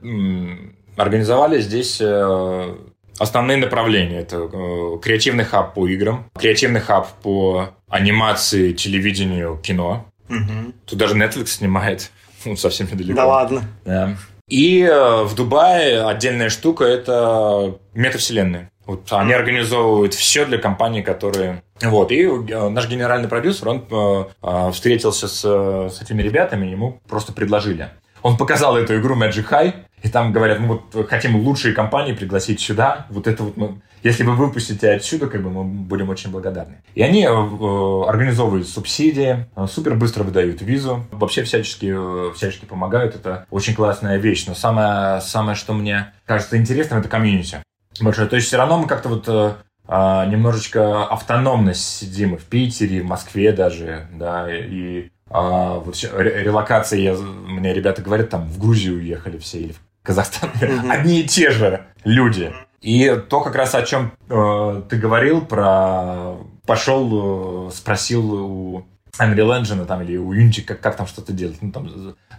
организовали 0.98 1.62
здесь 1.62 2.02
э, 2.02 2.76
основные 3.18 3.58
направления. 3.58 4.20
Это 4.20 4.50
э, 4.52 5.00
креативный 5.02 5.46
хаб 5.46 5.76
по 5.76 5.88
играм, 5.88 6.30
креативный 6.38 6.82
хаб 6.82 7.08
по 7.24 7.70
анимации, 7.88 8.74
телевидению, 8.74 9.58
кино. 9.64 10.06
Угу. 10.28 10.74
Тут 10.86 11.00
даже 11.00 11.16
Netflix 11.16 11.48
снимает 11.48 12.12
ну, 12.46 12.58
совсем 12.58 12.88
недалеко. 12.92 13.16
Да 13.16 13.26
ладно. 13.28 13.64
Да. 13.86 14.18
И 14.50 14.84
в 14.86 15.36
Дубае 15.36 16.04
отдельная 16.06 16.50
штука– 16.50 16.84
это 16.86 17.80
метавселенные. 17.94 18.72
Вот 18.88 19.08
они 19.12 19.34
организовывают 19.34 20.14
все 20.14 20.46
для 20.46 20.58
компаний, 20.58 21.04
которые... 21.04 21.62
Вот, 21.82 22.12
и 22.12 22.24
э, 22.24 22.70
наш 22.70 22.90
генеральный 22.90 23.28
продюсер, 23.28 23.70
он 23.70 23.86
э, 23.92 24.72
встретился 24.72 25.28
с, 25.28 25.44
с 25.44 26.02
этими 26.02 26.24
ребятами, 26.24 26.66
ему 26.66 27.00
просто 27.08 27.34
предложили. 27.34 27.90
Он 28.24 28.38
показал 28.38 28.76
эту 28.76 28.98
игру 29.00 29.16
Magic 29.16 29.48
High, 29.50 29.74
и 30.02 30.10
там 30.10 30.34
говорят, 30.34 30.60
мы 30.60 30.80
вот 30.92 31.08
хотим 31.10 31.36
лучшие 31.36 31.74
компании 31.74 32.14
пригласить 32.14 32.60
сюда, 32.60 33.06
вот 33.10 33.28
это 33.28 33.44
вот 33.44 33.58
мы 33.58 33.82
если 34.04 34.24
вы 34.24 34.36
выпустите 34.36 34.92
отсюда, 34.92 35.28
как 35.28 35.42
бы 35.42 35.50
мы 35.50 35.64
будем 35.64 36.10
очень 36.10 36.32
благодарны. 36.32 36.82
И 36.94 37.02
они 37.02 37.24
э, 37.24 37.30
организовывают 38.08 38.68
субсидии, 38.68 39.48
э, 39.56 39.68
супер 39.68 39.96
быстро 39.96 40.24
выдают 40.24 40.62
визу, 40.62 41.06
вообще 41.12 41.44
всячески, 41.44 41.94
э, 41.94 42.34
всячески 42.34 42.66
помогают. 42.66 43.16
Это 43.16 43.46
очень 43.50 43.74
классная 43.74 44.18
вещь. 44.18 44.46
Но 44.48 44.54
самое, 44.54 45.20
самое, 45.22 45.56
что 45.56 45.74
мне 45.74 46.14
кажется 46.26 46.58
интересным, 46.58 47.00
это 47.00 47.10
комьюнити. 47.10 47.62
Большое. 48.02 48.28
То 48.28 48.36
есть 48.36 48.48
все 48.48 48.58
равно 48.58 48.78
мы 48.78 48.88
как-то 48.88 49.10
вот 49.10 49.28
а, 49.88 50.26
немножечко 50.26 51.06
автономно 51.06 51.74
сидим 51.74 52.38
в 52.38 52.44
Питере, 52.44 53.02
в 53.02 53.06
Москве 53.06 53.54
даже, 53.54 54.08
да, 54.14 54.48
и 54.50 55.10
а, 55.30 55.80
вот 55.80 55.96
релокация, 56.04 57.00
я, 57.00 57.14
мне 57.16 57.74
ребята 57.74 58.02
говорят, 58.02 58.30
там 58.30 58.48
в 58.48 58.60
Грузию 58.60 58.96
уехали 58.96 59.38
все 59.38 59.60
или 59.60 59.72
в 59.72 59.80
Казахстан. 60.04 60.52
Одни 60.90 61.22
и 61.22 61.28
те 61.28 61.52
же 61.52 61.86
люди. 62.04 62.54
И 62.82 63.16
то, 63.30 63.42
как 63.42 63.56
раз 63.56 63.76
о 63.76 63.82
чем 63.82 64.12
э, 64.30 64.82
ты 64.90 64.98
говорил, 64.98 65.42
про 65.42 66.36
пошел, 66.66 67.70
э, 67.70 67.72
спросил 67.74 68.34
у 68.34 68.86
Unreal 69.20 69.62
Engine 69.62 69.86
там, 69.86 70.02
или 70.02 70.18
у 70.18 70.34
Unity, 70.34 70.62
как, 70.62 70.80
как 70.80 70.96
там 70.96 71.08
что-то 71.08 71.34
делать, 71.34 71.58
ну, 71.62 71.72
там, 71.72 71.90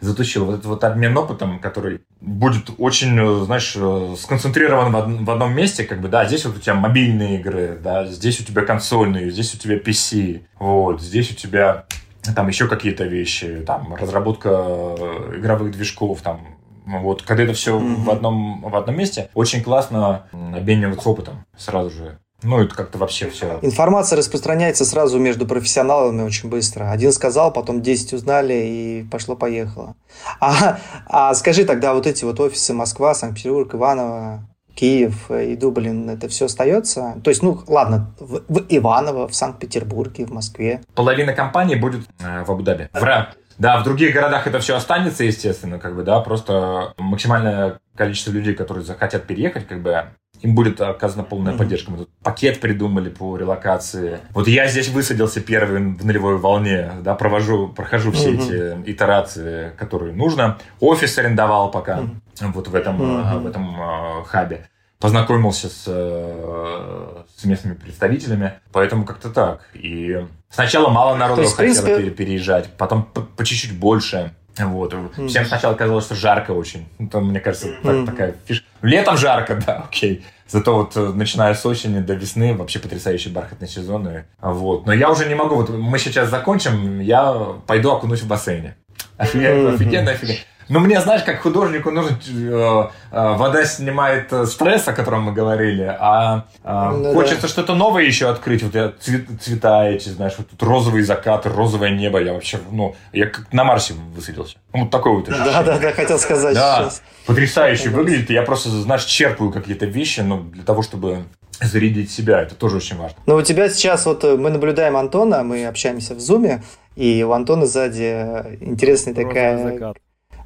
затащил. 0.00 0.44
Вот 0.44 0.54
этот 0.54 0.66
вот 0.66 0.84
обмен 0.84 1.16
опытом, 1.16 1.58
который 1.58 2.00
будет 2.20 2.70
очень, 2.78 3.18
э, 3.18 3.44
знаешь, 3.44 3.74
э, 3.76 4.14
сконцентрирован 4.18 4.92
в, 4.92 4.96
од- 4.96 5.20
в 5.22 5.30
одном 5.30 5.54
месте, 5.54 5.84
как 5.84 6.00
бы, 6.00 6.08
да, 6.08 6.26
здесь 6.26 6.44
вот 6.44 6.56
у 6.56 6.60
тебя 6.60 6.74
мобильные 6.74 7.40
игры, 7.40 7.78
да, 7.82 8.06
здесь 8.06 8.40
у 8.40 8.44
тебя 8.44 8.62
консольные, 8.62 9.30
здесь 9.30 9.54
у 9.54 9.58
тебя 9.58 9.76
PC, 9.78 10.42
вот, 10.58 11.02
здесь 11.02 11.30
у 11.30 11.34
тебя 11.34 11.86
там 12.34 12.48
еще 12.48 12.68
какие-то 12.68 13.04
вещи, 13.04 13.62
там, 13.66 13.94
разработка 13.94 14.48
э, 14.50 15.38
игровых 15.38 15.72
движков, 15.72 16.20
там, 16.22 16.58
вот, 16.86 17.22
когда 17.22 17.44
это 17.44 17.52
все 17.52 17.78
mm-hmm. 17.78 17.94
в, 17.96 18.10
одном, 18.10 18.62
в 18.62 18.76
одном 18.76 18.96
месте, 18.96 19.30
очень 19.34 19.62
классно 19.62 20.26
обмениваться 20.32 21.08
опытом 21.08 21.44
сразу 21.56 21.90
же. 21.90 22.18
Ну, 22.42 22.60
это 22.60 22.74
как-то 22.74 22.98
вообще 22.98 23.28
все. 23.30 23.58
Информация 23.62 24.16
распространяется 24.16 24.84
сразу 24.84 25.18
между 25.18 25.44
профессионалами 25.46 26.22
очень 26.22 26.48
быстро. 26.48 26.90
Один 26.90 27.12
сказал, 27.12 27.52
потом 27.52 27.82
10 27.82 28.12
узнали, 28.12 28.54
и 28.54 29.06
пошло-поехало. 29.10 29.96
А, 30.40 30.78
а 31.06 31.34
скажи 31.34 31.64
тогда, 31.64 31.94
вот 31.94 32.06
эти 32.06 32.24
вот 32.24 32.38
офисы 32.38 32.74
Москва, 32.74 33.14
Санкт-Петербург, 33.14 33.74
Иваново, 33.74 34.48
Киев 34.76 35.28
и 35.32 35.56
Дублин, 35.56 36.08
это 36.08 36.28
все 36.28 36.44
остается? 36.44 37.16
То 37.24 37.30
есть, 37.30 37.42
ну, 37.42 37.60
ладно, 37.66 38.14
в, 38.20 38.42
в 38.48 38.66
Иваново, 38.68 39.26
в 39.26 39.34
Санкт-Петербурге, 39.34 40.24
в 40.26 40.30
Москве. 40.30 40.82
Половина 40.94 41.32
компании 41.32 41.74
будет 41.74 42.06
э, 42.20 42.44
в 42.44 42.50
Абу-Даби. 42.52 42.88
В, 42.92 43.34
да, 43.58 43.78
в 43.80 43.84
других 43.84 44.14
городах 44.14 44.46
это 44.46 44.60
все 44.60 44.76
останется, 44.76 45.24
естественно, 45.24 45.78
как 45.78 45.96
бы, 45.96 46.02
да, 46.02 46.20
просто 46.20 46.94
максимальное 46.96 47.80
количество 47.96 48.30
людей, 48.30 48.54
которые 48.54 48.84
захотят 48.84 49.24
переехать, 49.24 49.66
как 49.66 49.82
бы, 49.82 50.04
им 50.40 50.54
будет 50.54 50.80
оказана 50.80 51.24
полная 51.24 51.52
mm-hmm. 51.52 51.58
поддержка. 51.58 51.90
Мы 51.90 51.96
тут 51.98 52.10
пакет 52.22 52.60
придумали 52.60 53.08
по 53.08 53.36
релокации. 53.36 54.20
Вот 54.30 54.46
я 54.46 54.68
здесь 54.68 54.88
высадился 54.88 55.40
первый 55.40 55.80
в 55.80 56.06
нулевой 56.06 56.38
волне, 56.38 56.92
да, 57.02 57.14
провожу, 57.14 57.68
прохожу 57.68 58.12
все 58.12 58.32
mm-hmm. 58.32 58.82
эти 58.82 58.90
итерации, 58.92 59.72
которые 59.76 60.14
нужно. 60.14 60.58
Офис 60.78 61.18
арендовал 61.18 61.70
пока 61.72 61.98
mm-hmm. 61.98 62.52
вот 62.52 62.68
в 62.68 62.74
этом, 62.74 63.02
mm-hmm. 63.02 63.38
в 63.40 63.46
этом 63.46 63.80
э, 63.80 64.24
хабе 64.26 64.68
познакомился 65.00 65.68
с, 65.68 65.84
э, 65.86 67.22
с 67.36 67.44
местными 67.44 67.74
представителями, 67.74 68.54
поэтому 68.72 69.04
как-то 69.04 69.30
так. 69.30 69.62
И 69.74 70.24
сначала 70.50 70.88
мало 70.88 71.16
народу 71.16 71.42
есть, 71.42 71.54
хотело 71.54 71.84
принципе... 71.84 72.10
переезжать, 72.10 72.70
потом 72.76 73.04
по, 73.04 73.44
чуть-чуть 73.44 73.78
больше. 73.78 74.32
Вот. 74.56 74.92
Mm. 74.92 75.28
Всем 75.28 75.46
сначала 75.46 75.74
казалось, 75.74 76.04
что 76.04 76.14
жарко 76.14 76.50
очень. 76.50 76.88
Ну, 76.98 77.08
там, 77.08 77.28
мне 77.28 77.40
кажется, 77.40 77.68
так, 77.82 77.94
mm. 77.94 78.06
такая 78.06 78.34
фишка. 78.46 78.66
Летом 78.82 79.16
жарко, 79.16 79.60
да, 79.66 79.86
окей. 79.88 80.24
Зато 80.48 80.74
вот 80.74 80.96
э, 80.96 81.12
начиная 81.14 81.54
с 81.54 81.64
осени 81.66 82.00
до 82.00 82.14
весны 82.14 82.54
вообще 82.54 82.78
потрясающий 82.78 83.28
бархатный 83.30 83.68
сезон. 83.68 84.08
И, 84.08 84.22
вот. 84.40 84.86
Но 84.86 84.92
я 84.92 85.10
уже 85.10 85.26
не 85.26 85.34
могу. 85.34 85.56
Вот 85.56 85.68
мы 85.68 85.98
сейчас 85.98 86.30
закончим, 86.30 87.00
я 87.00 87.32
пойду 87.66 87.92
окунусь 87.92 88.22
в 88.22 88.26
бассейне. 88.26 88.74
Офигенно, 89.16 89.74
офигенно, 89.74 90.10
офигенно. 90.12 90.38
Ну, 90.68 90.80
мне, 90.80 91.00
знаешь, 91.00 91.22
как 91.22 91.40
художнику 91.40 91.90
нужно... 91.90 92.18
Э, 92.28 92.88
э, 93.10 93.34
вода 93.36 93.64
снимает 93.64 94.32
э, 94.32 94.44
стресс, 94.46 94.86
о 94.88 94.92
котором 94.92 95.22
мы 95.22 95.32
говорили, 95.32 95.96
а 95.98 96.44
э, 96.62 96.90
ну, 96.90 97.14
хочется 97.14 97.42
да. 97.42 97.48
что-то 97.48 97.74
новое 97.74 98.04
еще 98.04 98.28
открыть. 98.28 98.62
Вот 98.62 98.74
я 98.74 98.92
цвет, 99.00 99.26
цвета 99.40 99.88
эти, 99.88 100.10
знаешь, 100.10 100.34
вот 100.36 100.48
тут 100.50 100.62
розовые 100.62 101.04
закаты, 101.04 101.48
розовое 101.48 101.90
небо. 101.90 102.20
Я 102.20 102.34
вообще, 102.34 102.58
ну, 102.70 102.94
я 103.12 103.26
как 103.26 103.52
на 103.52 103.64
Марсе 103.64 103.94
высадился. 104.14 104.56
Ну, 104.74 104.82
вот 104.82 104.90
такой 104.90 105.12
вот 105.12 105.28
ощущение. 105.28 105.52
Да, 105.52 105.62
да, 105.62 105.78
да, 105.78 105.92
хотел 105.92 106.18
сказать 106.18 106.54
да, 106.54 106.80
сейчас. 106.80 107.02
Потрясающе 107.26 107.88
выглядит. 107.88 108.30
Я 108.30 108.42
просто, 108.42 108.68
знаешь, 108.68 109.04
черпаю 109.04 109.50
какие-то 109.50 109.86
вещи, 109.86 110.20
ну, 110.20 110.42
для 110.42 110.64
того, 110.64 110.82
чтобы 110.82 111.24
зарядить 111.60 112.10
себя. 112.10 112.42
Это 112.42 112.54
тоже 112.54 112.76
очень 112.76 112.96
важно. 112.96 113.16
Но 113.26 113.36
у 113.36 113.42
тебя 113.42 113.68
сейчас 113.68 114.06
вот 114.06 114.22
э, 114.24 114.36
мы 114.36 114.50
наблюдаем 114.50 114.96
Антона, 114.96 115.42
мы 115.42 115.66
общаемся 115.66 116.14
в 116.14 116.20
зуме, 116.20 116.62
и 116.94 117.22
у 117.22 117.32
Антона 117.32 117.66
сзади 117.66 118.58
интересная 118.60 119.14
такая... 119.14 119.72
Закат. 119.72 119.96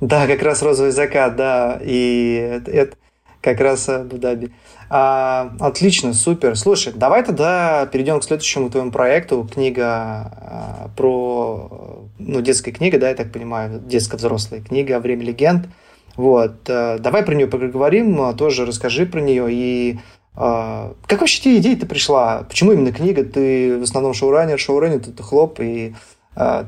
Да, 0.03 0.27
как 0.27 0.43
раз 0.43 0.63
розовый 0.63 0.91
закат, 0.91 1.37
да, 1.37 1.79
и 1.81 2.35
это, 2.55 2.73
это 2.73 2.97
как 3.41 3.61
раз 3.61 3.89
Абу-Даби. 3.89 4.51
А, 4.91 5.55
отлично, 5.61 6.13
супер. 6.13 6.57
Слушай, 6.57 6.93
давай 6.93 7.25
тогда 7.25 7.87
перейдем 7.87 8.19
к 8.19 8.25
следующему 8.25 8.69
твоему 8.69 8.91
проекту. 8.91 9.49
Книга 9.49 9.85
а, 9.87 10.91
про, 10.97 12.09
ну, 12.19 12.41
детская 12.41 12.73
книга, 12.73 12.99
да, 12.99 13.11
я 13.11 13.15
так 13.15 13.31
понимаю, 13.31 13.79
детско-взрослая 13.79 14.61
книга 14.61 14.99
«Время 14.99 15.23
легенд». 15.25 15.69
Вот, 16.17 16.69
а, 16.69 16.99
давай 16.99 17.23
про 17.23 17.37
нее 17.37 17.47
поговорим, 17.47 18.35
тоже 18.37 18.67
расскажи 18.67 19.07
про 19.07 19.21
нее 19.21 19.47
и 19.51 20.01
а, 20.35 20.95
как 21.07 21.21
вообще 21.21 21.43
тебе 21.43 21.59
идея-то 21.59 21.87
пришла? 21.87 22.43
Почему 22.49 22.73
именно 22.73 22.91
книга? 22.91 23.23
Ты 23.23 23.79
в 23.79 23.83
основном 23.83 24.15
шоураннер, 24.15 24.59
шоураннер, 24.59 24.99
ты 24.99 25.23
хлоп, 25.23 25.61
и 25.61 25.95
а, 25.95 25.97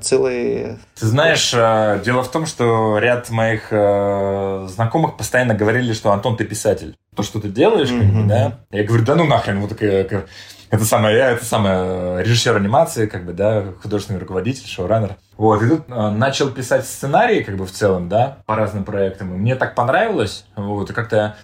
целые... 0.02 0.78
Ты 0.94 1.06
знаешь, 1.06 1.52
э, 1.54 2.02
дело 2.04 2.22
в 2.22 2.30
том, 2.30 2.46
что 2.46 2.98
ряд 2.98 3.30
моих 3.30 3.68
э, 3.70 4.66
знакомых 4.68 5.16
постоянно 5.16 5.54
говорили, 5.54 5.92
что 5.92 6.12
Антон, 6.12 6.36
ты 6.36 6.44
писатель. 6.44 6.96
То, 7.16 7.22
что 7.22 7.40
ты 7.40 7.48
делаешь, 7.48 7.90
mm-hmm. 7.90 8.00
как 8.00 8.22
бы, 8.22 8.28
да? 8.28 8.58
Я 8.70 8.84
говорю, 8.84 9.04
да 9.04 9.14
ну 9.14 9.24
нахрен, 9.24 9.60
вот 9.60 9.70
такая 9.70 10.26
Это 10.70 10.84
самое, 10.84 11.16
я 11.16 11.30
это 11.30 11.44
самое 11.44 12.22
режиссер 12.24 12.56
анимации, 12.56 13.06
как 13.06 13.24
бы, 13.24 13.32
да, 13.32 13.72
художественный 13.80 14.20
руководитель, 14.20 14.66
шоураннер. 14.66 15.16
Вот, 15.36 15.62
и 15.62 15.68
тут 15.68 15.84
э, 15.88 16.10
начал 16.10 16.50
писать 16.50 16.84
сценарии, 16.84 17.42
как 17.42 17.56
бы, 17.56 17.64
в 17.64 17.72
целом, 17.72 18.08
да, 18.08 18.38
по 18.44 18.56
разным 18.56 18.84
проектам. 18.84 19.34
И 19.34 19.38
мне 19.38 19.54
так 19.54 19.74
понравилось, 19.74 20.44
вот, 20.56 20.90
и 20.90 20.92
как-то 20.92 21.36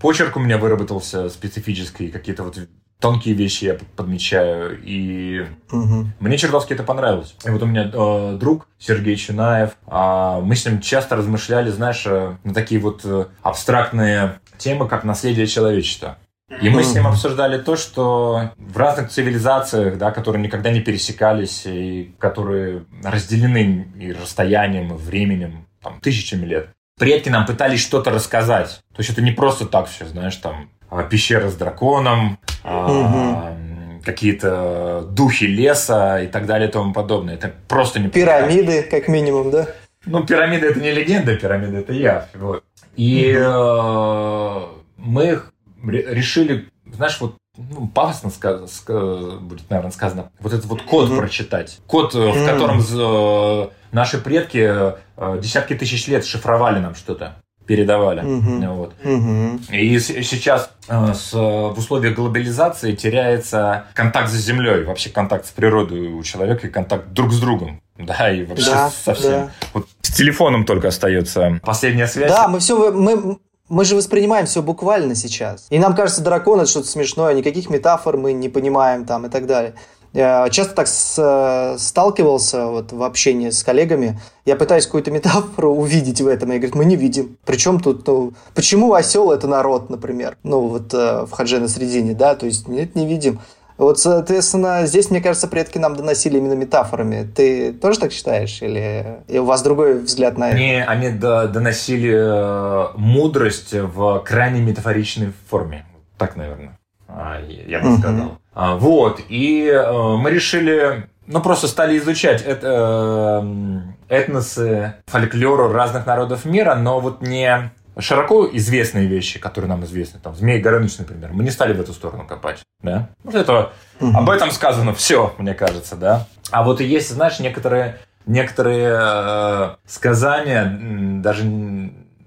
почерк 0.00 0.36
у 0.36 0.40
меня 0.40 0.58
выработался 0.58 1.28
специфический, 1.28 2.08
какие-то 2.08 2.44
вот 2.44 2.56
тонкие 3.02 3.34
вещи 3.34 3.64
я 3.64 3.76
подмечаю, 3.96 4.80
и 4.82 5.44
угу. 5.70 6.06
мне 6.20 6.38
чертовски 6.38 6.72
это 6.72 6.84
понравилось. 6.84 7.34
И 7.44 7.50
вот 7.50 7.60
у 7.62 7.66
меня 7.66 7.90
э, 7.92 8.36
друг 8.38 8.68
Сергей 8.78 9.16
Чунаев, 9.16 9.76
э, 9.86 10.40
мы 10.40 10.54
с 10.54 10.64
ним 10.64 10.80
часто 10.80 11.16
размышляли, 11.16 11.70
знаешь, 11.70 12.04
э, 12.06 12.36
на 12.44 12.54
такие 12.54 12.80
вот 12.80 13.02
э, 13.04 13.26
абстрактные 13.42 14.40
темы, 14.56 14.88
как 14.88 15.04
наследие 15.04 15.46
человечества. 15.46 16.16
И 16.60 16.68
мы 16.68 16.84
с 16.84 16.94
ним 16.94 17.06
обсуждали 17.06 17.58
то, 17.58 17.76
что 17.76 18.50
в 18.58 18.76
разных 18.76 19.08
цивилизациях, 19.08 19.96
да, 19.96 20.10
которые 20.10 20.42
никогда 20.42 20.70
не 20.70 20.80
пересекались, 20.80 21.62
и 21.64 22.14
которые 22.18 22.84
разделены 23.02 23.88
и 23.98 24.12
расстоянием, 24.12 24.92
и 24.92 24.96
временем, 24.96 25.66
там, 25.82 25.98
тысячами 26.00 26.44
лет, 26.44 26.68
предки 26.98 27.30
нам 27.30 27.46
пытались 27.46 27.80
что-то 27.80 28.10
рассказать. 28.10 28.82
То 28.94 29.00
есть 29.00 29.10
это 29.10 29.22
не 29.22 29.32
просто 29.32 29.66
так 29.66 29.88
все, 29.88 30.06
знаешь, 30.06 30.36
там, 30.36 30.68
пещера 31.10 31.48
с 31.48 31.54
драконом, 31.54 32.38
а, 32.64 33.56
какие-то 34.04 35.02
духи 35.10 35.44
леса 35.46 36.20
и 36.20 36.26
так 36.26 36.46
далее 36.46 36.68
и 36.68 36.72
тому 36.72 36.92
подобное. 36.92 37.34
Это 37.34 37.52
просто 37.68 38.00
не 38.00 38.08
Пирамиды, 38.08 38.82
как 38.82 39.08
минимум, 39.08 39.50
да? 39.50 39.68
Ну, 40.04 40.24
пирамиды 40.24 40.66
это 40.66 40.80
не 40.80 40.90
легенда, 40.90 41.36
пирамиды 41.36 41.78
это 41.78 41.92
я. 41.92 42.28
Вот. 42.34 42.64
И 42.96 43.32
э, 43.36 44.60
мы 44.96 45.42
решили, 45.84 46.68
знаешь, 46.92 47.20
вот 47.20 47.36
ну, 47.56 47.86
пафосно 47.86 48.30
сказ, 48.30 48.74
сказ, 48.74 49.34
будет, 49.34 49.68
наверное, 49.70 49.92
сказано, 49.92 50.30
вот 50.40 50.52
этот 50.52 50.66
вот 50.66 50.82
код 50.82 51.08
mm-hmm. 51.10 51.18
прочитать. 51.18 51.80
Код, 51.86 52.14
mm-hmm. 52.14 52.32
в 52.32 52.46
котором 52.46 52.80
э, 52.80 53.68
наши 53.92 54.18
предки 54.18 54.96
э, 55.16 55.38
десятки 55.40 55.74
тысяч 55.74 56.08
лет 56.08 56.24
шифровали 56.24 56.80
нам 56.80 56.94
что-то 56.94 57.36
передавали. 57.66 58.20
Угу. 58.20 58.74
Вот. 58.74 58.94
Угу. 59.04 59.60
И 59.72 59.98
сейчас 59.98 60.70
э, 60.88 61.14
с, 61.14 61.32
в 61.32 61.74
условиях 61.76 62.14
глобализации 62.14 62.94
теряется 62.94 63.86
контакт 63.94 64.30
с 64.30 64.34
землей, 64.34 64.84
вообще 64.84 65.10
контакт 65.10 65.46
с 65.46 65.50
природой 65.50 66.08
у 66.08 66.22
человека 66.22 66.66
и 66.66 66.70
контакт 66.70 67.08
друг 67.12 67.32
с 67.32 67.40
другом. 67.40 67.80
Да, 67.98 68.30
и 68.30 68.44
вообще 68.44 68.70
да, 68.70 68.90
совсем. 68.90 69.30
Да. 69.30 69.50
Вот 69.74 69.86
с 70.00 70.10
телефоном 70.12 70.64
только 70.64 70.88
остается 70.88 71.60
последняя 71.62 72.06
связь. 72.06 72.30
Да, 72.30 72.48
мы 72.48 72.58
все 72.58 72.90
мы, 72.90 73.38
мы 73.68 73.84
же 73.84 73.96
воспринимаем 73.96 74.46
все 74.46 74.62
буквально 74.62 75.14
сейчас. 75.14 75.66
И 75.70 75.78
нам 75.78 75.94
кажется, 75.94 76.22
дракон 76.22 76.60
это 76.60 76.68
что-то 76.68 76.88
смешное, 76.88 77.34
никаких 77.34 77.70
метафор 77.70 78.16
мы 78.16 78.32
не 78.32 78.48
понимаем 78.48 79.04
там 79.04 79.26
и 79.26 79.28
так 79.28 79.46
далее. 79.46 79.74
Я 80.12 80.48
часто 80.50 80.74
так 80.74 80.88
с, 80.88 81.76
сталкивался 81.78 82.66
вот, 82.66 82.92
в 82.92 83.02
общении 83.02 83.50
с 83.50 83.62
коллегами. 83.62 84.20
Я 84.44 84.56
пытаюсь 84.56 84.86
какую-то 84.86 85.10
метафору 85.10 85.70
увидеть 85.74 86.20
в 86.20 86.26
этом. 86.26 86.52
И 86.52 86.58
говорят, 86.58 86.74
мы 86.74 86.84
не 86.84 86.96
видим. 86.96 87.38
Причем 87.44 87.80
тут, 87.80 88.06
ну, 88.06 88.32
почему 88.54 88.92
осел 88.92 89.32
это 89.32 89.46
народ, 89.46 89.88
например? 89.88 90.36
Ну, 90.42 90.68
вот 90.68 90.92
э, 90.92 91.24
в 91.24 91.30
Хадже 91.30 91.60
на 91.60 91.68
Средине, 91.68 92.14
да, 92.14 92.34
то 92.34 92.46
есть 92.46 92.68
нет, 92.68 92.94
не 92.94 93.06
видим. 93.06 93.40
Вот, 93.78 93.98
соответственно, 93.98 94.86
здесь, 94.86 95.10
мне 95.10 95.22
кажется, 95.22 95.48
предки 95.48 95.78
нам 95.78 95.96
доносили 95.96 96.36
именно 96.36 96.52
метафорами. 96.52 97.26
Ты 97.34 97.72
тоже 97.72 97.98
так 97.98 98.12
считаешь? 98.12 98.60
Или, 98.60 99.22
или 99.28 99.38
у 99.38 99.44
вас 99.44 99.62
другой 99.62 99.98
взгляд 99.98 100.36
на 100.36 100.50
это? 100.50 100.58
Не, 100.58 100.84
они 100.84 101.10
доносили 101.10 102.12
э, 102.14 102.88
мудрость 102.96 103.72
в 103.72 104.20
крайне 104.20 104.60
метафоричной 104.60 105.32
форме. 105.48 105.86
Так, 106.18 106.36
наверное, 106.36 106.78
а, 107.08 107.40
я 107.40 107.80
бы 107.80 107.96
сказал. 107.98 108.38
Вот, 108.54 109.20
и 109.28 109.66
э, 109.66 110.16
мы 110.16 110.30
решили, 110.30 111.06
ну, 111.26 111.40
просто 111.40 111.68
стали 111.68 111.96
изучать 111.98 112.42
это, 112.42 113.42
э, 113.42 113.80
этносы, 114.08 114.94
фольклору 115.06 115.72
разных 115.72 116.06
народов 116.06 116.44
мира, 116.44 116.74
но 116.74 117.00
вот 117.00 117.22
не 117.22 117.70
широко 117.98 118.48
известные 118.52 119.06
вещи, 119.06 119.38
которые 119.38 119.68
нам 119.68 119.84
известны, 119.84 120.20
там, 120.22 120.34
Змей 120.34 120.60
Горыныч, 120.60 120.98
например, 120.98 121.30
мы 121.32 121.44
не 121.44 121.50
стали 121.50 121.72
в 121.72 121.80
эту 121.80 121.92
сторону 121.92 122.26
копать, 122.26 122.62
да. 122.82 123.08
Вот 123.24 123.34
это, 123.34 123.72
угу. 124.00 124.16
об 124.16 124.30
этом 124.30 124.50
сказано 124.50 124.94
все, 124.94 125.34
мне 125.38 125.54
кажется, 125.54 125.96
да. 125.96 126.26
А 126.50 126.62
вот 126.62 126.80
и 126.80 126.84
есть, 126.84 127.10
знаешь, 127.10 127.38
некоторые, 127.40 127.98
некоторые 128.26 128.98
э, 128.98 129.76
сказания, 129.86 130.78
даже 131.22 131.44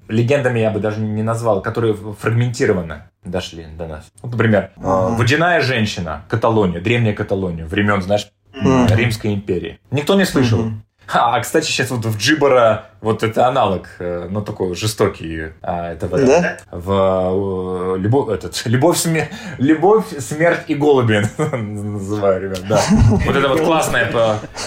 легендами 0.08 0.60
я 0.60 0.72
бы 0.72 0.80
даже 0.80 0.99
не 0.99 1.24
назвал, 1.24 1.62
которые 1.62 1.95
фрагментированы 1.95 3.03
дошли 3.24 3.66
до 3.78 3.88
нас. 3.88 4.06
Вот, 4.22 4.32
например, 4.32 4.72
uh-huh. 4.78 5.16
водяная 5.16 5.62
женщина, 5.62 6.24
Каталония, 6.30 6.80
древняя 6.80 7.14
Каталония, 7.14 7.66
времен, 7.66 8.01
знаешь, 8.01 8.32
uh-huh. 8.53 8.95
Римской 8.95 9.34
империи. 9.34 9.80
Никто 9.91 10.16
не 10.16 10.26
слышал. 10.26 10.60
Uh-huh. 10.60 10.74
А, 11.08 11.39
кстати, 11.39 11.66
сейчас 11.66 11.91
вот 11.91 12.06
в 12.06 12.18
Джибора 12.18 12.86
вот 13.01 13.24
это 13.24 13.47
аналог, 13.47 13.88
э, 13.99 14.28
ну, 14.30 14.41
такой 14.41 14.76
жестокий 14.76 15.51
а, 15.62 15.91
этого. 15.91 16.20
Да? 16.20 16.58
В 16.72 17.95
любовь, 17.97 18.30
этот, 18.34 18.62
любовь, 18.66 18.97
смер... 18.97 19.28
любовь, 19.58 20.06
смерть 20.20 20.64
и 20.68 20.76
голуби 20.76 21.22
называю, 21.38 22.41
ребят, 22.43 22.62
да. 22.68 22.82
Вот 23.10 23.36
это 23.36 23.47
вот 23.47 23.62
классное. 23.62 24.12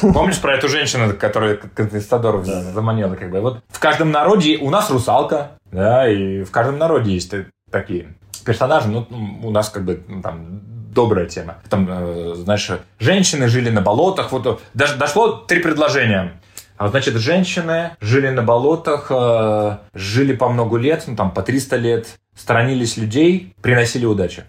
Помнишь 0.01 0.41
про 0.41 0.57
эту 0.57 0.69
женщину, 0.69 1.13
которая 1.15 1.57
конкистадоров 1.57 2.47
заманила, 2.47 3.15
как 3.15 3.31
бы? 3.31 3.41
Вот 3.41 3.63
в 3.69 3.79
каждом 3.79 4.11
народе 4.11 4.59
у 4.59 4.71
нас 4.71 4.91
русалка, 4.91 5.53
да, 5.73 6.09
и 6.09 6.45
в 6.45 6.51
каждом 6.51 6.79
народе 6.79 7.13
есть 7.13 7.35
такие 7.71 8.09
персонажи, 8.45 8.89
ну, 8.89 9.07
у 9.43 9.51
нас 9.51 9.69
как 9.69 9.85
бы 9.85 10.03
там 10.23 10.63
добрая 10.99 11.27
тема. 11.27 11.55
Там, 11.71 11.87
э, 11.89 12.35
знаешь, 12.35 12.69
женщины 12.99 13.47
жили 13.47 13.71
на 13.71 13.81
болотах, 13.81 14.33
вот 14.33 14.61
даже 14.75 14.97
дошло 14.97 15.31
три 15.49 15.61
предложения. 15.61 16.33
А 16.77 16.89
значит, 16.89 17.15
женщины 17.15 17.91
жили 18.01 18.31
на 18.31 18.43
болотах, 18.43 19.07
э, 19.11 19.77
жили 19.95 20.35
по 20.35 20.49
много 20.49 20.77
лет, 20.77 21.05
ну 21.07 21.15
там 21.15 21.31
по 21.31 21.43
300 21.43 21.77
лет, 21.77 22.07
сторонились 22.37 22.97
людей, 22.97 23.55
приносили 23.63 24.07
удачу. 24.07 24.43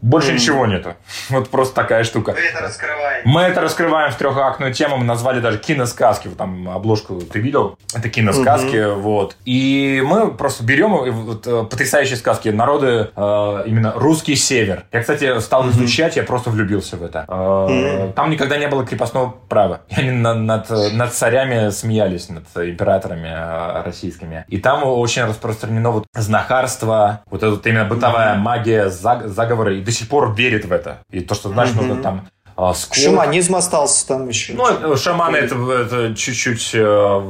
Больше 0.00 0.30
mm. 0.30 0.34
ничего 0.34 0.66
нету. 0.66 0.94
Вот 1.28 1.50
просто 1.50 1.74
такая 1.74 2.04
штука. 2.04 2.32
Это 2.32 2.60
раскрываем. 2.60 3.11
Мы 3.24 3.42
это 3.42 3.60
раскрываем 3.60 4.12
в 4.12 4.16
трехактную 4.16 4.72
тему. 4.72 4.96
Мы 4.96 5.04
назвали 5.04 5.40
даже 5.40 5.58
киносказки. 5.58 6.28
Вот 6.28 6.38
там 6.38 6.68
обложку 6.68 7.20
ты 7.20 7.38
видел? 7.38 7.78
Это 7.94 8.08
киносказки. 8.08 8.76
Mm-hmm. 8.76 9.00
Вот. 9.00 9.36
И 9.44 10.02
мы 10.04 10.32
просто 10.32 10.64
берем 10.64 10.92
вот, 10.92 11.46
э, 11.46 11.64
потрясающие 11.64 12.16
сказки. 12.16 12.48
Народы, 12.48 13.10
э, 13.14 13.62
именно 13.66 13.92
русский 13.94 14.34
север. 14.36 14.84
Я, 14.92 15.00
кстати, 15.00 15.40
стал 15.40 15.64
mm-hmm. 15.64 15.70
изучать, 15.70 16.16
я 16.16 16.22
просто 16.22 16.50
влюбился 16.50 16.96
в 16.96 17.02
это. 17.02 17.24
Э, 17.28 17.32
mm-hmm. 17.32 18.12
Там 18.14 18.30
никогда 18.30 18.56
не 18.56 18.68
было 18.68 18.84
крепостного 18.84 19.34
права. 19.48 19.82
И 19.88 19.94
они 19.94 20.10
над, 20.10 20.38
над, 20.38 20.70
над 20.92 21.12
царями 21.12 21.70
смеялись, 21.70 22.28
над 22.28 22.44
императорами 22.56 23.28
э, 23.28 23.82
российскими. 23.84 24.44
И 24.48 24.58
там 24.58 24.84
очень 24.84 25.24
распространено 25.24 25.90
вот 25.90 26.06
знахарство, 26.14 27.22
вот 27.30 27.42
эта 27.42 27.50
вот 27.50 27.66
именно 27.66 27.84
бытовая 27.84 28.34
mm-hmm. 28.34 28.38
магия, 28.38 28.88
заговоры. 28.88 29.78
И 29.78 29.82
до 29.82 29.92
сих 29.92 30.08
пор 30.08 30.34
верит 30.34 30.64
в 30.64 30.72
это. 30.72 30.98
И 31.10 31.20
то, 31.20 31.34
что, 31.34 31.48
знаешь, 31.50 31.70
mm-hmm. 31.70 31.86
нужно 31.86 32.02
там 32.02 32.26
а, 32.56 32.74
скор... 32.74 32.96
Шаманизм 32.96 33.56
остался 33.56 34.06
там 34.06 34.28
еще. 34.28 34.54
Ну, 34.54 34.96
шаманы 34.96 35.36
это, 35.36 35.54
это 35.54 36.14
чуть-чуть 36.14 36.70
э, 36.74 37.20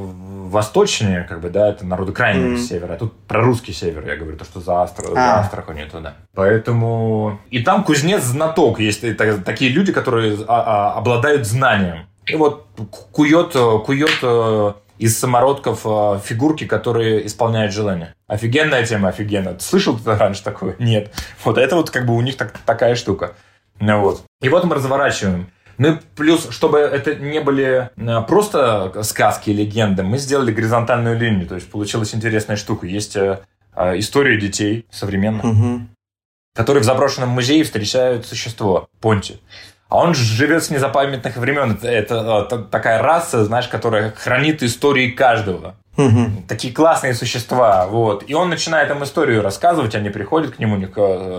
восточнее, 0.52 1.24
как 1.28 1.40
бы, 1.40 1.50
да, 1.50 1.68
это 1.68 1.86
народы 1.86 2.12
крайнего 2.12 2.54
mm-hmm. 2.54 2.62
севера. 2.62 2.94
А 2.94 2.96
тут 2.96 3.16
про 3.26 3.40
русский 3.40 3.72
север, 3.72 4.06
я 4.06 4.16
говорю, 4.16 4.36
то, 4.36 4.44
что 4.44 4.60
за, 4.60 4.82
Астр... 4.82 5.04
а. 5.10 5.14
за 5.14 5.40
Астраханью 5.40 5.88
туда. 5.90 6.14
Поэтому... 6.34 7.40
И 7.50 7.62
там 7.62 7.84
кузнец 7.84 8.22
знаток. 8.22 8.78
Есть 8.78 9.04
такие 9.44 9.70
люди, 9.70 9.92
которые 9.92 10.38
а, 10.46 10.92
а, 10.92 10.98
обладают 10.98 11.46
знанием. 11.46 12.06
И 12.26 12.36
вот 12.36 12.66
кует, 13.10 13.52
кует 13.84 14.18
э, 14.22 14.72
из 14.98 15.18
самородков 15.18 15.80
э, 15.84 16.20
фигурки, 16.24 16.64
которые 16.64 17.26
исполняют 17.26 17.72
желания. 17.72 18.14
Офигенная 18.28 18.86
тема, 18.86 19.08
офигенно. 19.08 19.58
слышал 19.58 19.98
ты 19.98 20.14
раньше 20.14 20.44
такое? 20.44 20.76
Нет. 20.78 21.12
Вот 21.44 21.58
это 21.58 21.74
вот 21.74 21.90
как 21.90 22.06
бы 22.06 22.14
у 22.14 22.20
них 22.20 22.36
так, 22.36 22.56
такая 22.64 22.94
штука. 22.94 23.34
Ну, 23.80 24.00
вот. 24.00 24.24
И 24.40 24.48
вот 24.48 24.64
мы 24.64 24.74
разворачиваем. 24.74 25.48
Ну 25.78 25.94
и 25.94 25.96
плюс, 26.16 26.48
чтобы 26.50 26.78
это 26.78 27.14
не 27.14 27.40
были 27.40 27.90
э, 27.96 28.22
просто 28.28 29.02
сказки 29.02 29.50
и 29.50 29.54
легенды, 29.54 30.02
мы 30.02 30.18
сделали 30.18 30.52
горизонтальную 30.52 31.18
линию. 31.18 31.48
То 31.48 31.54
есть 31.54 31.70
получилась 31.70 32.14
интересная 32.14 32.56
штука. 32.56 32.86
Есть 32.86 33.16
э, 33.16 33.40
история 33.74 34.38
детей 34.38 34.86
современных, 34.90 35.44
угу. 35.44 35.80
которые 36.54 36.82
в 36.82 36.86
заброшенном 36.86 37.30
музее 37.30 37.64
встречают 37.64 38.26
существо 38.26 38.88
Понти. 39.00 39.40
А 39.88 39.98
он 39.98 40.14
живет 40.14 40.64
с 40.64 40.70
незапамятных 40.70 41.36
времен. 41.36 41.72
Это, 41.72 41.88
это, 41.88 42.46
это 42.46 42.58
такая 42.62 43.02
раса, 43.02 43.44
знаешь, 43.44 43.68
которая 43.68 44.12
хранит 44.12 44.62
истории 44.62 45.10
каждого. 45.10 45.74
Угу. 45.98 46.44
Такие 46.48 46.72
классные 46.72 47.12
существа. 47.12 47.86
Вот. 47.86 48.24
И 48.26 48.34
он 48.34 48.48
начинает 48.48 48.90
им 48.90 49.04
историю 49.04 49.42
рассказывать, 49.42 49.94
они 49.94 50.08
приходят 50.08 50.54
к 50.56 50.58
нему, 50.58 50.76
у 50.76 50.78
них 50.78 50.92
э, 50.96 51.38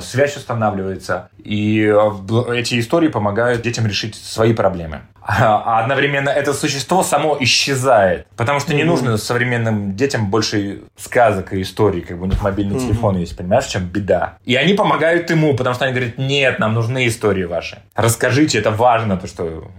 связь 0.00 0.36
устанавливается. 0.36 1.28
И 1.38 1.80
э, 1.80 2.54
эти 2.54 2.78
истории 2.80 3.08
помогают 3.08 3.62
детям 3.62 3.86
решить 3.86 4.14
свои 4.14 4.52
проблемы. 4.52 5.02
А 5.24 5.80
одновременно 5.80 6.30
это 6.30 6.52
существо 6.52 7.02
само 7.02 7.36
исчезает. 7.40 8.26
Потому 8.36 8.60
что 8.60 8.74
не 8.74 8.84
нужно 8.84 9.16
современным 9.16 9.94
детям 9.94 10.30
больше 10.30 10.82
сказок 10.96 11.52
и 11.52 11.62
историй, 11.62 12.00
как 12.00 12.18
бы 12.18 12.24
у 12.24 12.26
них 12.26 12.42
мобильный 12.42 12.78
телефон 12.78 13.16
есть, 13.18 13.36
понимаешь, 13.36 13.66
чем 13.66 13.84
беда. 13.84 14.38
И 14.44 14.56
они 14.56 14.74
помогают 14.74 15.30
ему, 15.30 15.54
потому 15.54 15.74
что 15.74 15.84
они 15.84 15.94
говорят, 15.94 16.18
нет, 16.18 16.58
нам 16.58 16.74
нужны 16.74 17.06
истории 17.06 17.44
ваши. 17.44 17.78
Расскажите, 17.94 18.58
это 18.58 18.70
важно, 18.70 19.16
то, 19.16 19.26
что 19.26 19.70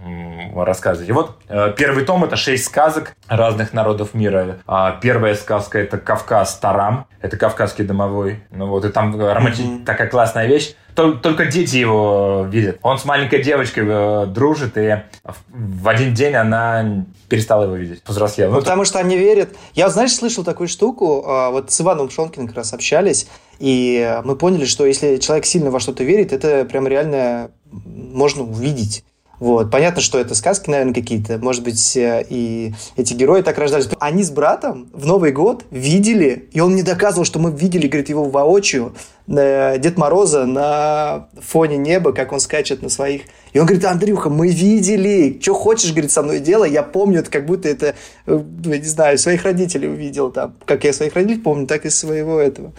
рассказываете. 0.54 1.12
Вот 1.12 1.38
э, 1.48 1.74
первый 1.76 2.04
том— 2.04 2.24
это 2.24 2.36
шесть 2.36 2.64
сказок 2.64 3.14
разных 3.28 3.72
народов 3.72 4.14
мира. 4.14 4.58
А 4.66 4.92
первая 4.92 5.34
сказка— 5.34 5.78
это 5.80 5.98
«Кавказ 5.98 6.56
Тарам», 6.58 7.06
это 7.20 7.36
кавказский 7.36 7.84
домовой. 7.84 8.42
Ну 8.50 8.66
вот, 8.66 8.84
и 8.84 8.90
там 8.90 9.18
романти... 9.18 9.62
mm-hmm. 9.62 9.84
такая 9.84 10.08
классная 10.08 10.46
вещь 10.46 10.74
только 10.94 11.46
дети 11.46 11.76
его 11.76 12.46
видят. 12.48 12.78
Он 12.82 12.98
с 12.98 13.04
маленькой 13.04 13.42
девочкой 13.42 13.84
э, 13.86 14.26
дружит, 14.26 14.76
и 14.76 15.02
в 15.48 15.88
один 15.88 16.14
день 16.14 16.34
она 16.34 17.04
перестала 17.28 17.64
его 17.64 17.74
видеть, 17.74 18.02
повзрослела. 18.02 18.52
Ну, 18.52 18.58
потому 18.60 18.84
что 18.84 18.98
они 18.98 19.16
верят. 19.16 19.50
Я, 19.74 19.88
знаешь, 19.88 20.14
слышал 20.14 20.44
такую 20.44 20.68
штуку, 20.68 21.24
а, 21.26 21.50
вот 21.50 21.70
с 21.72 21.80
Иваном 21.80 22.10
Шонкиным 22.10 22.46
как 22.46 22.58
раз 22.58 22.72
общались, 22.72 23.26
и 23.58 24.20
мы 24.24 24.36
поняли, 24.36 24.64
что 24.64 24.86
если 24.86 25.16
человек 25.16 25.46
сильно 25.46 25.70
во 25.70 25.80
что-то 25.80 26.04
верит, 26.04 26.32
это 26.32 26.64
прям 26.64 26.86
реально 26.86 27.50
можно 27.70 28.42
увидеть. 28.42 29.04
Вот. 29.40 29.70
Понятно, 29.70 30.00
что 30.00 30.18
это 30.18 30.34
сказки, 30.34 30.70
наверное, 30.70 30.94
какие-то. 30.94 31.38
Может 31.38 31.64
быть, 31.64 31.96
э, 31.96 32.24
и 32.28 32.72
эти 32.96 33.14
герои 33.14 33.42
так 33.42 33.58
рождались. 33.58 33.88
Они 33.98 34.22
с 34.22 34.30
братом 34.30 34.88
в 34.92 35.06
Новый 35.06 35.32
год 35.32 35.64
видели, 35.70 36.48
и 36.52 36.60
он 36.60 36.72
мне 36.72 36.82
доказывал, 36.82 37.24
что 37.24 37.38
мы 37.38 37.50
видели, 37.50 37.86
говорит, 37.86 38.08
его 38.08 38.24
воочию, 38.24 38.94
э, 38.94 39.13
Дед 39.26 39.96
Мороза 39.96 40.44
на 40.44 41.28
фоне 41.40 41.78
неба, 41.78 42.12
как 42.12 42.32
он 42.32 42.40
скачет 42.40 42.82
на 42.82 42.90
своих. 42.90 43.22
И 43.54 43.58
он 43.58 43.64
говорит, 43.64 43.84
Андрюха, 43.86 44.28
мы 44.28 44.48
видели, 44.48 45.38
что 45.40 45.54
хочешь, 45.54 45.92
говорит, 45.92 46.10
со 46.10 46.22
мной 46.22 46.40
делай. 46.40 46.70
Я 46.70 46.82
помню, 46.82 47.20
это 47.20 47.30
как 47.30 47.46
будто 47.46 47.68
это, 47.68 47.94
э, 48.26 48.42
не 48.64 48.82
знаю, 48.82 49.16
своих 49.16 49.44
родителей 49.44 49.88
увидел 49.88 50.30
там. 50.30 50.54
Как 50.66 50.84
я 50.84 50.92
своих 50.92 51.14
родителей 51.14 51.40
помню, 51.40 51.66
так 51.66 51.86
и 51.86 51.90
своего 51.90 52.38
этого. 52.38 52.72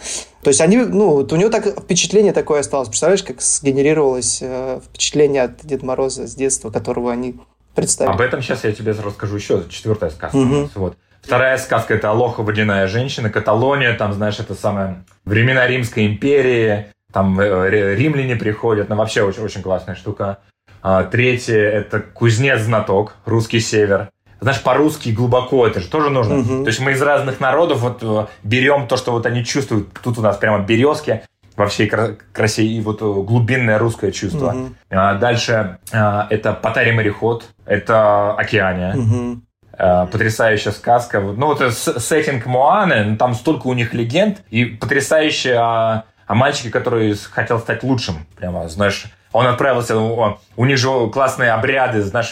То 0.44 0.50
есть 0.50 0.62
они, 0.62 0.78
ну, 0.78 1.16
у 1.16 1.36
него 1.36 1.50
так 1.50 1.66
впечатление 1.66 2.32
такое 2.32 2.60
осталось. 2.60 2.90
Представляешь, 2.90 3.24
как 3.24 3.42
сгенерировалось 3.42 4.40
э, 4.42 4.80
впечатление 4.86 5.44
от 5.44 5.66
Деда 5.66 5.84
Мороза 5.84 6.28
с 6.28 6.36
детства, 6.36 6.70
которого 6.70 7.12
они 7.12 7.40
представили. 7.74 8.14
Об 8.14 8.22
этом 8.22 8.44
сейчас 8.44 8.64
я 8.66 8.72
тебе 8.72 8.92
расскажу 8.92 9.36
еще. 9.36 9.64
Четвертая 9.70 10.12
сказка. 10.12 10.36
Угу. 10.36 10.70
Вот. 10.76 10.98
Вторая 11.24 11.58
сказка– 11.58 11.94
это 11.96 12.12
«Алоха, 12.12 12.44
водяная 12.44 12.86
женщина», 12.88 13.32
Каталония, 13.32 13.96
там, 13.98 14.14
знаешь, 14.14 14.40
это 14.40 14.54
самое 14.54 15.04
времена 15.26 15.68
Римской 15.68 16.08
империи, 16.08 16.88
там 17.12 17.40
э, 17.40 17.96
римляне 17.96 18.36
приходят, 18.36 18.90
ну, 18.90 18.96
вообще 18.96 19.24
очень, 19.24 19.42
очень 19.42 19.62
классная 19.62 19.96
штука. 19.96 20.40
А, 20.82 21.04
третье– 21.04 21.56
это 21.58 22.00
«Кузнец-знаток», 22.00 23.16
русский 23.26 23.60
север. 23.60 24.10
Знаешь, 24.40 24.62
по-русски 24.62 25.10
глубоко, 25.10 25.66
это 25.66 25.80
же 25.80 25.88
тоже 25.88 26.10
нужно. 26.10 26.40
Угу. 26.40 26.64
То 26.64 26.68
есть 26.68 26.80
мы 26.80 26.92
из 26.92 27.02
разных 27.02 27.40
народов 27.40 27.80
вот 27.80 28.00
э, 28.04 28.28
берем 28.44 28.88
то, 28.88 28.98
что 28.98 29.12
вот 29.12 29.26
они 29.26 29.44
чувствуют. 29.44 29.88
Тут 30.04 30.18
у 30.18 30.22
нас 30.22 30.38
прямо 30.38 30.60
березки 30.60 31.24
во 31.56 31.68
всей 31.68 31.90
красе 31.90 32.64
и 32.64 32.82
вот 32.82 33.02
э, 33.02 33.06
глубинное 33.06 33.80
русское 33.80 34.12
чувство. 34.12 34.54
Угу. 34.54 34.76
А, 34.92 35.16
дальше 35.16 35.80
а, 35.92 36.28
это 36.30 36.54
«Потари 36.54 36.92
мореход», 36.92 37.46
это 37.66 38.34
«Океания». 38.34 38.96
Угу. 38.96 39.42
Э, 39.78 40.08
потрясающая 40.10 40.72
сказка. 40.72 41.20
Ну, 41.20 41.48
вот 41.48 41.74
сеттинг 41.74 42.46
Моаны, 42.46 43.04
ну, 43.04 43.18
там 43.18 43.34
столько 43.34 43.68
у 43.68 43.74
них 43.74 43.94
легенд, 43.94 44.42
и 44.50 44.66
потрясающая 44.66 45.60
о, 45.60 46.04
о 46.28 46.36
мальчике, 46.36 46.70
который 46.70 47.14
хотел 47.16 47.60
стать 47.60 47.84
лучшим. 47.84 48.26
Прямо, 48.38 48.70
знаешь, 48.70 49.06
он 49.34 49.48
отправился, 49.48 49.98
у 49.98 50.66
них 50.66 50.78
же 50.78 51.10
классные 51.10 51.52
обряды, 51.52 52.02
знаешь, 52.04 52.32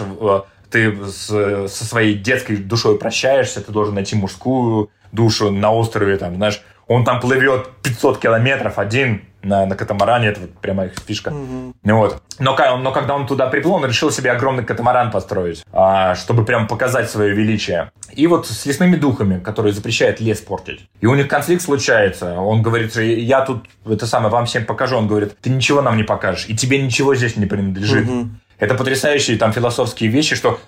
ты 0.72 0.96
с, 1.06 1.28
со 1.68 1.86
своей 1.86 2.14
детской 2.16 2.56
душой 2.56 2.98
прощаешься, 2.98 3.62
ты 3.62 3.72
должен 3.74 3.96
найти 3.96 4.16
мужскую 4.16 4.89
душу 5.12 5.52
на 5.52 5.72
острове, 5.74 6.18
там, 6.18 6.36
знаешь, 6.36 6.62
он 6.88 7.04
там 7.04 7.20
плывет 7.20 7.70
500 7.84 8.20
километров 8.20 8.78
один 8.78 9.24
на, 9.44 9.66
на 9.66 9.76
катамаране, 9.76 10.30
это 10.30 10.42
вот 10.42 10.54
прямо 10.60 10.86
их 10.86 10.94
фишка. 11.06 11.32
Mm-hmm. 11.32 11.74
Вот. 11.84 12.22
Но, 12.40 12.56
но 12.78 12.92
когда 12.92 13.16
он 13.16 13.28
туда 13.28 13.48
приплыл, 13.48 13.76
он 13.76 13.86
решил 13.86 14.10
себе 14.12 14.32
огромный 14.32 14.64
катамаран 14.64 15.12
построить, 15.12 15.64
а, 15.72 16.16
чтобы 16.16 16.46
прям 16.46 16.68
показать 16.68 17.10
свое 17.10 17.34
величие. 17.34 17.92
И 18.14 18.28
вот 18.28 18.48
с 18.48 18.66
лесными 18.66 18.96
духами, 18.96 19.40
которые 19.40 19.74
запрещают 19.74 20.20
лес 20.20 20.40
портить. 20.40 20.88
И 21.02 21.06
у 21.06 21.16
них 21.16 21.28
конфликт 21.28 21.62
случается. 21.62 22.40
Он 22.40 22.62
говорит, 22.62 22.96
я 22.96 23.42
тут 23.42 23.66
это 23.86 24.08
самое 24.08 24.32
вам 24.32 24.46
всем 24.46 24.66
покажу. 24.66 24.98
Он 24.98 25.08
говорит, 25.08 25.38
ты 25.42 25.50
ничего 25.50 25.82
нам 25.82 25.98
не 25.98 26.04
покажешь, 26.04 26.46
и 26.48 26.56
тебе 26.56 26.82
ничего 26.82 27.16
здесь 27.16 27.36
не 27.36 27.46
принадлежит. 27.46 28.08
Mm-hmm. 28.08 28.28
Это 28.60 28.76
потрясающие 28.76 29.38
там 29.38 29.52
философские 29.52 30.10
вещи, 30.10 30.36
что 30.36 30.60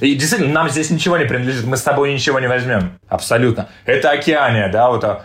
и 0.00 0.14
действительно, 0.14 0.52
нам 0.52 0.68
здесь 0.68 0.90
ничего 0.90 1.16
не 1.16 1.24
принадлежит, 1.24 1.64
мы 1.64 1.76
с 1.76 1.82
тобой 1.82 2.12
ничего 2.12 2.40
не 2.40 2.48
возьмем. 2.48 2.98
Абсолютно. 3.08 3.68
Это 3.86 4.10
океания, 4.10 4.68
да, 4.68 4.90
вот 4.90 5.04
а, 5.04 5.24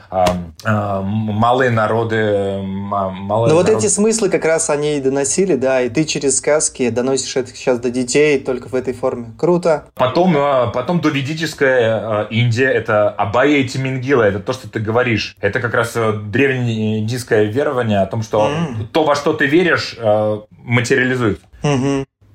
а, 0.63 1.01
малые 1.01 1.69
народы. 1.69 2.61
Малые 2.61 3.21
Но 3.27 3.37
народы. 3.37 3.53
вот 3.55 3.69
эти 3.69 3.87
смыслы 3.87 4.29
как 4.29 4.45
раз 4.45 4.69
они 4.69 4.97
и 4.97 5.01
доносили, 5.01 5.55
да, 5.55 5.81
и 5.81 5.89
ты 5.89 6.05
через 6.05 6.37
сказки 6.37 6.89
доносишь 6.89 7.35
это 7.35 7.53
сейчас 7.53 7.79
до 7.79 7.89
детей 7.89 8.39
только 8.39 8.69
в 8.69 8.75
этой 8.75 8.93
форме. 8.93 9.33
Круто. 9.37 9.85
Потом, 9.95 10.33
а, 10.37 10.67
потом 10.67 11.01
доведическая 11.01 11.95
а, 11.95 12.27
Индия, 12.29 12.69
это 12.69 13.09
Абая 13.09 13.57
и 13.57 13.67
Тимингила, 13.67 14.23
это 14.23 14.39
то, 14.39 14.53
что 14.53 14.69
ты 14.69 14.79
говоришь. 14.79 15.35
Это 15.41 15.59
как 15.59 15.73
раз 15.73 15.91
э, 15.95 16.13
древнее 16.13 16.99
индийское 16.99 17.45
верование 17.45 17.99
о 17.99 18.05
том, 18.05 18.23
что 18.23 18.49
mm. 18.49 18.87
то, 18.91 19.03
во 19.03 19.15
что 19.15 19.33
ты 19.33 19.45
веришь, 19.45 19.95
э, 19.97 20.39
материализует. 20.51 21.41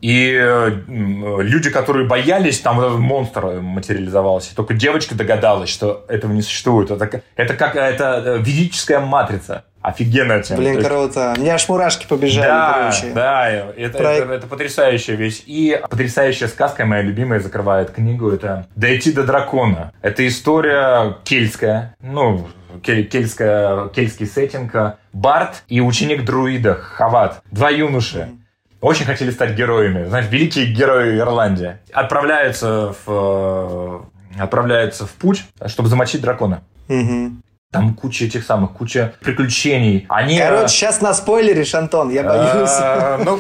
И 0.01 0.33
э, 0.33 0.71
люди, 0.87 1.71
которые 1.71 2.07
боялись, 2.07 2.61
там 2.61 2.81
этот 2.81 2.99
монстр 2.99 3.61
материализовался. 3.61 4.55
Только 4.55 4.75
девочка 4.75 5.15
догадалась, 5.15 5.71
что 5.71 6.05
этого 6.09 6.33
не 6.33 6.43
существует. 6.43 6.91
Это, 6.91 7.23
это 7.37 7.55
как 7.55 7.75
это 7.75 8.23
э, 8.25 8.39
ведическая 8.39 9.01
матрица. 9.01 9.65
Офигенная 9.81 10.43
тема. 10.43 10.61
Блин, 10.61 10.83
круто. 10.83 11.35
У 11.37 11.41
меня 11.41 11.55
аж 11.55 11.69
мурашки 11.69 12.07
побежали. 12.07 12.47
Да, 12.47 12.91
короче. 12.91 13.13
да, 13.15 13.49
это, 13.49 13.99
Про... 13.99 14.13
это, 14.13 14.33
это 14.33 14.47
потрясающая 14.47 15.15
вещь. 15.15 15.43
И 15.47 15.81
потрясающая 15.89 16.49
сказка, 16.49 16.85
моя 16.85 17.03
любимая, 17.03 17.41
закрывает 17.41 17.93
книгу, 17.93 18.29
это 18.31 18.67
«Дойти 18.75 19.13
до 19.13 19.23
дракона». 19.23 19.93
Это 20.03 20.27
история 20.27 21.17
кельтская, 21.25 21.97
ну, 22.01 22.49
кельтская, 22.83 23.89
кельтский 23.89 24.27
сеттинг. 24.27 24.75
Барт 25.13 25.63
и 25.69 25.81
ученик 25.81 26.25
друида 26.25 26.75
Хават. 26.75 27.41
Два 27.51 27.71
юноши 27.71 28.29
очень 28.81 29.07
хотели 29.07 29.31
стать 29.31 29.55
героями. 29.55 30.05
Знаешь, 30.05 30.27
великие 30.31 30.67
герои 30.67 31.19
Ирландии. 31.19 31.79
Отправляются 31.93 32.95
в, 33.05 34.05
э, 34.37 34.41
отправляются 34.43 35.07
в 35.07 35.13
путь, 35.13 35.45
чтобы 35.67 35.89
замочить 35.89 36.21
дракона. 36.21 36.63
Угу. 36.89 37.33
Там 37.71 37.95
куча 37.95 38.25
этих 38.25 38.45
самых, 38.45 38.73
куча 38.73 39.15
приключений. 39.21 40.07
Они, 40.09 40.39
короче, 40.39 40.69
сейчас 40.69 41.03
на 41.03 41.13
спойлеришь, 41.13 41.75
Антон, 41.75 42.11
я 42.11 42.23
боюсь. 42.23 42.71
Э, 42.81 43.19
ну, 43.23 43.39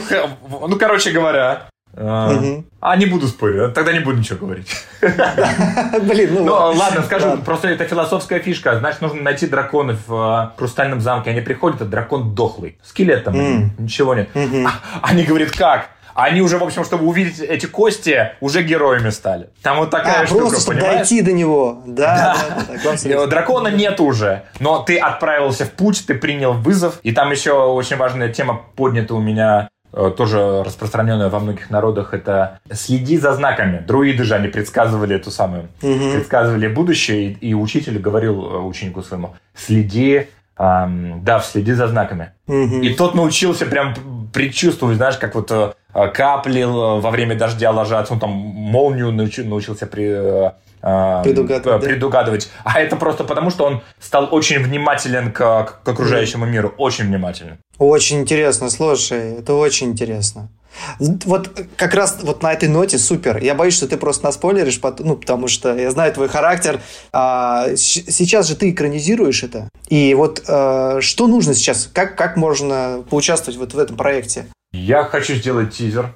ну, 0.68 0.76
короче 0.76 1.12
говоря, 1.12 1.68
Угу. 1.98 2.64
А, 2.80 2.96
не 2.96 3.06
буду 3.06 3.26
спорить, 3.26 3.74
тогда 3.74 3.92
не 3.92 3.98
буду 3.98 4.18
ничего 4.18 4.38
говорить. 4.46 4.68
Блин, 5.00 6.44
ну, 6.44 6.52
ладно, 6.52 7.02
скажу, 7.02 7.38
просто 7.38 7.68
это 7.68 7.84
философская 7.84 8.38
фишка. 8.38 8.78
Значит, 8.78 9.00
нужно 9.00 9.22
найти 9.22 9.48
драконов 9.48 9.98
в 10.06 10.52
э, 10.54 10.58
Хрустальном 10.58 11.00
замке. 11.00 11.30
Они 11.30 11.40
приходят, 11.40 11.82
а 11.82 11.84
дракон 11.84 12.34
дохлый. 12.34 12.78
Скелет 12.84 13.24
там, 13.24 13.34
ничего 13.78 14.14
нет. 14.14 14.28
А, 14.34 14.70
они 15.02 15.24
говорят, 15.24 15.50
как? 15.50 15.90
Они 16.14 16.40
уже, 16.40 16.58
в 16.58 16.64
общем, 16.64 16.84
чтобы 16.84 17.06
увидеть 17.06 17.38
эти 17.38 17.66
кости, 17.66 18.32
уже 18.40 18.62
героями 18.62 19.10
стали. 19.10 19.50
Там 19.62 19.78
вот 19.78 19.90
такая 19.90 20.22
а, 20.22 20.26
штука, 20.26 20.40
просто, 20.40 20.60
чтобы 20.60 20.78
понимаешь? 20.78 21.08
дойти 21.08 21.22
до 21.22 21.32
него. 21.32 21.82
Да, 21.86 22.36
да. 22.84 22.96
да, 23.04 23.26
Дракона 23.26 23.68
нет 23.68 24.00
уже, 24.00 24.42
но 24.58 24.82
ты 24.82 24.98
отправился 24.98 25.64
в 25.64 25.70
путь, 25.70 26.04
ты 26.08 26.14
принял 26.14 26.54
вызов. 26.54 26.98
И 27.04 27.12
там 27.12 27.30
еще 27.30 27.52
очень 27.52 27.96
важная 27.96 28.32
тема 28.32 28.60
поднята 28.74 29.14
у 29.14 29.20
меня 29.20 29.68
Э, 29.77 29.77
тоже 29.90 30.62
распространенная 30.64 31.28
во 31.30 31.40
многих 31.40 31.70
народах, 31.70 32.14
это 32.14 32.60
следи 32.70 33.16
за 33.16 33.34
знаками. 33.34 33.82
Друиды 33.86 34.24
же, 34.24 34.34
они 34.34 34.48
предсказывали 34.48 35.16
эту 35.16 35.30
самую, 35.30 35.68
угу. 35.82 36.12
предсказывали 36.12 36.68
будущее, 36.68 37.32
и, 37.32 37.50
и 37.50 37.54
учитель 37.54 37.98
говорил 37.98 38.44
э, 38.44 38.58
ученику 38.58 39.02
своему, 39.02 39.34
следи, 39.54 40.28
эм, 40.58 41.24
да, 41.24 41.40
следи 41.40 41.72
за 41.72 41.88
знаками. 41.88 42.32
Угу. 42.46 42.82
И 42.82 42.94
тот 42.94 43.14
научился 43.14 43.66
прям 43.66 43.94
предчувствовать, 44.32 44.96
знаешь, 44.96 45.16
как 45.16 45.34
вот 45.34 45.50
э, 45.50 45.72
капли 46.12 46.64
во 46.64 47.10
время 47.10 47.36
дождя 47.36 47.70
ложатся, 47.70 48.12
он 48.12 48.20
там 48.20 48.30
молнию 48.30 49.10
научился 49.10 49.86
при, 49.86 50.52
предугадывать, 50.80 51.84
предугадывать. 51.84 52.50
Да? 52.64 52.72
А 52.72 52.80
это 52.80 52.96
просто 52.96 53.24
потому, 53.24 53.50
что 53.50 53.64
он 53.64 53.82
стал 54.00 54.28
очень 54.30 54.62
внимателен 54.62 55.32
к, 55.32 55.80
к 55.84 55.88
окружающему 55.88 56.46
миру, 56.46 56.74
очень 56.76 57.06
внимателен. 57.06 57.58
Очень 57.78 58.20
интересно, 58.20 58.70
слушай, 58.70 59.34
это 59.34 59.54
очень 59.54 59.88
интересно. 59.88 60.50
Вот 60.98 61.50
как 61.76 61.94
раз 61.94 62.18
вот 62.22 62.42
на 62.42 62.52
этой 62.52 62.68
ноте 62.68 62.98
супер. 62.98 63.38
Я 63.38 63.54
боюсь, 63.54 63.74
что 63.74 63.88
ты 63.88 63.96
просто 63.96 64.24
наспойлеришь, 64.24 64.80
ну, 64.98 65.16
потому 65.16 65.48
что 65.48 65.76
я 65.76 65.90
знаю 65.90 66.12
твой 66.12 66.28
характер. 66.28 66.80
А, 67.12 67.68
сейчас 67.76 68.48
же 68.48 68.56
ты 68.56 68.70
экранизируешь 68.70 69.42
это. 69.42 69.68
И 69.88 70.14
вот 70.14 70.44
а, 70.46 71.00
что 71.00 71.26
нужно 71.26 71.54
сейчас? 71.54 71.88
Как, 71.92 72.16
как 72.16 72.36
можно 72.36 73.02
поучаствовать 73.08 73.58
вот 73.58 73.74
в 73.74 73.78
этом 73.78 73.96
проекте? 73.96 74.46
Я 74.72 75.04
хочу 75.04 75.34
сделать 75.34 75.74
тизер. 75.74 76.12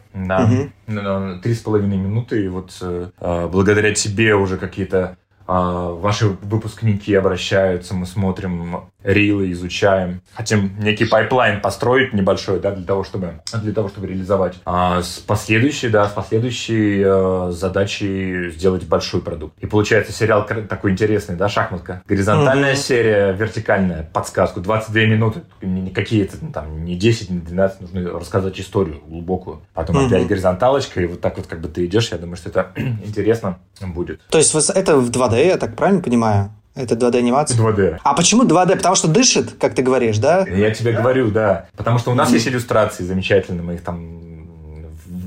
На 0.86 1.38
три 1.40 1.54
с 1.54 1.60
половиной 1.60 1.96
минуты, 1.96 2.44
и 2.44 2.48
вот 2.48 2.76
э, 2.82 3.08
благодаря 3.50 3.94
тебе 3.94 4.34
уже 4.34 4.58
какие-то 4.58 4.98
а, 4.98 5.16
ваши 5.46 6.28
выпускники 6.28 7.14
обращаются, 7.14 7.94
мы 7.94 8.06
смотрим 8.06 8.82
рилы, 9.04 9.52
изучаем. 9.52 10.22
Хотим 10.34 10.78
некий 10.78 11.04
pipeline 11.04 11.60
построить 11.60 12.12
небольшой, 12.12 12.60
да, 12.60 12.70
для 12.70 12.84
того, 12.84 13.04
чтобы, 13.04 13.40
для 13.52 13.72
того, 13.72 13.88
чтобы 13.88 14.06
реализовать. 14.06 14.54
А 14.64 15.02
с 15.02 15.18
последующей, 15.18 15.88
да, 15.88 16.08
с 16.08 16.12
последующей 16.12 17.02
э, 17.04 17.50
задачей 17.52 18.50
сделать 18.50 18.84
большой 18.86 19.20
продукт. 19.22 19.54
И 19.60 19.66
получается 19.66 20.12
сериал 20.12 20.46
такой 20.46 20.92
интересный, 20.92 21.36
да, 21.36 21.48
шахматка. 21.48 22.02
Горизонтальная 22.06 22.74
mm-hmm. 22.74 22.76
серия, 22.76 23.32
вертикальная, 23.32 24.08
подсказку, 24.12 24.60
22 24.60 25.02
минуты. 25.02 25.42
Не 25.60 25.90
какие-то 25.90 26.36
там, 26.52 26.84
не 26.84 26.96
10, 26.96 27.30
не 27.30 27.38
12, 27.40 27.80
нужно 27.80 28.18
рассказать 28.18 28.58
историю 28.60 29.00
глубокую. 29.06 29.62
Потом 29.74 29.96
mm-hmm. 29.96 30.06
опять 30.06 30.26
горизонталочка, 30.26 31.00
и 31.00 31.06
вот 31.06 31.20
так 31.20 31.36
вот 31.36 31.46
как 31.46 31.60
бы 31.60 31.68
ты 31.68 31.86
идешь, 31.86 32.10
я 32.12 32.18
думаю, 32.18 32.36
что 32.36 32.50
это 32.50 32.72
интересно 32.76 33.58
будет. 33.80 34.20
То 34.28 34.38
есть 34.38 34.54
это 34.54 34.96
в 34.96 35.10
2D, 35.32 35.46
я 35.46 35.56
так 35.56 35.76
правильно 35.76 36.02
понимаю? 36.02 36.50
Это 36.74 36.94
2D-анимация? 36.94 37.58
2D. 37.58 37.98
А 38.02 38.14
почему 38.14 38.44
2D? 38.44 38.76
Потому 38.76 38.94
что 38.94 39.08
дышит, 39.08 39.54
как 39.60 39.74
ты 39.74 39.82
говоришь, 39.82 40.18
да? 40.18 40.46
Я 40.46 40.70
тебе 40.70 40.92
говорю, 40.92 41.30
да. 41.30 41.66
Потому 41.76 41.98
что 41.98 42.10
у 42.10 42.14
нас 42.14 42.30
есть 42.32 42.48
иллюстрации 42.48 43.04
замечательные, 43.04 43.62
мы 43.62 43.74
их 43.74 43.82
там 43.82 44.22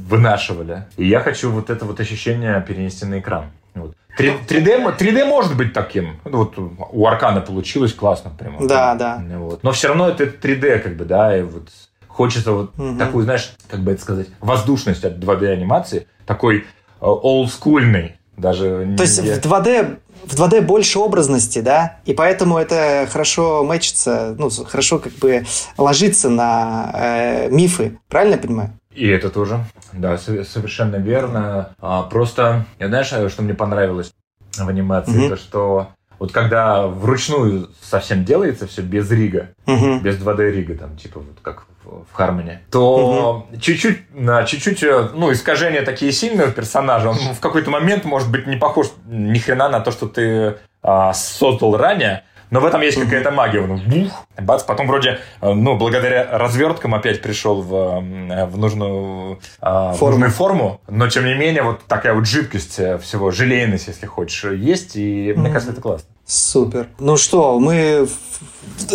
вынашивали. 0.10 0.86
И 0.98 1.08
я 1.08 1.20
хочу 1.20 1.52
вот 1.52 1.70
это 1.70 1.86
вот 1.86 2.00
ощущение 2.00 2.64
перенести 2.68 3.06
на 3.06 3.20
экран. 3.20 3.46
Вот. 3.76 3.96
3, 4.18 4.34
3D, 4.48 4.98
3D 4.98 5.26
может 5.26 5.58
быть 5.58 5.74
таким. 5.74 6.20
Ну, 6.24 6.38
вот 6.38 6.58
у 6.58 7.06
Аркана 7.06 7.42
получилось 7.42 7.94
классно 7.94 8.32
прямо. 8.38 8.66
Да, 8.66 8.96
да. 8.96 9.22
Вот. 9.38 9.62
Но 9.64 9.72
все 9.72 9.90
равно 9.90 10.08
это 10.08 10.24
3D, 10.24 10.80
как 10.80 10.96
бы, 10.96 11.06
да, 11.06 11.38
и 11.38 11.42
вот 11.42 11.70
хочется 12.08 12.54
вот 12.54 12.80
угу. 12.80 12.98
такую, 12.98 13.26
знаешь, 13.26 13.54
как 13.70 13.82
бы 13.82 13.92
это 13.92 14.02
сказать, 14.02 14.28
воздушность 14.40 15.04
от 15.04 15.18
2D 15.18 15.48
анимации, 15.48 16.08
такой 16.26 16.66
олдскульный, 17.02 18.06
э, 18.06 18.14
даже 18.38 18.96
То 18.98 19.04
есть 19.04 19.20
в 19.20 19.40
2D 19.40 20.00
в 20.26 20.34
2D 20.34 20.62
больше 20.62 21.00
образности, 21.00 21.60
да, 21.60 22.00
и 22.06 22.14
поэтому 22.14 22.58
это 22.58 23.08
хорошо 23.12 23.64
мэчится, 23.64 24.36
ну, 24.38 24.50
хорошо 24.50 24.98
как 25.00 25.14
бы 25.14 25.46
ложится 25.78 26.30
на 26.30 26.92
э, 26.94 27.50
мифы, 27.50 28.00
правильно 28.10 28.36
я 28.36 28.42
понимаю? 28.42 28.72
И 28.92 29.08
это 29.08 29.30
тоже, 29.30 29.64
да, 29.94 30.18
совершенно 30.18 30.96
верно. 30.96 31.76
А, 31.80 32.04
просто, 32.04 32.66
я 32.80 32.88
знаешь, 32.88 33.08
что 33.08 33.42
мне 33.44 33.54
понравилось 33.54 34.14
в 34.58 34.68
анимации, 34.68 35.26
mm-hmm. 35.26 35.30
то 35.30 35.36
что 35.36 35.88
вот 36.20 36.32
когда 36.32 36.88
вручную 36.88 37.70
совсем 37.82 38.26
делается 38.26 38.68
все 38.68 38.82
без 38.82 39.10
рига, 39.12 39.50
угу. 39.66 40.00
без 40.00 40.18
2D 40.18 40.52
рига, 40.52 40.76
там, 40.76 40.96
типа 40.98 41.20
вот 41.20 41.38
как 41.42 41.66
в, 41.84 42.14
Хармоне, 42.14 42.62
то 42.72 43.46
угу. 43.50 43.60
чуть-чуть, 43.60 44.00
чуть-чуть, 44.48 44.84
э, 44.84 45.10
ну, 45.14 45.32
искажения 45.32 45.84
такие 45.84 46.12
сильные 46.12 46.48
у 46.48 46.52
персонажа, 46.52 47.10
он 47.10 47.18
в 47.18 47.40
какой-то 47.40 47.70
момент 47.70 48.06
может 48.06 48.32
быть 48.32 48.48
не 48.48 48.56
похож 48.56 48.88
ни 49.08 49.38
хрена 49.38 49.70
на 49.70 49.80
то, 49.82 49.92
что 49.92 50.08
ты 50.08 50.58
а, 50.82 51.14
создал 51.14 51.78
ранее, 51.78 52.24
но 52.52 52.60
в 52.60 52.66
этом 52.66 52.82
есть 52.82 53.00
какая-то 53.00 53.32
магия. 53.32 53.62
Он 53.62 53.78
бух, 53.78 54.26
бац, 54.40 54.64
потом 54.64 54.88
вроде, 54.88 55.20
э, 55.42 55.54
ну, 55.54 55.78
благодаря 55.78 56.38
разверткам 56.38 56.96
опять 56.96 57.22
пришел 57.22 57.62
в, 57.62 58.00
в, 58.00 58.58
нужную, 58.58 59.40
а, 59.62 59.94
в 59.94 60.02
нужную 60.02 60.32
форму. 60.32 60.82
Но, 60.88 61.08
тем 61.10 61.26
не 61.26 61.34
менее, 61.34 61.64
вот 61.64 61.86
такая 61.86 62.14
вот 62.14 62.26
жидкость 62.26 62.80
э, 62.80 62.98
всего, 62.98 63.32
желейность, 63.32 63.88
если 63.88 64.06
хочешь, 64.06 64.44
есть. 64.52 64.96
И 64.96 65.34
мне 65.36 65.50
кажется, 65.50 65.72
это 65.72 65.82
классно. 65.82 66.15
Супер. 66.26 66.90
Ну 67.00 67.18
что, 67.18 67.60
мы... 67.60 68.08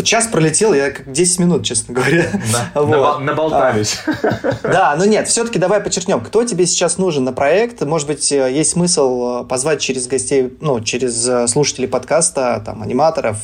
Час 0.02 0.26
пролетел, 0.26 0.74
я 0.74 0.90
как 0.90 1.10
10 1.12 1.38
минут, 1.38 1.64
честно 1.64 1.94
говоря. 1.94 2.28
На, 2.52 2.82
вот. 2.82 3.20
Наболтались. 3.20 4.00
А, 4.04 4.58
да, 4.64 4.96
но 4.98 5.04
нет, 5.04 5.28
все-таки 5.28 5.58
давай 5.60 5.80
подчеркнем, 5.80 6.20
кто 6.20 6.44
тебе 6.44 6.66
сейчас 6.66 6.98
нужен 6.98 7.24
на 7.24 7.32
проект. 7.32 7.80
Может 7.82 8.08
быть, 8.08 8.32
э, 8.32 8.52
есть 8.52 8.72
смысл 8.72 9.42
э, 9.42 9.44
позвать 9.44 9.80
через 9.80 10.08
гостей, 10.08 10.56
ну, 10.60 10.80
через 10.80 11.26
э, 11.28 11.46
слушателей 11.46 11.88
подкаста, 11.88 12.60
там, 12.66 12.82
аниматоров, 12.82 13.38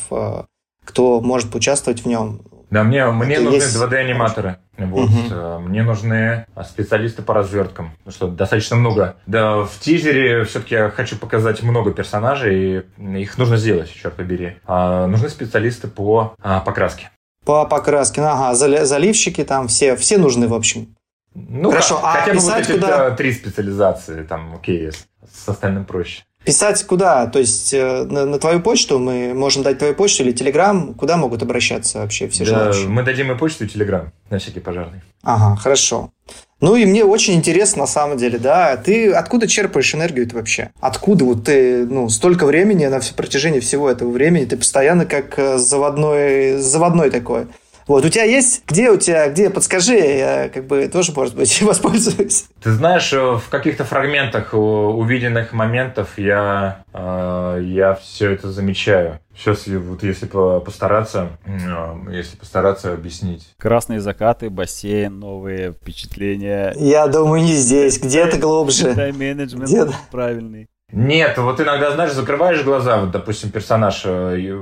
кто 0.85 1.21
может 1.21 1.51
поучаствовать 1.51 2.01
в 2.03 2.07
нем. 2.07 2.43
Да, 2.71 2.83
мне, 2.83 3.07
мне 3.07 3.39
нужны 3.39 3.57
есть... 3.57 3.77
2D-аниматоры. 3.77 4.57
Вот, 4.79 5.09
угу. 5.09 5.59
Мне 5.69 5.83
нужны 5.83 6.47
специалисты 6.65 7.23
по 7.23 7.35
разверткам, 7.35 7.93
потому 7.99 8.13
что 8.13 8.29
достаточно 8.29 8.77
много. 8.77 9.17
Да, 9.27 9.63
в 9.63 9.79
тизере 9.81 10.45
все-таки 10.45 10.75
я 10.75 10.91
хочу 10.91 11.17
показать 11.17 11.63
много 11.63 11.93
персонажей, 11.93 12.85
и 12.99 13.21
их 13.23 13.39
нужно 13.39 13.57
сделать, 13.57 13.93
черт 13.93 14.15
побери. 14.15 14.57
А, 14.67 15.07
нужны 15.07 15.29
специалисты 15.29 15.89
по 15.89 16.35
а, 16.43 16.61
покраске. 16.61 17.11
По 17.45 17.65
покраске, 17.65 18.23
ага, 18.23 18.55
заливщики 18.55 19.45
там 19.45 19.69
все, 19.69 19.97
все 19.97 20.19
нужны, 20.19 20.49
в 20.49 20.55
общем. 20.55 20.97
Ну, 21.35 21.71
Хорошо, 21.71 22.01
а 22.03 22.15
хотя 22.15 22.35
бы 22.35 22.41
вот 22.41 22.57
эти 22.57 22.73
куда... 22.73 23.11
три 23.11 23.33
специализации, 23.33 24.23
там, 24.23 24.55
окей, 24.55 24.91
с 24.91 25.49
остальным 25.49 25.85
проще. 25.85 26.25
Писать 26.47 26.85
куда? 26.85 27.27
То 27.27 27.41
есть 27.41 27.75
э, 27.75 28.05
на, 28.05 28.25
на 28.25 28.39
твою 28.39 28.61
почту 28.61 29.01
мы 29.01 29.35
можем 29.35 29.65
дать 29.65 29.79
твою 29.79 29.95
почту 29.95 30.23
или 30.23 30.31
телеграм? 30.31 30.95
Куда 30.95 31.17
могут 31.17 31.43
обращаться 31.43 31.99
вообще 31.99 32.29
все 32.29 32.45
да, 32.45 32.51
желающие? 32.51 32.89
Мы 32.89 33.03
дадим 33.03 33.33
и 33.33 33.37
почту, 33.37 33.65
и 33.65 33.69
телеграм 33.69 34.13
на 34.31 34.39
всякий 34.39 34.61
пожарный. 34.61 35.03
Ага, 35.25 35.57
хорошо. 35.57 36.13
Ну 36.61 36.77
и 36.77 36.87
мне 36.87 37.05
очень 37.05 37.35
интересно 37.35 37.81
на 37.81 37.87
самом 37.87 38.17
деле, 38.17 38.39
да, 38.39 38.77
ты 38.77 39.11
откуда 39.13 39.49
черпаешь 39.49 39.95
энергию 39.95 40.29
вообще? 40.33 40.71
Откуда 40.81 41.25
вот 41.25 41.45
ты, 41.45 41.85
ну, 41.85 42.09
столько 42.09 42.47
времени 42.47 42.87
на 42.87 43.01
все 43.01 43.13
протяжении 43.13 43.61
всего 43.61 43.91
этого 43.91 44.11
времени, 44.11 44.45
ты 44.45 44.57
постоянно 44.57 45.05
как 45.05 45.39
э, 45.39 45.59
заводной, 45.59 46.59
заводной 46.59 47.11
такой. 47.11 47.49
Вот, 47.87 48.05
у 48.05 48.09
тебя 48.09 48.25
есть, 48.25 48.65
где 48.67 48.91
у 48.91 48.97
тебя, 48.97 49.31
где, 49.31 49.49
подскажи, 49.49 49.97
я 49.97 50.49
как 50.49 50.67
бы 50.67 50.89
тоже, 50.89 51.13
может 51.13 51.37
быть, 51.37 51.63
воспользуюсь. 51.63 52.47
Ты 52.61 52.73
знаешь, 52.73 53.13
э, 53.13 53.37
в 53.37 53.49
каких-то 53.49 53.85
фрагментах 53.85 54.55
увиденных 54.55 55.53
моментов 55.53 56.19
я, 56.19 56.85
э, 56.93 57.61
я 57.63 57.95
все 57.95 58.33
это 58.33 58.51
замечаю. 58.51 59.21
Сейчас 59.37 59.67
вот 59.69 60.03
если 60.03 60.27
постараться, 60.27 61.39
э, 61.47 62.11
если 62.11 62.37
постараться 62.37 62.93
объяснить. 62.93 63.55
Красные 63.59 64.01
закаты, 64.01 64.51
бассейн, 64.51 65.21
новые 65.21 65.73
впечатления. 65.73 66.75
Я 66.77 67.07
думаю, 67.07 67.43
не 67.43 67.55
здесь, 67.55 68.01
где-то 68.01 68.39
глубже. 68.39 68.95
Тайм-менеджмент 68.95 69.95
правильный. 70.11 70.69
Нет, 70.93 71.37
вот 71.39 71.61
иногда, 71.61 71.91
знаешь, 71.91 72.13
закрываешь 72.13 72.63
глаза, 72.63 72.99
вот, 72.99 73.11
допустим, 73.11 73.51
персонаж, 73.51 74.03
э, 74.05 74.55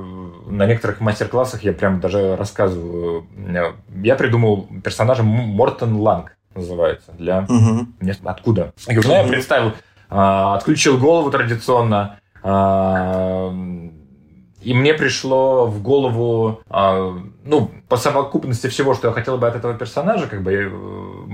на 0.47 0.67
некоторых 0.67 1.01
мастер-классах 1.01 1.63
я 1.65 1.75
прям 1.75 2.01
даже 2.01 2.37
рассказываю, 2.37 3.27
э, 3.37 3.73
я 4.03 4.15
придумал 4.17 4.67
персонажа 4.83 5.23
Мортон 5.23 5.97
Ланг, 5.97 6.37
называется, 6.55 7.13
для... 7.13 7.47
Угу. 7.49 8.11
Откуда? 8.25 8.73
Я 8.89 9.01
ну, 9.05 9.13
я 9.13 9.25
представил, 9.25 9.73
а, 10.09 10.55
отключил 10.57 10.97
голову 10.97 11.31
традиционно, 11.31 12.19
а, 12.43 13.53
и 14.65 14.73
мне 14.73 14.95
пришло 14.95 15.67
в 15.67 15.83
голову, 15.83 16.63
э, 16.71 17.19
ну, 17.45 17.71
по 17.89 17.99
совокупности 17.99 18.69
всего, 18.69 18.95
что 18.95 19.09
я 19.09 19.15
хотел 19.15 19.37
бы 19.37 19.47
от 19.47 19.57
этого 19.57 19.75
персонажа, 19.75 20.27
как 20.27 20.43
бы, 20.43 20.53
э, 20.53 20.71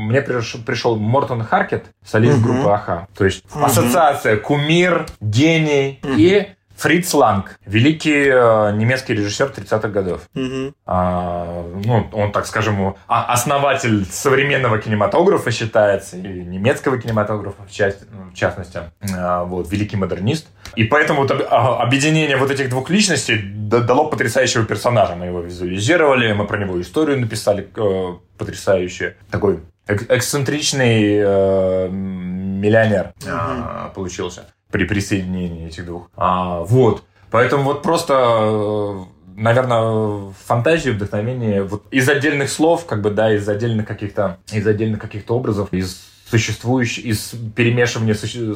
мне 0.01 0.22
пришел, 0.22 0.61
пришел 0.62 0.96
Мортон 0.96 1.42
Харкет, 1.44 1.86
солист 2.05 2.38
угу. 2.38 2.46
группы 2.46 2.70
Аха. 2.70 3.09
То 3.16 3.24
есть 3.24 3.44
угу. 3.55 3.64
ассоциация 3.64 4.36
кумир, 4.36 5.07
гений 5.20 6.01
угу. 6.03 6.14
и 6.16 6.48
Фриц 6.80 7.12
Ланг, 7.12 7.59
великий 7.66 8.30
э, 8.30 8.72
немецкий 8.74 9.12
режиссер 9.12 9.53
30-х 9.55 9.88
годов. 9.88 10.22
Угу. 10.34 10.72
А, 10.86 11.62
ну, 11.84 12.09
он, 12.12 12.32
так 12.32 12.46
скажем, 12.46 12.96
а, 13.07 13.32
основатель 13.34 14.07
современного 14.07 14.78
кинематографа 14.78 15.51
считается, 15.51 16.16
и 16.16 16.20
немецкого 16.20 16.98
кинематографа 16.98 17.64
в, 17.68 17.70
части, 17.70 18.07
в 18.32 18.34
частности. 18.34 18.78
А, 19.14 19.44
вот, 19.44 19.70
великий 19.70 19.98
модернист. 19.98 20.46
И 20.74 20.84
поэтому 20.84 21.22
вот, 21.22 21.32
а, 21.32 21.82
объединение 21.82 22.38
вот 22.38 22.51
этих 22.51 22.70
двух 22.70 22.88
личностей 22.88 23.38
дало 23.42 24.07
потрясающего 24.07 24.64
персонажа. 24.64 25.16
Мы 25.16 25.26
его 25.26 25.42
визуализировали, 25.42 26.32
мы 26.32 26.46
про 26.46 26.57
него 26.57 26.80
историю 26.80 27.20
написали 27.20 27.68
э, 27.76 28.14
потрясающую. 28.38 29.16
Такой 29.30 29.61
эксцентричный 29.87 31.20
э, 31.22 31.89
миллионер 31.91 33.12
э, 33.24 33.91
получился 33.95 34.47
при 34.70 34.85
присоединении 34.85 35.66
этих 35.66 35.87
двух. 35.87 36.11
А, 36.16 36.61
вот. 36.61 37.03
Поэтому 37.31 37.64
вот 37.64 37.83
просто, 37.83 38.14
э, 38.14 39.05
наверное, 39.37 40.33
фантазию, 40.45 40.95
вдохновение 40.95 41.62
вот 41.62 41.85
из 41.91 42.09
отдельных 42.09 42.51
слов, 42.51 42.87
как 42.87 43.03
бы, 43.03 43.11
да, 43.11 43.35
из 43.35 43.49
отдельных 43.49 43.87
каких-то, 43.87 44.39
из 44.53 44.66
отдельных 44.66 45.01
каких-то 45.01 45.37
образов, 45.37 45.72
из 45.72 46.03
существующих, 46.31 47.05
из 47.05 47.35
перемешивания 47.55 48.14
суще, 48.14 48.55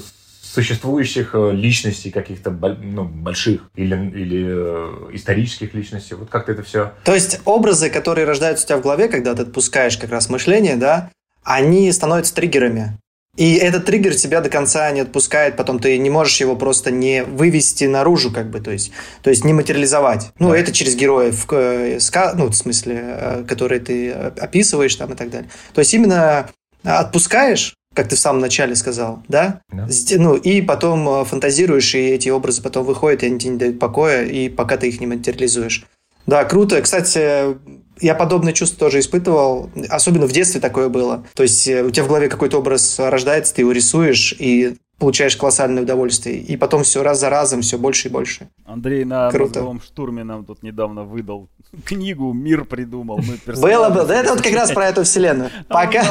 существующих 0.54 1.30
э, 1.34 1.50
личностей 1.52 2.10
каких-то 2.10 2.50
ну, 2.50 3.04
больших 3.04 3.62
или, 3.74 3.94
или 3.94 4.46
э, 4.46 5.14
исторических 5.14 5.74
личностей. 5.74 6.14
Вот 6.14 6.30
как-то 6.30 6.52
это 6.52 6.62
все... 6.62 6.92
То 7.04 7.12
есть 7.12 7.40
образы, 7.44 7.90
которые 7.90 8.24
рождаются 8.24 8.64
у 8.64 8.68
тебя 8.68 8.78
в 8.78 8.82
голове, 8.82 9.08
когда 9.08 9.34
ты 9.34 9.42
отпускаешь 9.42 9.98
как 9.98 10.10
раз 10.10 10.30
мышление, 10.30 10.76
да, 10.76 11.10
они 11.42 11.90
становятся 11.90 12.34
триггерами. 12.34 12.96
И 13.36 13.54
этот 13.54 13.84
триггер 13.84 14.14
тебя 14.14 14.40
до 14.40 14.48
конца 14.48 14.88
не 14.92 15.00
отпускает, 15.00 15.56
потом 15.56 15.80
ты 15.80 15.98
не 15.98 16.08
можешь 16.08 16.38
его 16.40 16.54
просто 16.54 16.92
не 16.92 17.24
вывести 17.24 17.84
наружу, 17.84 18.30
как 18.30 18.48
бы, 18.48 18.60
то 18.60 18.70
есть, 18.70 18.92
то 19.22 19.30
есть 19.30 19.44
не 19.44 19.52
материализовать. 19.52 20.30
Ну, 20.38 20.50
да. 20.50 20.58
это 20.58 20.70
через 20.72 20.94
героев, 20.94 21.44
ну, 21.50 22.46
в 22.46 22.54
смысле, 22.54 23.02
э, 23.04 23.44
которые 23.48 23.80
ты 23.80 24.12
описываешь 24.12 24.94
там 24.94 25.14
и 25.14 25.16
так 25.16 25.30
далее. 25.30 25.50
То 25.72 25.80
есть 25.80 25.92
именно 25.94 26.48
отпускаешь, 26.84 27.74
как 27.94 28.08
ты 28.08 28.16
в 28.16 28.18
самом 28.18 28.40
начале 28.40 28.74
сказал, 28.74 29.22
да? 29.28 29.60
да. 29.70 29.88
Ну, 30.16 30.34
и 30.34 30.60
потом 30.60 31.08
э, 31.08 31.24
фантазируешь, 31.24 31.94
и 31.94 31.98
эти 31.98 32.28
образы 32.28 32.60
потом 32.60 32.84
выходят, 32.84 33.22
и 33.22 33.26
они 33.26 33.38
тебе 33.38 33.52
не 33.52 33.58
дают 33.58 33.78
покоя, 33.78 34.24
и 34.24 34.48
пока 34.48 34.76
ты 34.76 34.88
их 34.88 35.00
не 35.00 35.06
материализуешь. 35.06 35.86
Да, 36.26 36.44
круто. 36.44 36.80
Кстати, 36.82 37.56
я 38.00 38.14
подобное 38.14 38.52
чувство 38.52 38.78
тоже 38.78 38.98
испытывал, 39.00 39.70
особенно 39.88 40.26
в 40.26 40.32
детстве 40.32 40.60
такое 40.60 40.88
было. 40.88 41.24
То 41.34 41.42
есть 41.42 41.68
э, 41.68 41.82
у 41.82 41.90
тебя 41.90 42.04
в 42.04 42.08
голове 42.08 42.28
какой-то 42.28 42.58
образ 42.58 42.98
рождается, 42.98 43.54
ты 43.54 43.62
его 43.62 43.72
рисуешь, 43.72 44.34
и 44.38 44.76
получаешь 44.98 45.36
колоссальное 45.36 45.82
удовольствие. 45.82 46.38
И 46.38 46.56
потом 46.56 46.82
все 46.82 47.02
раз 47.02 47.20
за 47.20 47.28
разом, 47.30 47.62
все 47.62 47.78
больше 47.78 48.08
и 48.08 48.10
больше. 48.10 48.48
Андрей 48.64 49.04
на 49.04 49.30
Круто. 49.30 49.60
мозговом 49.60 49.80
штурме 49.80 50.24
нам 50.24 50.44
тут 50.44 50.62
недавно 50.62 51.04
выдал 51.04 51.48
книгу 51.84 52.32
«Мир 52.32 52.64
придумал». 52.64 53.20
было, 53.46 53.90
было. 53.90 54.06
Да 54.06 54.14
это 54.20 54.30
вот 54.32 54.42
как 54.42 54.52
раз 54.52 54.72
про 54.72 54.86
эту 54.86 55.04
вселенную. 55.04 55.50
Пока... 55.68 56.04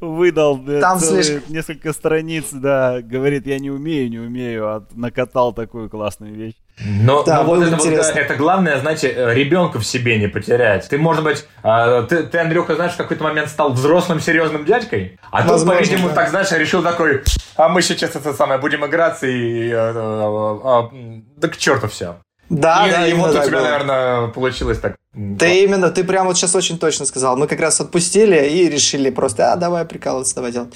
выдал 0.00 0.58
там 0.80 0.98
слишком... 1.00 1.42
несколько 1.48 1.92
страниц, 1.92 2.46
да, 2.52 3.00
говорит, 3.00 3.46
я 3.46 3.58
не 3.58 3.70
умею, 3.70 4.10
не 4.10 4.18
умею, 4.18 4.68
а 4.68 4.84
накатал 4.94 5.52
такую 5.52 5.88
классную 5.88 6.34
вещь. 6.34 6.54
Но, 6.80 7.24
да, 7.24 7.42
но 7.42 7.44
вот 7.44 7.62
это, 7.62 7.76
вот, 7.76 7.86
это 7.86 8.34
главное, 8.36 8.78
знаете, 8.78 9.12
ребенка 9.34 9.80
в 9.80 9.84
себе 9.84 10.16
не 10.18 10.28
потерять. 10.28 10.88
Ты, 10.88 10.96
может 10.96 11.24
быть, 11.24 11.44
э, 11.64 12.06
ты, 12.08 12.22
ты, 12.22 12.38
Андрюха, 12.38 12.76
знаешь, 12.76 12.92
в 12.92 12.96
какой-то 12.96 13.24
момент 13.24 13.48
стал 13.48 13.72
взрослым, 13.72 14.20
серьезным 14.20 14.64
дядькой, 14.64 15.18
а 15.32 15.46
тут, 15.46 15.66
по-видимому, 15.66 16.10
да. 16.10 16.14
так, 16.14 16.30
знаешь, 16.30 16.52
решил 16.52 16.82
такой, 16.82 17.24
а 17.56 17.68
мы 17.68 17.82
сейчас 17.82 18.14
это 18.14 18.32
самое, 18.32 18.60
будем 18.60 18.86
играться 18.86 19.26
и... 19.26 19.70
Э, 19.70 19.92
э, 19.94 20.88
э, 20.92 21.20
да 21.36 21.48
к 21.48 21.56
черту 21.56 21.88
все. 21.88 22.16
Да, 22.50 22.86
и, 22.86 22.90
да, 22.90 23.06
и 23.06 23.12
вот 23.12 23.30
у 23.30 23.42
тебя, 23.42 23.58
было. 23.58 23.62
наверное, 23.62 24.28
получилось 24.28 24.78
так. 24.78 24.96
Ты 25.38 25.64
именно, 25.64 25.90
ты 25.90 26.04
прямо 26.04 26.28
вот 26.28 26.36
сейчас 26.36 26.54
очень 26.54 26.78
точно 26.78 27.04
сказал. 27.04 27.36
Мы 27.36 27.46
как 27.46 27.60
раз 27.60 27.80
отпустили 27.80 28.48
и 28.48 28.68
решили 28.68 29.10
просто, 29.10 29.52
а, 29.52 29.56
давай 29.56 29.84
прикалываться, 29.84 30.34
давай 30.34 30.52
делать. 30.52 30.72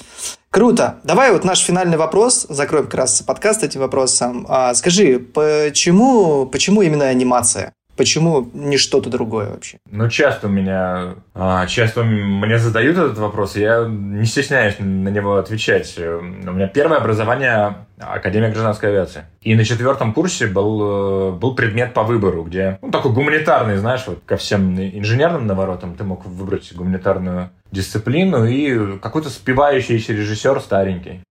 Круто. 0.49 0.99
Давай 1.03 1.31
вот 1.31 1.43
наш 1.43 1.59
финальный 1.59 1.97
вопрос, 1.97 2.45
закроем 2.49 2.85
как 2.85 2.95
раз 2.95 3.21
подкаст 3.21 3.63
этим 3.63 3.79
вопросом. 3.79 4.45
А, 4.49 4.73
скажи, 4.75 5.17
почему, 5.19 6.45
почему 6.45 6.81
именно 6.81 7.05
анимация? 7.05 7.73
Почему 7.95 8.49
не 8.53 8.77
что-то 8.77 9.09
другое 9.09 9.51
вообще? 9.51 9.77
Ну, 9.89 10.09
часто 10.09 10.47
у 10.47 10.49
меня, 10.49 11.15
а, 11.35 11.67
часто 11.67 12.03
мне 12.03 12.57
задают 12.57 12.97
этот 12.97 13.17
вопрос, 13.17 13.55
и 13.55 13.61
я 13.61 13.85
не 13.87 14.25
стесняюсь 14.25 14.75
на 14.79 15.09
него 15.09 15.37
отвечать. 15.37 15.95
У 15.97 16.51
меня 16.51 16.67
первое 16.67 16.97
образование 16.97 17.85
Академия 17.99 18.49
гражданской 18.49 18.89
авиации. 18.89 19.25
И 19.41 19.55
на 19.55 19.63
четвертом 19.63 20.13
курсе 20.13 20.47
был, 20.47 21.33
был 21.33 21.55
предмет 21.55 21.93
по 21.93 22.03
выбору, 22.03 22.43
где, 22.43 22.79
ну, 22.81 22.89
такой 22.89 23.11
гуманитарный, 23.11 23.77
знаешь, 23.77 24.03
вот 24.07 24.21
ко 24.25 24.37
всем 24.37 24.79
инженерным 24.79 25.45
наворотам 25.45 25.95
ты 25.95 26.03
мог 26.03 26.25
выбрать 26.25 26.73
гуманитарную 26.73 27.51
дисциплину 27.71 28.45
и 28.45 28.97
какой-то 28.99 29.29
спивающийся 29.29 30.13
режиссер 30.13 30.59
старенький 30.59 31.21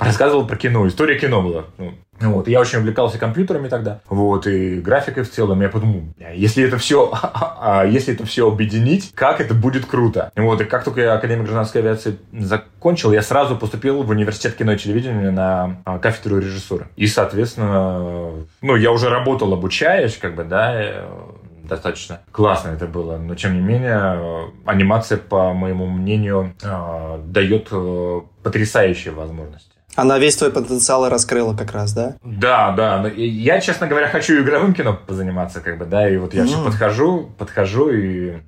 рассказывал 0.00 0.46
про 0.46 0.56
кино. 0.56 0.86
История 0.88 1.18
кино 1.18 1.42
была. 1.42 1.64
Ну, 2.20 2.34
вот. 2.34 2.48
Я 2.48 2.60
очень 2.60 2.78
увлекался 2.78 3.18
компьютерами 3.18 3.68
тогда, 3.68 4.00
вот, 4.08 4.46
и 4.46 4.78
графикой 4.80 5.24
в 5.24 5.30
целом. 5.30 5.62
Я 5.62 5.68
подумал, 5.68 6.02
если 6.34 6.64
это 6.64 6.76
все, 6.76 7.10
а 7.22 7.84
если 7.84 8.14
это 8.14 8.26
все 8.26 8.46
объединить, 8.46 9.12
как 9.14 9.40
это 9.40 9.54
будет 9.54 9.86
круто. 9.86 10.30
Вот, 10.36 10.60
и 10.60 10.64
как 10.64 10.84
только 10.84 11.00
я 11.00 11.14
Академию 11.14 11.44
гражданской 11.44 11.80
авиации 11.80 12.18
закончил, 12.32 13.12
я 13.12 13.22
сразу 13.22 13.56
поступил 13.56 14.02
в 14.02 14.10
университет 14.10 14.54
кино 14.54 14.72
и 14.72 14.76
телевидения 14.76 15.30
на 15.30 15.78
а, 15.84 15.98
кафедру 15.98 16.38
режиссуры. 16.38 16.88
И, 16.96 17.06
соответственно, 17.06 18.32
ну, 18.60 18.76
я 18.76 18.92
уже 18.92 19.08
работал, 19.08 19.52
обучаясь, 19.52 20.16
как 20.16 20.34
бы, 20.34 20.44
да, 20.44 20.72
э, 20.74 21.08
достаточно 21.64 22.20
классно 22.32 22.70
это 22.70 22.86
было. 22.86 23.16
Но, 23.16 23.34
тем 23.34 23.54
не 23.54 23.60
менее, 23.60 24.52
анимация, 24.66 25.16
по 25.16 25.52
моему 25.54 25.86
мнению, 25.86 26.52
э, 26.62 27.20
дает 27.24 27.68
э, 27.70 28.20
потрясающие 28.42 29.14
возможности. 29.14 29.70
Она 30.00 30.18
весь 30.18 30.36
твой 30.36 30.50
потенциал 30.50 31.08
раскрыла 31.08 31.54
как 31.54 31.72
раз, 31.72 31.92
да? 31.92 32.16
Да, 32.24 32.72
да. 32.72 33.06
Я, 33.08 33.60
честно 33.60 33.86
говоря, 33.86 34.08
хочу 34.08 34.40
игровым 34.40 34.72
кино 34.72 34.98
позаниматься, 35.06 35.60
как 35.60 35.76
бы, 35.76 35.84
да, 35.84 36.08
и 36.08 36.16
вот 36.16 36.32
я 36.32 36.44
mm. 36.44 36.46
все 36.46 36.64
подхожу, 36.64 37.30
подхожу 37.36 37.90
и 37.90 38.38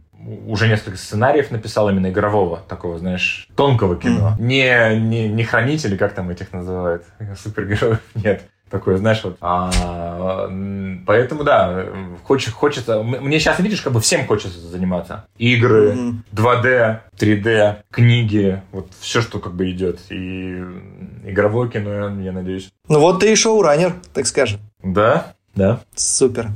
уже 0.47 0.69
несколько 0.69 0.97
сценариев 0.97 1.51
написал 1.51 1.91
именно 1.91 2.09
игрового, 2.11 2.61
такого, 2.69 2.99
знаешь, 2.99 3.49
тонкого 3.55 3.97
кино. 3.97 4.35
Mm. 4.39 4.43
Не, 4.43 5.01
не, 5.01 5.29
не 5.29 5.45
хранители, 5.45 5.97
как 5.97 6.15
там 6.15 6.31
этих 6.31 6.53
называют, 6.55 7.05
супергероев, 7.37 8.01
нет 8.15 8.43
такое, 8.73 8.97
знаешь, 8.97 9.23
вот. 9.23 9.37
А, 9.41 10.49
поэтому, 11.07 11.45
да, 11.45 11.85
хочется, 12.25 12.51
хочется... 12.51 13.03
Мне 13.03 13.39
сейчас, 13.39 13.61
видишь, 13.61 13.83
как 13.83 13.93
бы 13.93 14.01
всем 14.01 14.27
хочется 14.27 14.59
заниматься. 14.59 15.27
Игры, 15.39 15.93
mm-hmm. 15.93 16.15
2D, 16.33 16.99
3D, 17.17 17.77
книги, 17.93 18.63
вот 18.73 18.89
все, 18.99 19.21
что 19.21 19.39
как 19.39 19.55
бы 19.55 19.71
идет. 19.71 20.01
И 20.09 20.65
игровое 21.25 21.71
кино, 21.71 22.21
я 22.21 22.33
надеюсь. 22.33 22.71
Ну 22.89 22.99
вот 22.99 23.21
ты 23.21 23.33
и 23.33 23.37
шоураннер, 23.37 23.95
так 24.13 24.27
скажем. 24.27 24.61
Да, 24.83 25.35
да. 25.55 25.81
Супер. 25.95 26.49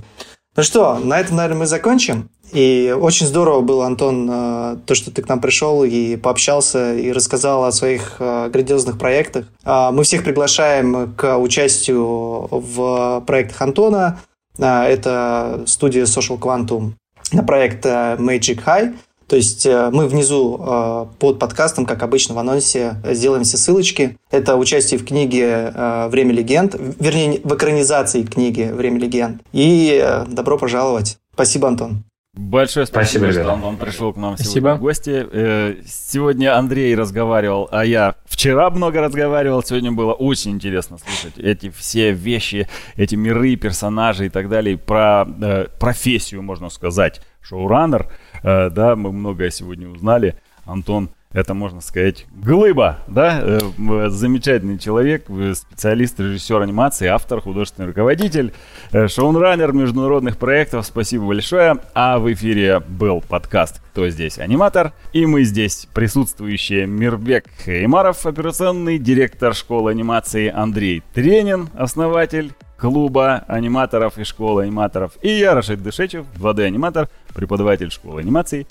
Ну 0.56 0.62
что, 0.62 0.98
на 0.98 1.20
этом, 1.20 1.36
наверное, 1.36 1.60
мы 1.60 1.66
закончим. 1.66 2.30
И 2.52 2.94
очень 2.98 3.26
здорово 3.26 3.60
было, 3.60 3.86
Антон, 3.86 4.28
э, 4.30 4.76
то, 4.86 4.94
что 4.94 5.10
ты 5.10 5.22
к 5.22 5.28
нам 5.28 5.40
пришел 5.40 5.84
и 5.84 6.16
пообщался, 6.16 6.94
и 6.94 7.12
рассказал 7.12 7.64
о 7.64 7.72
своих 7.72 8.16
э, 8.18 8.48
грандиозных 8.50 8.98
проектах. 8.98 9.46
А, 9.64 9.90
мы 9.90 10.04
всех 10.04 10.24
приглашаем 10.24 11.12
к 11.14 11.38
участию 11.38 12.48
в 12.50 13.22
проектах 13.26 13.60
Антона. 13.62 14.20
А, 14.58 14.86
это 14.86 15.64
студия 15.66 16.04
Social 16.04 16.38
Quantum 16.38 16.92
на 17.32 17.42
проект 17.42 17.84
э, 17.84 18.16
Magic 18.18 18.64
High. 18.64 18.94
То 19.26 19.34
есть 19.34 19.66
мы 19.66 20.06
внизу 20.06 21.08
под 21.18 21.40
подкастом, 21.40 21.84
как 21.84 22.04
обычно 22.04 22.36
в 22.36 22.38
анонсе, 22.38 22.94
сделаем 23.02 23.42
все 23.42 23.56
ссылочки. 23.56 24.16
Это 24.30 24.54
участие 24.54 25.00
в 25.00 25.04
книге 25.04 25.72
«Время 26.10 26.32
легенд», 26.32 26.76
вернее, 27.00 27.40
в 27.42 27.52
экранизации 27.52 28.22
книги 28.22 28.70
«Время 28.72 29.00
легенд». 29.00 29.42
И 29.52 30.22
добро 30.28 30.58
пожаловать. 30.58 31.18
Спасибо, 31.34 31.66
Антон. 31.66 32.04
Большое 32.36 32.84
спасибо, 32.84 33.24
спасибо 33.24 33.44
что 33.44 33.66
он, 33.66 33.76
пришел 33.78 34.12
к 34.12 34.16
нам 34.18 34.34
спасибо. 34.34 34.52
сегодня 34.52 34.74
в 34.74 34.80
гости. 34.80 35.26
Э, 35.32 35.76
сегодня 35.86 36.54
Андрей 36.58 36.94
разговаривал, 36.94 37.66
а 37.72 37.82
я 37.82 38.16
вчера 38.26 38.68
много 38.68 39.00
разговаривал. 39.00 39.62
Сегодня 39.62 39.90
было 39.90 40.12
очень 40.12 40.50
интересно 40.50 40.98
слушать 40.98 41.38
эти 41.38 41.70
все 41.70 42.12
вещи, 42.12 42.68
эти 42.96 43.14
миры, 43.14 43.56
персонажи 43.56 44.26
и 44.26 44.28
так 44.28 44.50
далее. 44.50 44.76
Про 44.76 45.26
э, 45.26 45.68
профессию, 45.80 46.42
можно 46.42 46.68
сказать, 46.68 47.22
шоураннер. 47.40 48.10
Э, 48.42 48.68
да, 48.68 48.96
мы 48.96 49.12
многое 49.12 49.48
сегодня 49.48 49.88
узнали. 49.88 50.36
Антон 50.66 51.08
это, 51.36 51.52
можно 51.52 51.82
сказать, 51.82 52.24
глыба, 52.34 53.00
да, 53.06 53.40
э, 53.42 54.08
замечательный 54.08 54.78
человек, 54.78 55.26
специалист, 55.54 56.18
режиссер 56.18 56.62
анимации, 56.62 57.08
автор, 57.08 57.42
художественный 57.42 57.88
руководитель, 57.88 58.54
э, 58.92 59.06
шоунраннер 59.06 59.72
международных 59.72 60.38
проектов. 60.38 60.86
Спасибо 60.86 61.26
большое. 61.26 61.76
А 61.94 62.18
в 62.18 62.32
эфире 62.32 62.80
был 62.80 63.20
подкаст 63.20 63.82
«Кто 63.90 64.08
здесь 64.08 64.38
аниматор?» 64.38 64.94
И 65.12 65.26
мы 65.26 65.44
здесь 65.44 65.86
присутствующие 65.92 66.86
Мирбек 66.86 67.44
Хеймаров, 67.66 68.24
операционный 68.24 68.98
директор 68.98 69.54
школы 69.54 69.90
анимации 69.90 70.48
Андрей 70.48 71.02
Тренин, 71.12 71.68
основатель 71.76 72.54
клуба 72.78 73.44
аниматоров 73.46 74.16
и 74.16 74.24
школы 74.24 74.62
аниматоров. 74.62 75.12
И 75.20 75.28
я, 75.28 75.54
Рашид 75.54 75.82
Дышечев, 75.82 76.24
2D-аниматор, 76.38 77.10
преподаватель 77.34 77.90
школы 77.90 78.22
анимации 78.22 78.66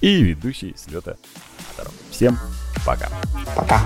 и 0.00 0.22
ведущий 0.22 0.74
слета 0.76 1.16
Всем 2.14 2.38
пока. 2.86 3.08
Пока. 3.56 3.80